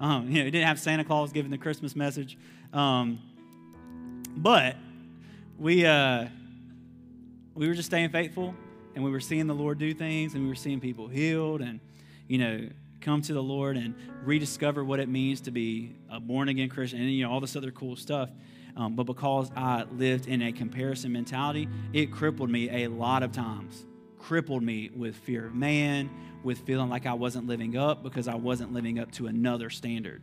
um, 0.00 0.28
you 0.30 0.38
know, 0.38 0.44
we 0.44 0.50
didn't 0.50 0.66
have 0.66 0.78
Santa 0.78 1.04
Claus 1.04 1.32
giving 1.32 1.50
the 1.50 1.58
Christmas 1.58 1.96
message. 1.96 2.36
Um, 2.72 3.20
but 4.36 4.76
we 5.58 5.86
uh, 5.86 6.26
we 7.54 7.68
were 7.68 7.74
just 7.74 7.86
staying 7.86 8.10
faithful, 8.10 8.54
and 8.94 9.02
we 9.02 9.10
were 9.10 9.20
seeing 9.20 9.46
the 9.46 9.54
Lord 9.54 9.78
do 9.78 9.94
things, 9.94 10.34
and 10.34 10.42
we 10.42 10.48
were 10.48 10.54
seeing 10.54 10.80
people 10.80 11.08
healed, 11.08 11.62
and 11.62 11.80
you 12.28 12.38
know, 12.38 12.68
come 13.00 13.22
to 13.22 13.32
the 13.32 13.42
Lord 13.42 13.76
and 13.76 13.94
rediscover 14.24 14.84
what 14.84 15.00
it 15.00 15.08
means 15.08 15.40
to 15.42 15.50
be 15.50 15.96
a 16.10 16.20
born 16.20 16.48
again 16.48 16.68
Christian, 16.68 17.00
and 17.00 17.10
you 17.10 17.24
know, 17.24 17.32
all 17.32 17.40
this 17.40 17.56
other 17.56 17.70
cool 17.70 17.96
stuff. 17.96 18.28
Um, 18.76 18.94
but 18.94 19.04
because 19.04 19.50
I 19.56 19.84
lived 19.84 20.26
in 20.26 20.42
a 20.42 20.52
comparison 20.52 21.10
mentality, 21.12 21.66
it 21.94 22.12
crippled 22.12 22.50
me 22.50 22.84
a 22.84 22.88
lot 22.88 23.22
of 23.22 23.32
times. 23.32 23.86
Crippled 24.26 24.62
me 24.62 24.90
with 24.94 25.14
fear 25.14 25.46
of 25.46 25.54
man, 25.54 26.10
with 26.42 26.58
feeling 26.58 26.88
like 26.88 27.06
I 27.06 27.12
wasn't 27.12 27.46
living 27.46 27.76
up 27.76 28.02
because 28.02 28.26
I 28.26 28.34
wasn't 28.34 28.72
living 28.72 28.98
up 28.98 29.12
to 29.12 29.28
another 29.28 29.70
standard. 29.70 30.22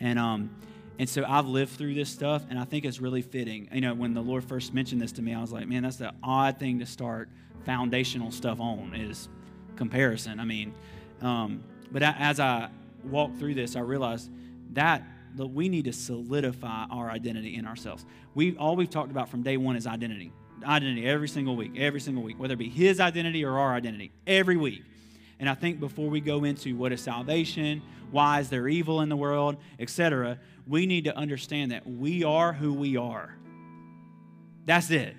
And 0.00 0.18
um, 0.18 0.56
and 0.98 1.06
so 1.06 1.22
I've 1.28 1.46
lived 1.46 1.72
through 1.72 1.92
this 1.92 2.08
stuff, 2.08 2.46
and 2.48 2.58
I 2.58 2.64
think 2.64 2.86
it's 2.86 2.98
really 2.98 3.20
fitting. 3.20 3.68
You 3.72 3.82
know, 3.82 3.92
when 3.92 4.14
the 4.14 4.22
Lord 4.22 4.42
first 4.42 4.72
mentioned 4.72 5.02
this 5.02 5.12
to 5.12 5.22
me, 5.22 5.34
I 5.34 5.40
was 5.42 5.52
like, 5.52 5.68
man, 5.68 5.82
that's 5.82 5.96
the 5.96 6.14
odd 6.22 6.58
thing 6.58 6.78
to 6.78 6.86
start 6.86 7.28
foundational 7.66 8.30
stuff 8.30 8.58
on 8.58 8.94
is 8.94 9.28
comparison. 9.76 10.40
I 10.40 10.46
mean, 10.46 10.72
um, 11.20 11.62
but 11.92 12.02
as 12.02 12.40
I 12.40 12.70
walked 13.04 13.38
through 13.38 13.54
this, 13.54 13.76
I 13.76 13.80
realized 13.80 14.30
that 14.72 15.02
that 15.34 15.46
we 15.46 15.68
need 15.68 15.84
to 15.84 15.92
solidify 15.92 16.86
our 16.90 17.10
identity 17.10 17.56
in 17.56 17.66
ourselves. 17.66 18.06
We 18.34 18.56
all 18.56 18.76
we've 18.76 18.88
talked 18.88 19.10
about 19.10 19.28
from 19.28 19.42
day 19.42 19.58
one 19.58 19.76
is 19.76 19.86
identity. 19.86 20.32
Identity 20.66 21.06
every 21.06 21.28
single 21.28 21.56
week, 21.56 21.72
every 21.76 22.00
single 22.00 22.22
week, 22.22 22.38
whether 22.38 22.54
it 22.54 22.58
be 22.58 22.68
his 22.68 22.98
identity 22.98 23.44
or 23.44 23.58
our 23.58 23.74
identity, 23.74 24.12
every 24.26 24.56
week. 24.56 24.82
And 25.38 25.48
I 25.48 25.54
think 25.54 25.80
before 25.80 26.08
we 26.08 26.20
go 26.20 26.44
into 26.44 26.76
what 26.76 26.92
is 26.92 27.00
salvation, 27.00 27.82
why 28.10 28.40
is 28.40 28.48
there 28.48 28.66
evil 28.66 29.00
in 29.00 29.08
the 29.08 29.16
world, 29.16 29.56
etc., 29.78 30.38
we 30.66 30.86
need 30.86 31.04
to 31.04 31.16
understand 31.16 31.72
that 31.72 31.86
we 31.86 32.24
are 32.24 32.52
who 32.52 32.72
we 32.72 32.96
are. 32.96 33.36
That's 34.64 34.90
it. 34.90 35.14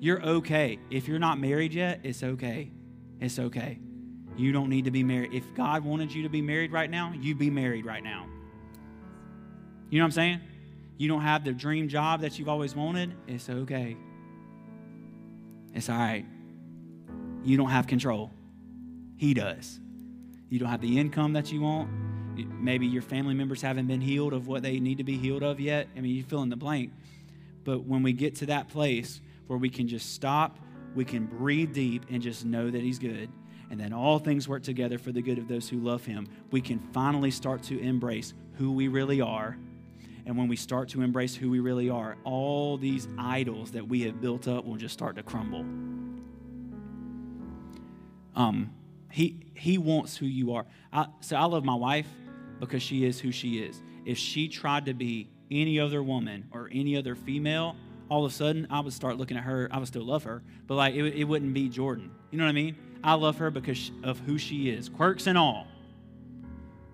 You're 0.00 0.22
okay. 0.22 0.78
If 0.90 1.06
you're 1.06 1.18
not 1.18 1.38
married 1.38 1.72
yet, 1.72 2.00
it's 2.02 2.22
okay. 2.22 2.70
It's 3.20 3.38
okay. 3.38 3.78
You 4.36 4.50
don't 4.50 4.70
need 4.70 4.86
to 4.86 4.90
be 4.90 5.02
married. 5.02 5.34
If 5.34 5.44
God 5.54 5.84
wanted 5.84 6.12
you 6.12 6.22
to 6.22 6.28
be 6.28 6.40
married 6.40 6.72
right 6.72 6.90
now, 6.90 7.12
you'd 7.20 7.38
be 7.38 7.50
married 7.50 7.84
right 7.84 8.02
now. 8.02 8.26
You 9.90 9.98
know 9.98 10.04
what 10.04 10.08
I'm 10.08 10.12
saying? 10.12 10.40
You 10.96 11.08
don't 11.08 11.20
have 11.20 11.44
the 11.44 11.52
dream 11.52 11.88
job 11.88 12.22
that 12.22 12.38
you've 12.38 12.48
always 12.48 12.74
wanted, 12.74 13.14
it's 13.26 13.48
okay. 13.48 13.96
It's 15.74 15.88
all 15.88 15.98
right. 15.98 16.24
You 17.42 17.56
don't 17.56 17.70
have 17.70 17.86
control. 17.86 18.30
He 19.16 19.34
does. 19.34 19.80
You 20.48 20.58
don't 20.58 20.68
have 20.68 20.80
the 20.80 20.98
income 20.98 21.34
that 21.34 21.52
you 21.52 21.60
want. 21.60 21.90
Maybe 22.36 22.86
your 22.86 23.02
family 23.02 23.34
members 23.34 23.60
haven't 23.62 23.86
been 23.86 24.00
healed 24.00 24.32
of 24.32 24.46
what 24.46 24.62
they 24.62 24.80
need 24.80 24.98
to 24.98 25.04
be 25.04 25.16
healed 25.16 25.42
of 25.42 25.60
yet. 25.60 25.88
I 25.96 26.00
mean, 26.00 26.14
you 26.14 26.22
fill 26.22 26.42
in 26.42 26.48
the 26.48 26.56
blank. 26.56 26.92
But 27.64 27.84
when 27.84 28.02
we 28.02 28.12
get 28.12 28.36
to 28.36 28.46
that 28.46 28.68
place 28.68 29.20
where 29.46 29.58
we 29.58 29.68
can 29.68 29.88
just 29.88 30.14
stop, 30.14 30.58
we 30.94 31.04
can 31.04 31.26
breathe 31.26 31.72
deep 31.72 32.06
and 32.10 32.22
just 32.22 32.44
know 32.44 32.70
that 32.70 32.82
He's 32.82 32.98
good, 32.98 33.30
and 33.70 33.78
then 33.78 33.92
all 33.92 34.18
things 34.18 34.48
work 34.48 34.62
together 34.62 34.98
for 34.98 35.12
the 35.12 35.22
good 35.22 35.38
of 35.38 35.48
those 35.48 35.68
who 35.68 35.78
love 35.78 36.04
Him, 36.04 36.26
we 36.50 36.60
can 36.60 36.78
finally 36.92 37.30
start 37.30 37.62
to 37.64 37.78
embrace 37.78 38.34
who 38.54 38.72
we 38.72 38.88
really 38.88 39.20
are. 39.20 39.56
And 40.26 40.36
when 40.36 40.48
we 40.48 40.56
start 40.56 40.88
to 40.90 41.02
embrace 41.02 41.34
who 41.34 41.50
we 41.50 41.60
really 41.60 41.90
are, 41.90 42.16
all 42.24 42.76
these 42.76 43.08
idols 43.18 43.72
that 43.72 43.86
we 43.86 44.02
have 44.02 44.20
built 44.20 44.48
up 44.48 44.64
will 44.64 44.76
just 44.76 44.94
start 44.94 45.16
to 45.16 45.22
crumble. 45.22 45.64
Um, 48.36 48.72
he, 49.10 49.40
he 49.54 49.78
wants 49.78 50.16
who 50.16 50.26
you 50.26 50.52
are. 50.52 50.66
I, 50.92 51.06
so 51.20 51.36
I 51.36 51.44
love 51.44 51.64
my 51.64 51.74
wife 51.74 52.06
because 52.60 52.82
she 52.82 53.04
is 53.04 53.18
who 53.18 53.32
she 53.32 53.58
is. 53.58 53.82
If 54.04 54.18
she 54.18 54.48
tried 54.48 54.86
to 54.86 54.94
be 54.94 55.28
any 55.50 55.80
other 55.80 56.02
woman 56.02 56.46
or 56.52 56.68
any 56.72 56.96
other 56.96 57.14
female, 57.14 57.76
all 58.08 58.24
of 58.24 58.30
a 58.30 58.34
sudden 58.34 58.66
I 58.70 58.80
would 58.80 58.92
start 58.92 59.16
looking 59.16 59.36
at 59.36 59.44
her. 59.44 59.68
I 59.70 59.78
would 59.78 59.88
still 59.88 60.04
love 60.04 60.24
her, 60.24 60.42
but 60.66 60.74
like 60.74 60.94
it, 60.94 61.14
it 61.14 61.24
wouldn't 61.24 61.54
be 61.54 61.68
Jordan. 61.68 62.10
You 62.30 62.38
know 62.38 62.44
what 62.44 62.50
I 62.50 62.54
mean? 62.54 62.76
I 63.02 63.14
love 63.14 63.38
her 63.38 63.50
because 63.50 63.90
of 64.02 64.18
who 64.20 64.38
she 64.38 64.68
is, 64.68 64.88
quirks 64.88 65.26
and 65.26 65.38
all. 65.38 65.66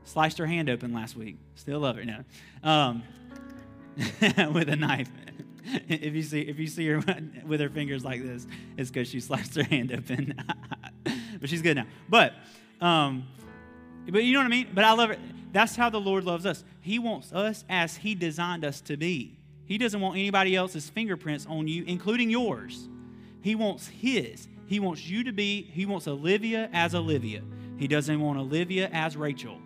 Sliced 0.07 0.39
her 0.39 0.47
hand 0.47 0.71
open 0.71 0.95
last 0.95 1.17
week. 1.17 1.37
Still 1.57 1.81
love 1.81 1.97
her. 1.97 2.05
No, 2.05 2.25
um, 2.63 3.03
with 4.53 4.69
a 4.69 4.77
knife. 4.77 5.11
if 5.89 6.15
you 6.15 6.23
see 6.23 6.43
if 6.43 6.61
you 6.61 6.69
see 6.69 6.87
her 6.87 7.03
with 7.47 7.61
her 7.61 7.69
fingers 7.69 8.05
like 8.05 8.23
this, 8.23 8.47
it's 8.77 8.89
because 8.89 9.09
she 9.09 9.19
sliced 9.19 9.57
her 9.57 9.65
hand 9.65 9.93
open. 9.93 10.33
but 11.41 11.51
she's 11.51 11.61
good 11.61 11.77
now. 11.77 11.87
But, 12.09 12.35
um, 12.81 13.27
but 14.09 14.23
you 14.23 14.33
know 14.33 14.39
what 14.39 14.47
I 14.47 14.49
mean? 14.49 14.69
But 14.73 14.85
I 14.85 14.93
love 14.93 15.11
it. 15.11 15.19
That's 15.53 15.75
how 15.75 15.91
the 15.91 16.01
Lord 16.01 16.23
loves 16.23 16.47
us. 16.47 16.63
He 16.81 17.01
wants 17.01 17.33
us 17.33 17.65
as 17.69 17.97
He 17.97 18.15
designed 18.15 18.65
us 18.65 18.81
to 18.83 18.97
be. 18.97 19.37
He 19.65 19.77
doesn't 19.77 20.01
want 20.01 20.15
anybody 20.15 20.55
else's 20.55 20.89
fingerprints 20.89 21.47
on 21.47 21.67
you, 21.67 21.83
including 21.85 22.31
yours. 22.31 22.89
He 23.41 23.57
wants 23.57 23.89
His. 23.89 24.47
He 24.67 24.79
wants 24.79 25.05
you 25.05 25.25
to 25.25 25.33
be, 25.33 25.63
He 25.63 25.85
wants 25.85 26.07
Olivia 26.07 26.71
as 26.73 26.95
Olivia. 26.95 27.43
He 27.77 27.89
doesn't 27.89 28.21
want 28.21 28.39
Olivia 28.39 28.89
as 28.93 29.17
Rachel. 29.17 29.59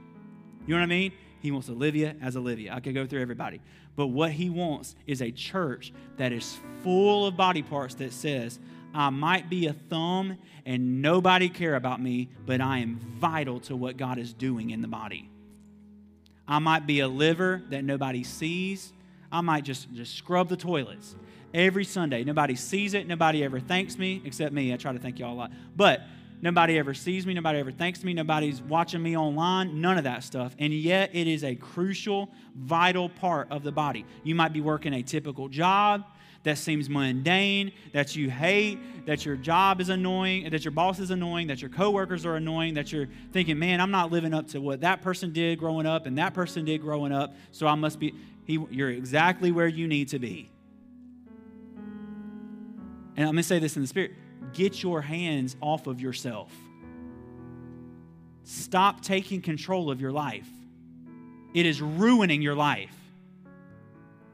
You 0.71 0.77
know 0.77 0.83
what 0.83 0.93
I 0.93 0.99
mean? 1.01 1.13
He 1.41 1.51
wants 1.51 1.69
Olivia 1.69 2.15
as 2.23 2.37
Olivia. 2.37 2.73
I 2.73 2.79
could 2.79 2.95
go 2.95 3.05
through 3.05 3.21
everybody. 3.21 3.61
But 3.97 4.07
what 4.07 4.31
he 4.31 4.51
wants 4.51 4.95
is 5.05 5.21
a 5.21 5.33
church 5.33 5.93
that 6.17 6.31
is 6.31 6.61
full 6.85 7.27
of 7.27 7.37
body 7.37 7.61
parts 7.61 7.97
that 7.97 8.13
says, 8.13 8.61
I 8.95 9.11
might 9.11 9.51
be 9.51 9.67
a 9.67 9.73
thumb 9.73 10.39
and 10.65 11.03
nobody 11.03 11.49
care 11.49 11.75
about 11.75 12.01
me, 12.01 12.29
but 12.47 12.61
I 12.61 12.79
am 12.79 13.01
vital 13.01 13.59
to 13.63 13.75
what 13.75 13.97
God 13.97 14.17
is 14.17 14.33
doing 14.33 14.71
in 14.71 14.81
the 14.81 14.87
body. 14.87 15.29
I 16.47 16.61
might 16.61 16.87
be 16.87 17.01
a 17.01 17.09
liver 17.09 17.65
that 17.71 17.83
nobody 17.83 18.23
sees. 18.23 18.93
I 19.33 19.41
might 19.41 19.65
just, 19.65 19.93
just 19.93 20.15
scrub 20.15 20.49
the 20.49 20.57
toilets 20.57 21.17
every 21.53 21.85
Sunday. 21.85 22.23
Nobody 22.23 22.55
sees 22.55 22.95
it. 22.95 23.09
Nobody 23.09 23.43
ever 23.43 23.59
thanks 23.59 23.99
me, 23.99 24.23
except 24.25 24.55
me. 24.55 24.73
I 24.73 24.77
try 24.77 24.93
to 24.93 25.01
thank 25.01 25.19
y'all 25.19 25.33
a 25.33 25.35
lot. 25.35 25.53
But 25.75 26.03
nobody 26.43 26.79
ever 26.79 26.95
sees 26.95 27.27
me. 27.27 27.35
Nobody 27.35 27.59
ever 27.59 27.73
thanks 27.73 28.03
me. 28.05 28.13
Nobody's 28.13 28.63
watching 28.63 29.03
me 29.03 29.17
online. 29.17 29.81
None 29.81 29.99
of 29.99 30.05
that 30.05 30.25
stuff. 30.25 30.55
And 30.59 30.73
yet, 30.73 31.11
it 31.15 31.27
is 31.27 31.45
a 31.45 31.55
crucial, 31.55 32.31
vital 32.55 33.09
part 33.09 33.49
of 33.51 33.63
the 33.63 33.73
body. 33.73 34.05
You 34.25 34.35
might 34.35 34.53
be 34.53 34.61
working 34.61 34.95
a 34.95 35.03
typical 35.03 35.49
job 35.49 36.05
that 36.43 36.57
seems 36.57 36.89
mundane, 36.89 37.73
that 37.93 38.17
you 38.17 38.31
hate, 38.31 38.79
that 39.07 39.27
your 39.27 39.37
job 39.37 39.81
is 39.81 39.91
annoying, 39.91 40.49
that 40.51 40.65
your 40.65 40.73
boss 40.73 40.99
is 40.99 41.11
annoying, 41.11 41.47
that 41.49 41.61
your 41.61 41.69
coworkers 41.69 42.25
are 42.25 42.37
annoying, 42.37 42.75
that 42.75 42.93
you're 42.93 43.09
thinking, 43.33 43.59
man, 43.59 43.81
I'm 43.81 43.91
not 43.91 44.11
living 44.11 44.33
up 44.33 44.49
to 44.49 44.61
what 44.61 44.81
that 44.81 45.03
person 45.03 45.33
did 45.33 45.59
growing 45.59 45.87
up 45.87 46.07
and 46.07 46.17
that 46.19 46.33
person 46.33 46.65
did 46.65 46.81
growing 46.81 47.13
up, 47.13 47.35
so 47.51 47.67
I 47.67 47.75
must 47.75 47.99
be. 48.01 48.15
He, 48.45 48.59
you're 48.71 48.91
exactly 48.91 49.53
where 49.53 49.69
you 49.69 49.87
need 49.87 50.09
to 50.09 50.19
be. 50.19 50.51
And 53.17 53.29
I'm 53.29 53.35
going 53.35 53.37
to 53.37 53.43
say 53.43 53.59
this 53.59 53.77
in 53.77 53.83
the 53.83 53.89
spirit 53.89 54.13
get 54.53 54.83
your 54.83 55.01
hands 55.01 55.57
off 55.61 55.87
of 55.87 56.01
yourself. 56.01 56.53
Stop 58.45 59.03
taking 59.03 59.43
control 59.43 59.91
of 59.91 60.01
your 60.01 60.13
life. 60.13 60.49
It 61.55 61.67
is 61.67 61.81
ruining 61.81 62.43
your 62.43 62.55
life. 62.55 62.95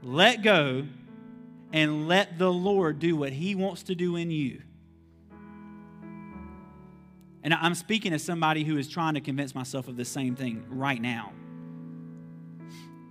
Let 0.02 0.42
go 0.42 0.86
and 1.72 2.08
let 2.08 2.38
the 2.38 2.52
Lord 2.52 2.98
do 2.98 3.16
what 3.16 3.32
He 3.32 3.54
wants 3.54 3.84
to 3.84 3.94
do 3.94 4.16
in 4.16 4.30
you. 4.30 4.62
And 7.42 7.54
I'm 7.54 7.74
speaking 7.74 8.12
as 8.12 8.24
somebody 8.24 8.64
who 8.64 8.76
is 8.76 8.88
trying 8.88 9.14
to 9.14 9.20
convince 9.20 9.54
myself 9.54 9.88
of 9.88 9.96
the 9.96 10.04
same 10.04 10.34
thing 10.34 10.64
right 10.68 11.00
now. 11.00 11.32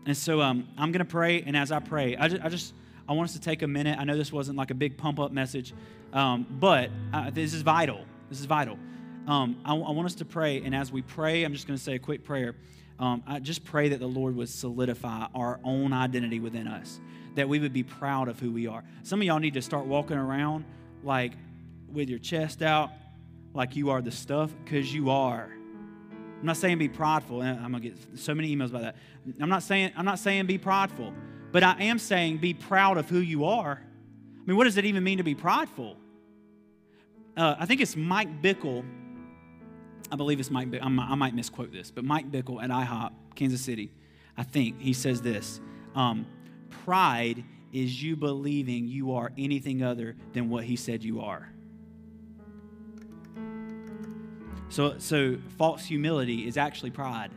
And 0.06 0.16
so 0.16 0.42
um, 0.42 0.68
I'm 0.78 0.92
going 0.92 1.06
to 1.06 1.12
pray, 1.12 1.42
and 1.42 1.56
as 1.56 1.72
I 1.72 1.80
pray, 1.80 2.16
I 2.16 2.28
just, 2.28 2.44
I 2.44 2.50
just 2.50 2.74
I 3.08 3.14
want 3.14 3.30
us 3.30 3.34
to 3.34 3.42
take 3.42 3.62
a 3.62 3.68
minute. 3.68 3.98
I 4.00 4.04
know 4.04 4.18
this 4.18 4.32
wasn't 4.32 4.58
like 4.58 4.72
a 4.72 4.76
big 4.76 4.98
pump 4.98 5.20
up 5.20 5.32
message, 5.32 5.74
um, 6.16 6.48
but 6.50 6.90
uh, 7.14 7.30
this 7.30 7.54
is 7.54 7.62
vital. 7.62 8.06
This 8.30 8.40
is 8.40 8.46
vital. 8.46 8.80
Um, 9.28 9.60
I, 9.66 9.76
I, 9.76 9.92
want 9.92 10.06
us 10.06 10.16
to 10.16 10.26
pray, 10.26 10.62
and 10.62 10.74
as 10.74 10.92
we 10.92 11.02
pray, 11.02 11.44
I'm 11.44 11.54
just 11.54 11.68
going 11.68 11.78
to 11.78 11.84
say 11.84 11.96
a 11.96 12.00
quick 12.00 12.24
prayer. 12.24 12.56
Um, 13.00 13.22
I 13.28 13.40
just 13.40 13.66
pray 13.66 13.90
that 13.90 14.00
the 14.00 14.08
Lord 14.08 14.36
would 14.36 14.50
solidify 14.50 15.28
our 15.36 15.60
own 15.64 15.94
identity 15.94 16.40
within 16.40 16.68
us, 16.68 17.00
that 17.36 17.50
we 17.50 17.60
would 17.60 17.74
be 17.74 17.84
proud 17.84 18.30
of 18.30 18.40
who 18.40 18.52
we 18.52 18.66
are. 18.66 18.84
Some 19.04 19.20
of 19.20 19.28
y'all 19.28 19.40
need 19.40 19.56
to 19.56 19.62
start 19.62 19.86
walking 19.86 20.18
around 20.18 20.64
like 21.04 21.34
with 21.92 22.10
your 22.10 22.20
chest 22.20 22.62
out, 22.62 22.92
like 23.54 23.76
you 23.76 23.90
are 23.90 24.02
the 24.02 24.12
stuff, 24.12 24.54
because 24.64 24.94
you 24.94 25.10
are. 25.10 25.52
I'm 26.40 26.46
not 26.46 26.58
saying 26.58 26.78
be 26.78 26.90
prideful. 26.90 27.42
I'm 27.42 27.72
gonna 27.72 27.80
get 27.80 27.98
so 28.16 28.34
many 28.34 28.56
emails 28.56 28.70
about 28.70 28.82
that. 28.82 28.96
I'm 29.42 29.50
not 29.50 29.64
saying 29.64 29.92
I'm 29.98 30.06
not 30.06 30.20
saying 30.20 30.46
be 30.46 30.58
prideful. 30.58 31.14
But 31.52 31.64
I 31.64 31.84
am 31.84 32.00
saying 32.00 32.38
be 32.38 32.54
proud 32.54 32.98
of 32.98 33.10
who 33.10 33.20
you 33.20 33.46
are. 33.46 33.82
I 33.82 34.46
mean, 34.46 34.58
what 34.58 34.66
does 34.66 34.78
it 34.78 34.86
even 34.86 35.04
mean 35.04 35.18
to 35.20 35.24
be 35.24 35.36
prideful? 35.36 35.96
Uh, 37.38 37.56
I 37.60 37.66
think 37.66 37.82
it's 37.82 37.96
Mike 37.96 38.42
Bickle. 38.42 38.86
I 40.12 40.16
believe 40.16 40.40
it's 40.40 40.52
Mike. 40.52 40.70
I 40.82 40.88
might 40.88 41.36
misquote 41.36 41.72
this, 41.72 41.92
but 41.92 42.04
Mike 42.04 42.32
Bickle 42.32 42.64
at 42.64 42.70
IHOP, 42.70 43.12
Kansas 43.36 43.62
City. 43.62 43.92
I 44.38 44.44
think 44.44 44.80
he 44.80 44.94
says 44.94 45.22
this: 45.22 45.60
um, 45.96 46.26
Pride 46.70 47.44
is 47.74 48.02
you 48.02 48.16
believing 48.16 48.88
you 48.88 49.14
are 49.14 49.32
anything 49.38 49.84
other 49.84 50.16
than 50.34 50.50
what 50.50 50.64
he 50.64 50.78
said 50.78 51.04
you 51.04 51.20
are. 51.22 51.50
So, 54.70 54.98
so 54.98 55.38
false 55.58 55.86
humility 55.86 56.48
is 56.48 56.58
actually 56.58 56.92
pride, 56.92 57.32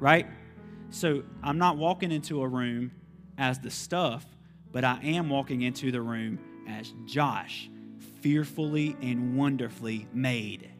right? 0.00 0.26
So 0.90 1.22
I'm 1.42 1.58
not 1.58 1.76
walking 1.76 2.12
into 2.12 2.42
a 2.42 2.48
room 2.48 2.90
as 3.38 3.58
the 3.60 3.70
stuff, 3.70 4.26
but 4.72 4.84
I 4.84 4.98
am 5.02 5.28
walking 5.30 5.62
into 5.62 5.90
the 5.90 6.00
room 6.00 6.38
as 6.68 6.92
Josh, 7.06 7.70
fearfully 8.20 8.96
and 9.02 9.36
wonderfully 9.36 10.06
made. 10.12 10.70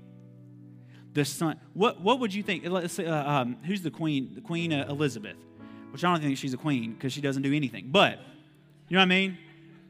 The 1.14 1.24
son. 1.24 1.60
What 1.74 2.00
what 2.00 2.20
would 2.20 2.32
you 2.32 2.42
think? 2.42 2.66
Let's 2.66 2.94
say, 2.94 3.06
uh, 3.06 3.30
um, 3.30 3.56
who's 3.64 3.82
the 3.82 3.90
queen? 3.90 4.32
The 4.34 4.40
Queen 4.40 4.72
uh, 4.72 4.86
Elizabeth, 4.88 5.36
which 5.90 6.02
I 6.04 6.10
don't 6.10 6.22
think 6.22 6.38
she's 6.38 6.54
a 6.54 6.58
queen 6.58 6.94
because 6.94 7.12
she 7.12 7.20
doesn't 7.20 7.42
do 7.42 7.52
anything. 7.52 7.88
But 7.90 8.18
you 8.88 8.94
know 8.94 9.00
what 9.00 9.02
I 9.02 9.06
mean? 9.06 9.38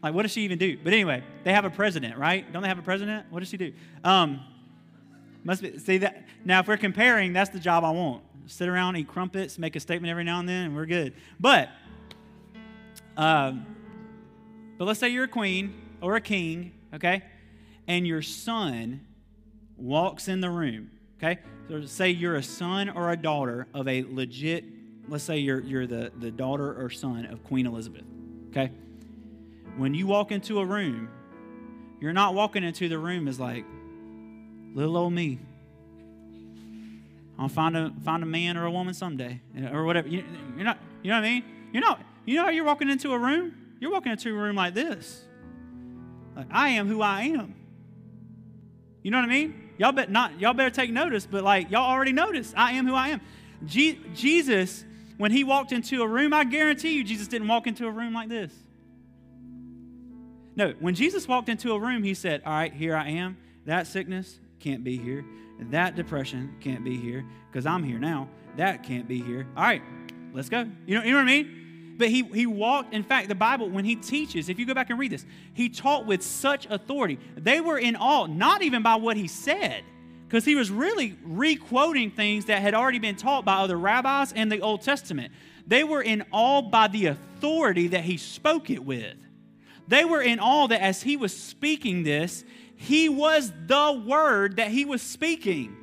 Like, 0.03 0.15
what 0.15 0.23
does 0.23 0.33
she 0.33 0.43
even 0.43 0.59
do? 0.59 0.77
But 0.83 0.93
anyway, 0.93 1.23
they 1.45 1.53
have 1.53 1.65
a 1.65 1.71
president, 1.71 2.19
right? 2.19 2.51
Don't 2.53 2.63
they 2.63 2.69
have 2.69 2.79
a 2.79 2.83
president? 2.83 3.27
What 3.31 3.39
does 3.39 3.49
she 3.49 3.57
do? 3.57 3.73
Um, 4.03 4.41
must 5.45 5.63
be 5.63 5.79
see 5.79 5.99
that 5.99 6.27
now. 6.45 6.61
If 6.61 6.67
we're 6.67 6.77
comparing, 6.77 7.33
that's 7.33 7.51
the 7.51 7.61
job 7.61 7.85
I 7.85 7.91
want 7.91 8.25
sit 8.47 8.69
around, 8.69 8.97
eat 8.97 9.09
crumpets, 9.09 9.59
make 9.59 9.77
a 9.77 9.81
statement 9.81 10.11
every 10.11 10.25
now 10.25 10.41
and 10.41 10.49
then, 10.49 10.67
and 10.67 10.77
we're 10.77 10.87
good. 10.87 11.15
But, 11.39 11.71
um, 13.17 13.67
but 14.79 14.85
let's 14.87 15.01
say 15.01 15.09
you're 15.09 15.25
a 15.25 15.29
queen 15.29 15.75
or 16.03 16.17
a 16.17 16.21
king, 16.21 16.73
okay, 16.95 17.23
and 17.87 18.07
your 18.07 18.23
son 18.23 19.01
walks 19.77 20.29
in 20.29 20.41
the 20.41 20.51
room, 20.51 20.91
okay. 21.19 21.41
So 21.69 21.85
say 21.87 22.11
you're 22.11 22.37
a 22.37 22.43
son 22.43 22.89
or 22.91 23.11
a 23.11 23.17
daughter 23.17 23.67
of 23.73 23.89
a 23.89 24.03
legit. 24.03 24.65
Let's 25.09 25.25
say 25.25 25.39
you're 25.39 25.61
you're 25.61 25.87
the 25.87 26.13
the 26.19 26.31
daughter 26.31 26.81
or 26.81 26.91
son 26.91 27.27
of 27.27 27.43
Queen 27.45 27.67
Elizabeth, 27.67 28.05
okay. 28.51 28.71
When 29.77 29.95
you 29.95 30.07
walk 30.07 30.33
into 30.33 30.61
a 30.61 30.67
room, 30.67 31.09
you're 32.01 32.13
not 32.13 32.35
walking 32.35 32.63
into 32.63 32.89
the 32.89 32.99
room 32.99 33.29
as 33.29 33.41
like 33.41 33.65
little 34.75 34.97
old 34.97 35.13
me 35.13 35.39
I'll 37.43 37.49
find 37.49 37.77
a 37.77 37.93
find 38.05 38.23
a 38.23 38.27
man 38.27 38.57
or 38.57 38.67
a 38.67 38.71
woman 38.71 38.95
someday, 38.95 39.41
uh, 39.61 39.71
or 39.71 39.85
whatever. 39.85 40.07
You, 40.09 40.23
are 40.59 40.65
not, 40.65 40.79
you 41.03 41.11
know 41.11 41.17
what 41.17 41.25
I 41.27 41.29
mean? 41.29 41.45
You're 41.73 41.83
not. 41.83 42.01
You 42.25 42.37
know 42.37 42.45
how 42.45 42.51
you're 42.51 42.65
walking 42.65 42.89
into 42.89 43.13
a 43.13 43.19
room? 43.19 43.53
You're 43.81 43.91
walking 43.91 44.13
into 44.13 44.31
a 44.31 44.33
room 44.33 44.55
like 44.55 44.75
this. 44.75 45.25
Like 46.37 46.47
I 46.51 46.71
am 46.71 46.89
who 46.89 47.03
I 47.03 47.23
am. 47.23 47.55
You 49.03 49.11
know 49.11 49.19
what 49.19 49.29
I 49.29 49.33
mean? 49.33 49.71
Y'all 49.79 49.93
bet 49.93 50.11
not. 50.11 50.41
Y'all 50.41 50.55
better 50.55 50.71
take 50.71 50.91
notice. 50.91 51.27
But 51.27 51.45
like 51.45 51.71
y'all 51.71 51.91
already 51.91 52.13
noticed, 52.13 52.55
I 52.57 52.73
am 52.73 52.87
who 52.87 52.95
I 52.95 53.09
am. 53.09 53.21
Je- 53.67 54.01
Jesus, 54.15 54.85
when 55.19 55.33
he 55.33 55.45
walked 55.45 55.73
into 55.73 56.03
a 56.03 56.07
room, 56.07 56.33
I 56.33 56.45
guarantee 56.45 56.95
you, 56.95 57.05
Jesus 57.05 57.29
didn't 57.29 57.49
walk 57.49 57.67
into 57.67 57.87
a 57.87 57.91
room 57.91 58.13
like 58.13 58.29
this. 58.29 58.53
No, 60.55 60.75
when 60.81 60.95
Jesus 60.95 61.27
walked 61.27 61.49
into 61.49 61.73
a 61.73 61.81
room, 61.81 62.03
he 62.03 62.15
said, 62.15 62.43
"All 62.45 62.53
right, 62.53 62.73
here 62.73 62.95
I 62.95 63.09
am. 63.09 63.39
That 63.65 63.87
sickness 63.87 64.39
can't 64.61 64.85
be 64.85 64.97
here. 64.97 65.25
That 65.71 65.95
depression 65.97 66.57
can't 66.61 66.85
be 66.85 66.97
here 66.97 67.25
because 67.51 67.67
I'm 67.67 67.83
here 67.85 67.99
now. 67.99 68.29
That 68.57 68.83
can't 68.83 69.09
be 69.09 69.23
here. 69.23 69.47
All 69.57 69.63
right, 69.63 69.83
let's 70.33 70.49
go. 70.49 70.67
You 70.87 70.99
know, 70.99 71.05
you 71.05 71.13
know 71.13 71.19
what 71.19 71.23
I 71.23 71.27
mean? 71.27 71.62
But 71.97 72.09
he, 72.09 72.23
he 72.23 72.47
walked, 72.47 72.95
in 72.95 73.03
fact, 73.03 73.29
the 73.29 73.35
Bible, 73.35 73.69
when 73.69 73.85
he 73.85 73.97
teaches, 73.97 74.49
if 74.49 74.59
you 74.59 74.67
go 74.67 74.75
back 74.75 74.91
and 74.91 74.99
read 74.99 75.13
this, 75.13 75.27
he 75.55 75.69
taught 75.69 76.07
with 76.07 76.23
such 76.23 76.67
authority. 76.67 77.19
They 77.37 77.61
were 77.61 77.79
in 77.79 77.97
awe, 77.97 78.27
not 78.27 78.63
even 78.63 78.83
by 78.83 78.97
what 78.97 79.17
he 79.17 79.29
said, 79.29 79.85
because 80.27 80.45
he 80.45 80.55
was 80.55 80.71
really 80.71 81.17
re 81.23 81.57
quoting 81.57 82.11
things 82.11 82.47
that 82.47 82.63
had 82.63 82.75
already 82.75 82.99
been 82.99 83.17
taught 83.17 83.45
by 83.45 83.55
other 83.55 83.77
rabbis 83.77 84.33
in 84.33 84.49
the 84.49 84.61
Old 84.61 84.83
Testament. 84.83 85.33
They 85.67 85.85
were 85.85 86.03
in 86.03 86.25
awe 86.33 86.63
by 86.63 86.89
the 86.89 87.07
authority 87.07 87.89
that 87.89 88.05
he 88.05 88.17
spoke 88.17 88.71
it 88.71 88.85
with. 88.85 89.17
They 89.89 90.05
were 90.05 90.23
in 90.23 90.41
awe 90.41 90.69
that 90.69 90.81
as 90.81 91.03
he 91.03 91.17
was 91.17 91.37
speaking 91.37 92.03
this, 92.03 92.45
he 92.77 93.09
was 93.09 93.53
the 93.67 94.03
word 94.07 94.57
that 94.57 94.71
he 94.71 94.85
was 94.85 95.03
speaking. 95.03 95.77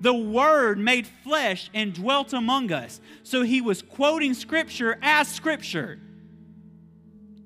The 0.00 0.14
word 0.14 0.78
made 0.78 1.06
flesh 1.06 1.70
and 1.74 1.92
dwelt 1.92 2.32
among 2.32 2.72
us. 2.72 3.00
So 3.22 3.42
he 3.42 3.60
was 3.60 3.82
quoting 3.82 4.34
scripture 4.34 4.98
as 5.02 5.28
scripture. 5.28 5.98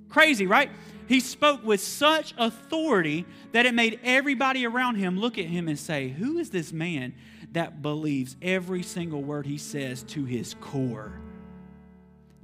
Crazy, 0.09 0.47
right? 0.47 0.71
He 1.09 1.21
spoke 1.21 1.65
with 1.65 1.81
such 1.81 2.33
authority 2.39 3.27
that 3.53 3.67
it 3.67 3.75
made 3.75 4.01
everybody 4.03 4.65
around 4.67 4.97
him 4.97 5.19
look 5.19 5.39
at 5.39 5.47
him 5.47 5.69
and 5.69 5.79
say, 5.79 6.09
Who 6.09 6.39
is 6.39 6.51
this 6.51 6.73
man 6.73 7.15
that 7.53 7.83
believes 7.83 8.37
every 8.41 8.83
single 8.83 9.23
word 9.23 9.47
he 9.47 9.59
says 9.59 10.03
to 10.05 10.25
his 10.25 10.55
core? 10.61 11.21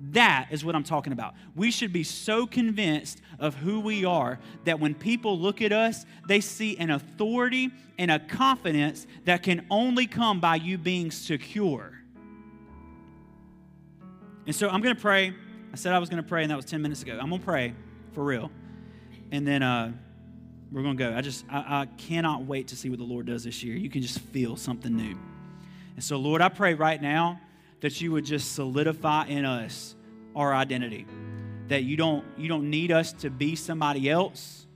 That 0.03 0.49
is 0.51 0.65
what 0.65 0.75
I'm 0.75 0.83
talking 0.83 1.13
about. 1.13 1.35
We 1.55 1.71
should 1.71 1.93
be 1.93 2.05
so 2.05 2.47
convinced 2.47 3.21
of 3.39 3.55
who 3.55 3.81
we 3.81 4.05
are 4.07 4.39
that 4.65 4.81
when 4.81 4.95
people 4.95 5.39
look 5.39 5.61
at 5.61 5.73
us, 5.73 6.07
they 6.27 6.41
see 6.41 6.79
an 6.79 6.91
authority 6.91 7.71
and 7.99 8.11
a 8.11 8.19
confidence 8.19 9.07
that 9.27 9.43
can 9.43 9.67
only 9.71 10.07
come 10.07 10.41
by 10.41 10.57
you 10.57 10.79
being 10.79 11.11
secure. 11.11 11.93
And 14.47 14.57
so 14.57 14.71
I'm 14.71 14.81
going 14.81 14.97
to 14.97 15.01
pray. 15.01 15.35
I 15.73 15.77
said 15.77 15.93
I 15.93 15.99
was 15.99 16.09
going 16.09 16.23
to 16.23 16.29
pray, 16.29 16.43
and 16.43 16.51
that 16.51 16.57
was 16.57 16.65
10 16.65 16.81
minutes 16.81 17.03
ago. 17.03 17.19
I'm 17.21 17.29
going 17.29 17.41
to 17.41 17.45
pray 17.45 17.75
for 18.13 18.25
real. 18.25 18.51
And 19.31 19.47
then 19.47 19.63
uh, 19.63 19.93
we're 20.73 20.83
going 20.83 20.97
to 20.97 21.05
go. 21.05 21.15
I 21.15 21.21
just, 21.21 21.45
I, 21.51 21.83
I 21.83 21.87
cannot 21.99 22.47
wait 22.47 22.69
to 22.69 22.77
see 22.77 22.89
what 22.89 22.99
the 22.99 23.05
Lord 23.05 23.27
does 23.27 23.45
this 23.45 23.63
year. 23.63 23.77
You 23.77 23.91
can 23.91 24.01
just 24.01 24.19
feel 24.19 24.57
something 24.57 24.97
new. 24.97 25.19
And 25.95 26.03
so, 26.03 26.17
Lord, 26.17 26.41
I 26.41 26.49
pray 26.49 26.73
right 26.73 27.01
now 27.01 27.39
that 27.81 28.01
you 28.01 28.13
would 28.13 28.25
just 28.25 28.55
solidify 28.55 29.27
in 29.27 29.45
us 29.45 29.95
our 30.35 30.55
identity. 30.55 31.07
That 31.69 31.85
you 31.85 31.97
don't, 31.97 32.25
you 32.37 32.49
don't 32.49 32.69
need 32.69 32.93
us 32.93 33.13
to 33.15 33.31
be 33.31 33.57
somebody 33.57 34.11
else. 34.11 34.67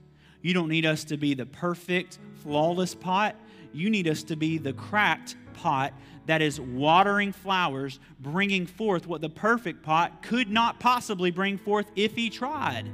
You 0.42 0.54
don't 0.54 0.68
need 0.68 0.86
us 0.86 1.04
to 1.04 1.16
be 1.16 1.34
the 1.34 1.46
perfect, 1.46 2.18
flawless 2.42 2.94
pot. 2.94 3.36
You 3.72 3.90
need 3.90 4.08
us 4.08 4.22
to 4.24 4.36
be 4.36 4.58
the 4.58 4.72
cracked 4.72 5.36
pot 5.54 5.92
that 6.26 6.40
is 6.40 6.60
watering 6.60 7.32
flowers, 7.32 8.00
bringing 8.20 8.66
forth 8.66 9.06
what 9.06 9.20
the 9.20 9.28
perfect 9.28 9.82
pot 9.82 10.22
could 10.22 10.50
not 10.50 10.80
possibly 10.80 11.30
bring 11.30 11.58
forth 11.58 11.90
if 11.96 12.14
he 12.14 12.30
tried. 12.30 12.90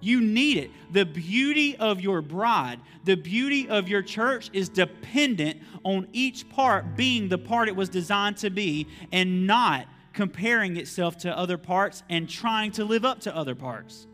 You 0.00 0.20
need 0.20 0.56
it. 0.56 0.70
The 0.92 1.04
beauty 1.04 1.76
of 1.76 2.00
your 2.00 2.22
bride, 2.22 2.80
the 3.04 3.16
beauty 3.16 3.68
of 3.68 3.88
your 3.88 4.02
church 4.02 4.50
is 4.52 4.68
dependent 4.68 5.60
on 5.84 6.08
each 6.12 6.48
part 6.48 6.96
being 6.96 7.28
the 7.28 7.38
part 7.38 7.68
it 7.68 7.76
was 7.76 7.88
designed 7.88 8.36
to 8.38 8.50
be 8.50 8.86
and 9.12 9.46
not 9.46 9.86
comparing 10.12 10.76
itself 10.76 11.18
to 11.18 11.36
other 11.36 11.58
parts 11.58 12.02
and 12.08 12.28
trying 12.28 12.72
to 12.72 12.84
live 12.84 13.04
up 13.04 13.20
to 13.20 13.34
other 13.34 13.54
parts. 13.54 14.06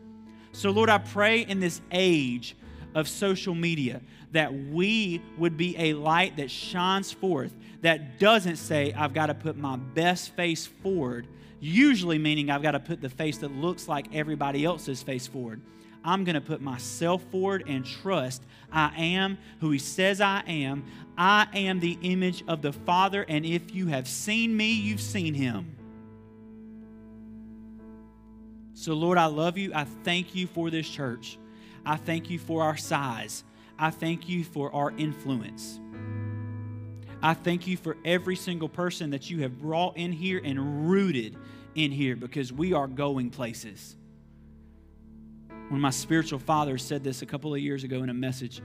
So, 0.51 0.71
Lord, 0.71 0.89
I 0.89 0.97
pray 0.97 1.41
in 1.41 1.59
this 1.59 1.81
age 1.91 2.55
of 2.95 3.07
social 3.07 3.53
media 3.53 4.01
that 4.31 4.53
we 4.53 5.21
would 5.37 5.57
be 5.57 5.77
a 5.77 5.93
light 5.93 6.37
that 6.37 6.51
shines 6.51 7.11
forth, 7.11 7.53
that 7.81 8.19
doesn't 8.19 8.57
say, 8.57 8.93
I've 8.93 9.13
got 9.13 9.27
to 9.27 9.33
put 9.33 9.55
my 9.57 9.77
best 9.77 10.35
face 10.35 10.65
forward, 10.65 11.27
usually 11.59 12.17
meaning 12.17 12.49
I've 12.49 12.61
got 12.61 12.71
to 12.71 12.79
put 12.79 13.01
the 13.01 13.09
face 13.09 13.37
that 13.39 13.51
looks 13.51 13.87
like 13.87 14.13
everybody 14.13 14.65
else's 14.65 15.01
face 15.01 15.27
forward. 15.27 15.61
I'm 16.03 16.23
going 16.23 16.35
to 16.35 16.41
put 16.41 16.61
myself 16.61 17.23
forward 17.31 17.63
and 17.67 17.85
trust 17.85 18.43
I 18.71 18.91
am 18.97 19.37
who 19.59 19.71
He 19.71 19.79
says 19.79 20.21
I 20.21 20.43
am. 20.47 20.85
I 21.17 21.47
am 21.53 21.79
the 21.79 21.97
image 22.01 22.43
of 22.47 22.61
the 22.61 22.71
Father, 22.71 23.25
and 23.27 23.45
if 23.45 23.73
you 23.73 23.87
have 23.87 24.07
seen 24.07 24.55
me, 24.55 24.71
you've 24.71 25.01
seen 25.01 25.33
Him. 25.33 25.75
So, 28.73 28.93
Lord, 28.93 29.17
I 29.17 29.25
love 29.25 29.57
you. 29.57 29.71
I 29.73 29.85
thank 30.03 30.35
you 30.35 30.47
for 30.47 30.69
this 30.69 30.87
church. 30.87 31.39
I 31.85 31.95
thank 31.95 32.29
you 32.29 32.37
for 32.37 32.61
our 32.61 32.77
size. 32.77 33.43
I 33.79 33.89
thank 33.89 34.29
you 34.29 34.43
for 34.43 34.73
our 34.73 34.91
influence. 34.97 35.79
I 37.21 37.33
thank 37.33 37.65
you 37.65 37.77
for 37.77 37.97
every 38.05 38.35
single 38.35 38.69
person 38.69 39.09
that 39.11 39.29
you 39.29 39.41
have 39.41 39.59
brought 39.59 39.97
in 39.97 40.11
here 40.11 40.39
and 40.43 40.89
rooted 40.89 41.35
in 41.73 41.91
here 41.91 42.15
because 42.15 42.53
we 42.53 42.73
are 42.73 42.87
going 42.87 43.29
places. 43.29 43.95
When 45.69 45.81
my 45.81 45.89
spiritual 45.89 46.39
father 46.39 46.77
said 46.77 47.03
this 47.03 47.21
a 47.21 47.25
couple 47.25 47.53
of 47.53 47.59
years 47.59 47.83
ago 47.83 48.03
in 48.03 48.09
a 48.09 48.13
message, 48.13 48.61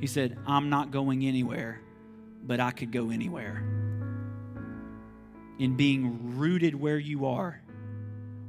he 0.00 0.06
said, 0.06 0.38
I'm 0.46 0.70
not 0.70 0.90
going 0.90 1.24
anywhere, 1.24 1.80
but 2.44 2.60
I 2.60 2.70
could 2.70 2.92
go 2.92 3.10
anywhere. 3.10 3.62
In 5.58 5.76
being 5.76 6.38
rooted 6.38 6.74
where 6.74 6.98
you 6.98 7.26
are, 7.26 7.60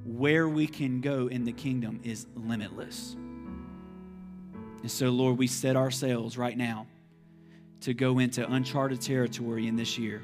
where 0.06 0.48
we 0.48 0.68
can 0.68 1.02
go 1.02 1.28
in 1.28 1.44
the 1.44 1.52
kingdom 1.52 2.00
is 2.04 2.28
limitless. 2.36 3.16
And 4.82 4.92
so, 4.92 5.10
Lord, 5.10 5.38
we 5.38 5.48
set 5.48 5.76
ourselves 5.76 6.38
right 6.38 6.58
now 6.58 6.88
to 7.82 7.94
go 7.94 8.20
into 8.20 8.50
uncharted 8.52 9.02
territory 9.02 9.68
in 9.68 9.76
this 9.76 9.98
year. 9.98 10.22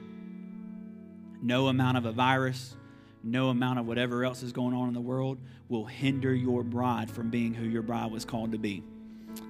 No 1.41 1.68
amount 1.68 1.97
of 1.97 2.06
a 2.06 2.12
virus, 2.12 2.76
no 3.24 3.49
amount 3.49 3.80
of 3.80 3.88
whatever 3.88 4.24
else 4.24 4.43
is 4.43 4.51
going 4.51 4.76
on 4.76 4.88
in 4.88 4.93
the 4.93 5.01
world 5.01 5.38
will 5.70 5.86
hinder 5.86 6.34
your 6.34 6.64
bride 6.64 7.10
from 7.10 7.30
being 7.30 7.53
who 7.53 7.66
your 7.66 7.82
bride 7.82 8.12
was 8.12 8.26
called 8.26 8.51
to 8.51 8.58
be. 8.58 8.84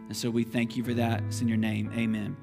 And 0.08 0.16
so 0.16 0.30
we 0.30 0.44
thank 0.44 0.78
you 0.78 0.84
for 0.84 0.94
that. 0.94 1.24
It's 1.24 1.42
in 1.42 1.48
your 1.48 1.58
name. 1.58 1.92
Amen. 1.96 2.38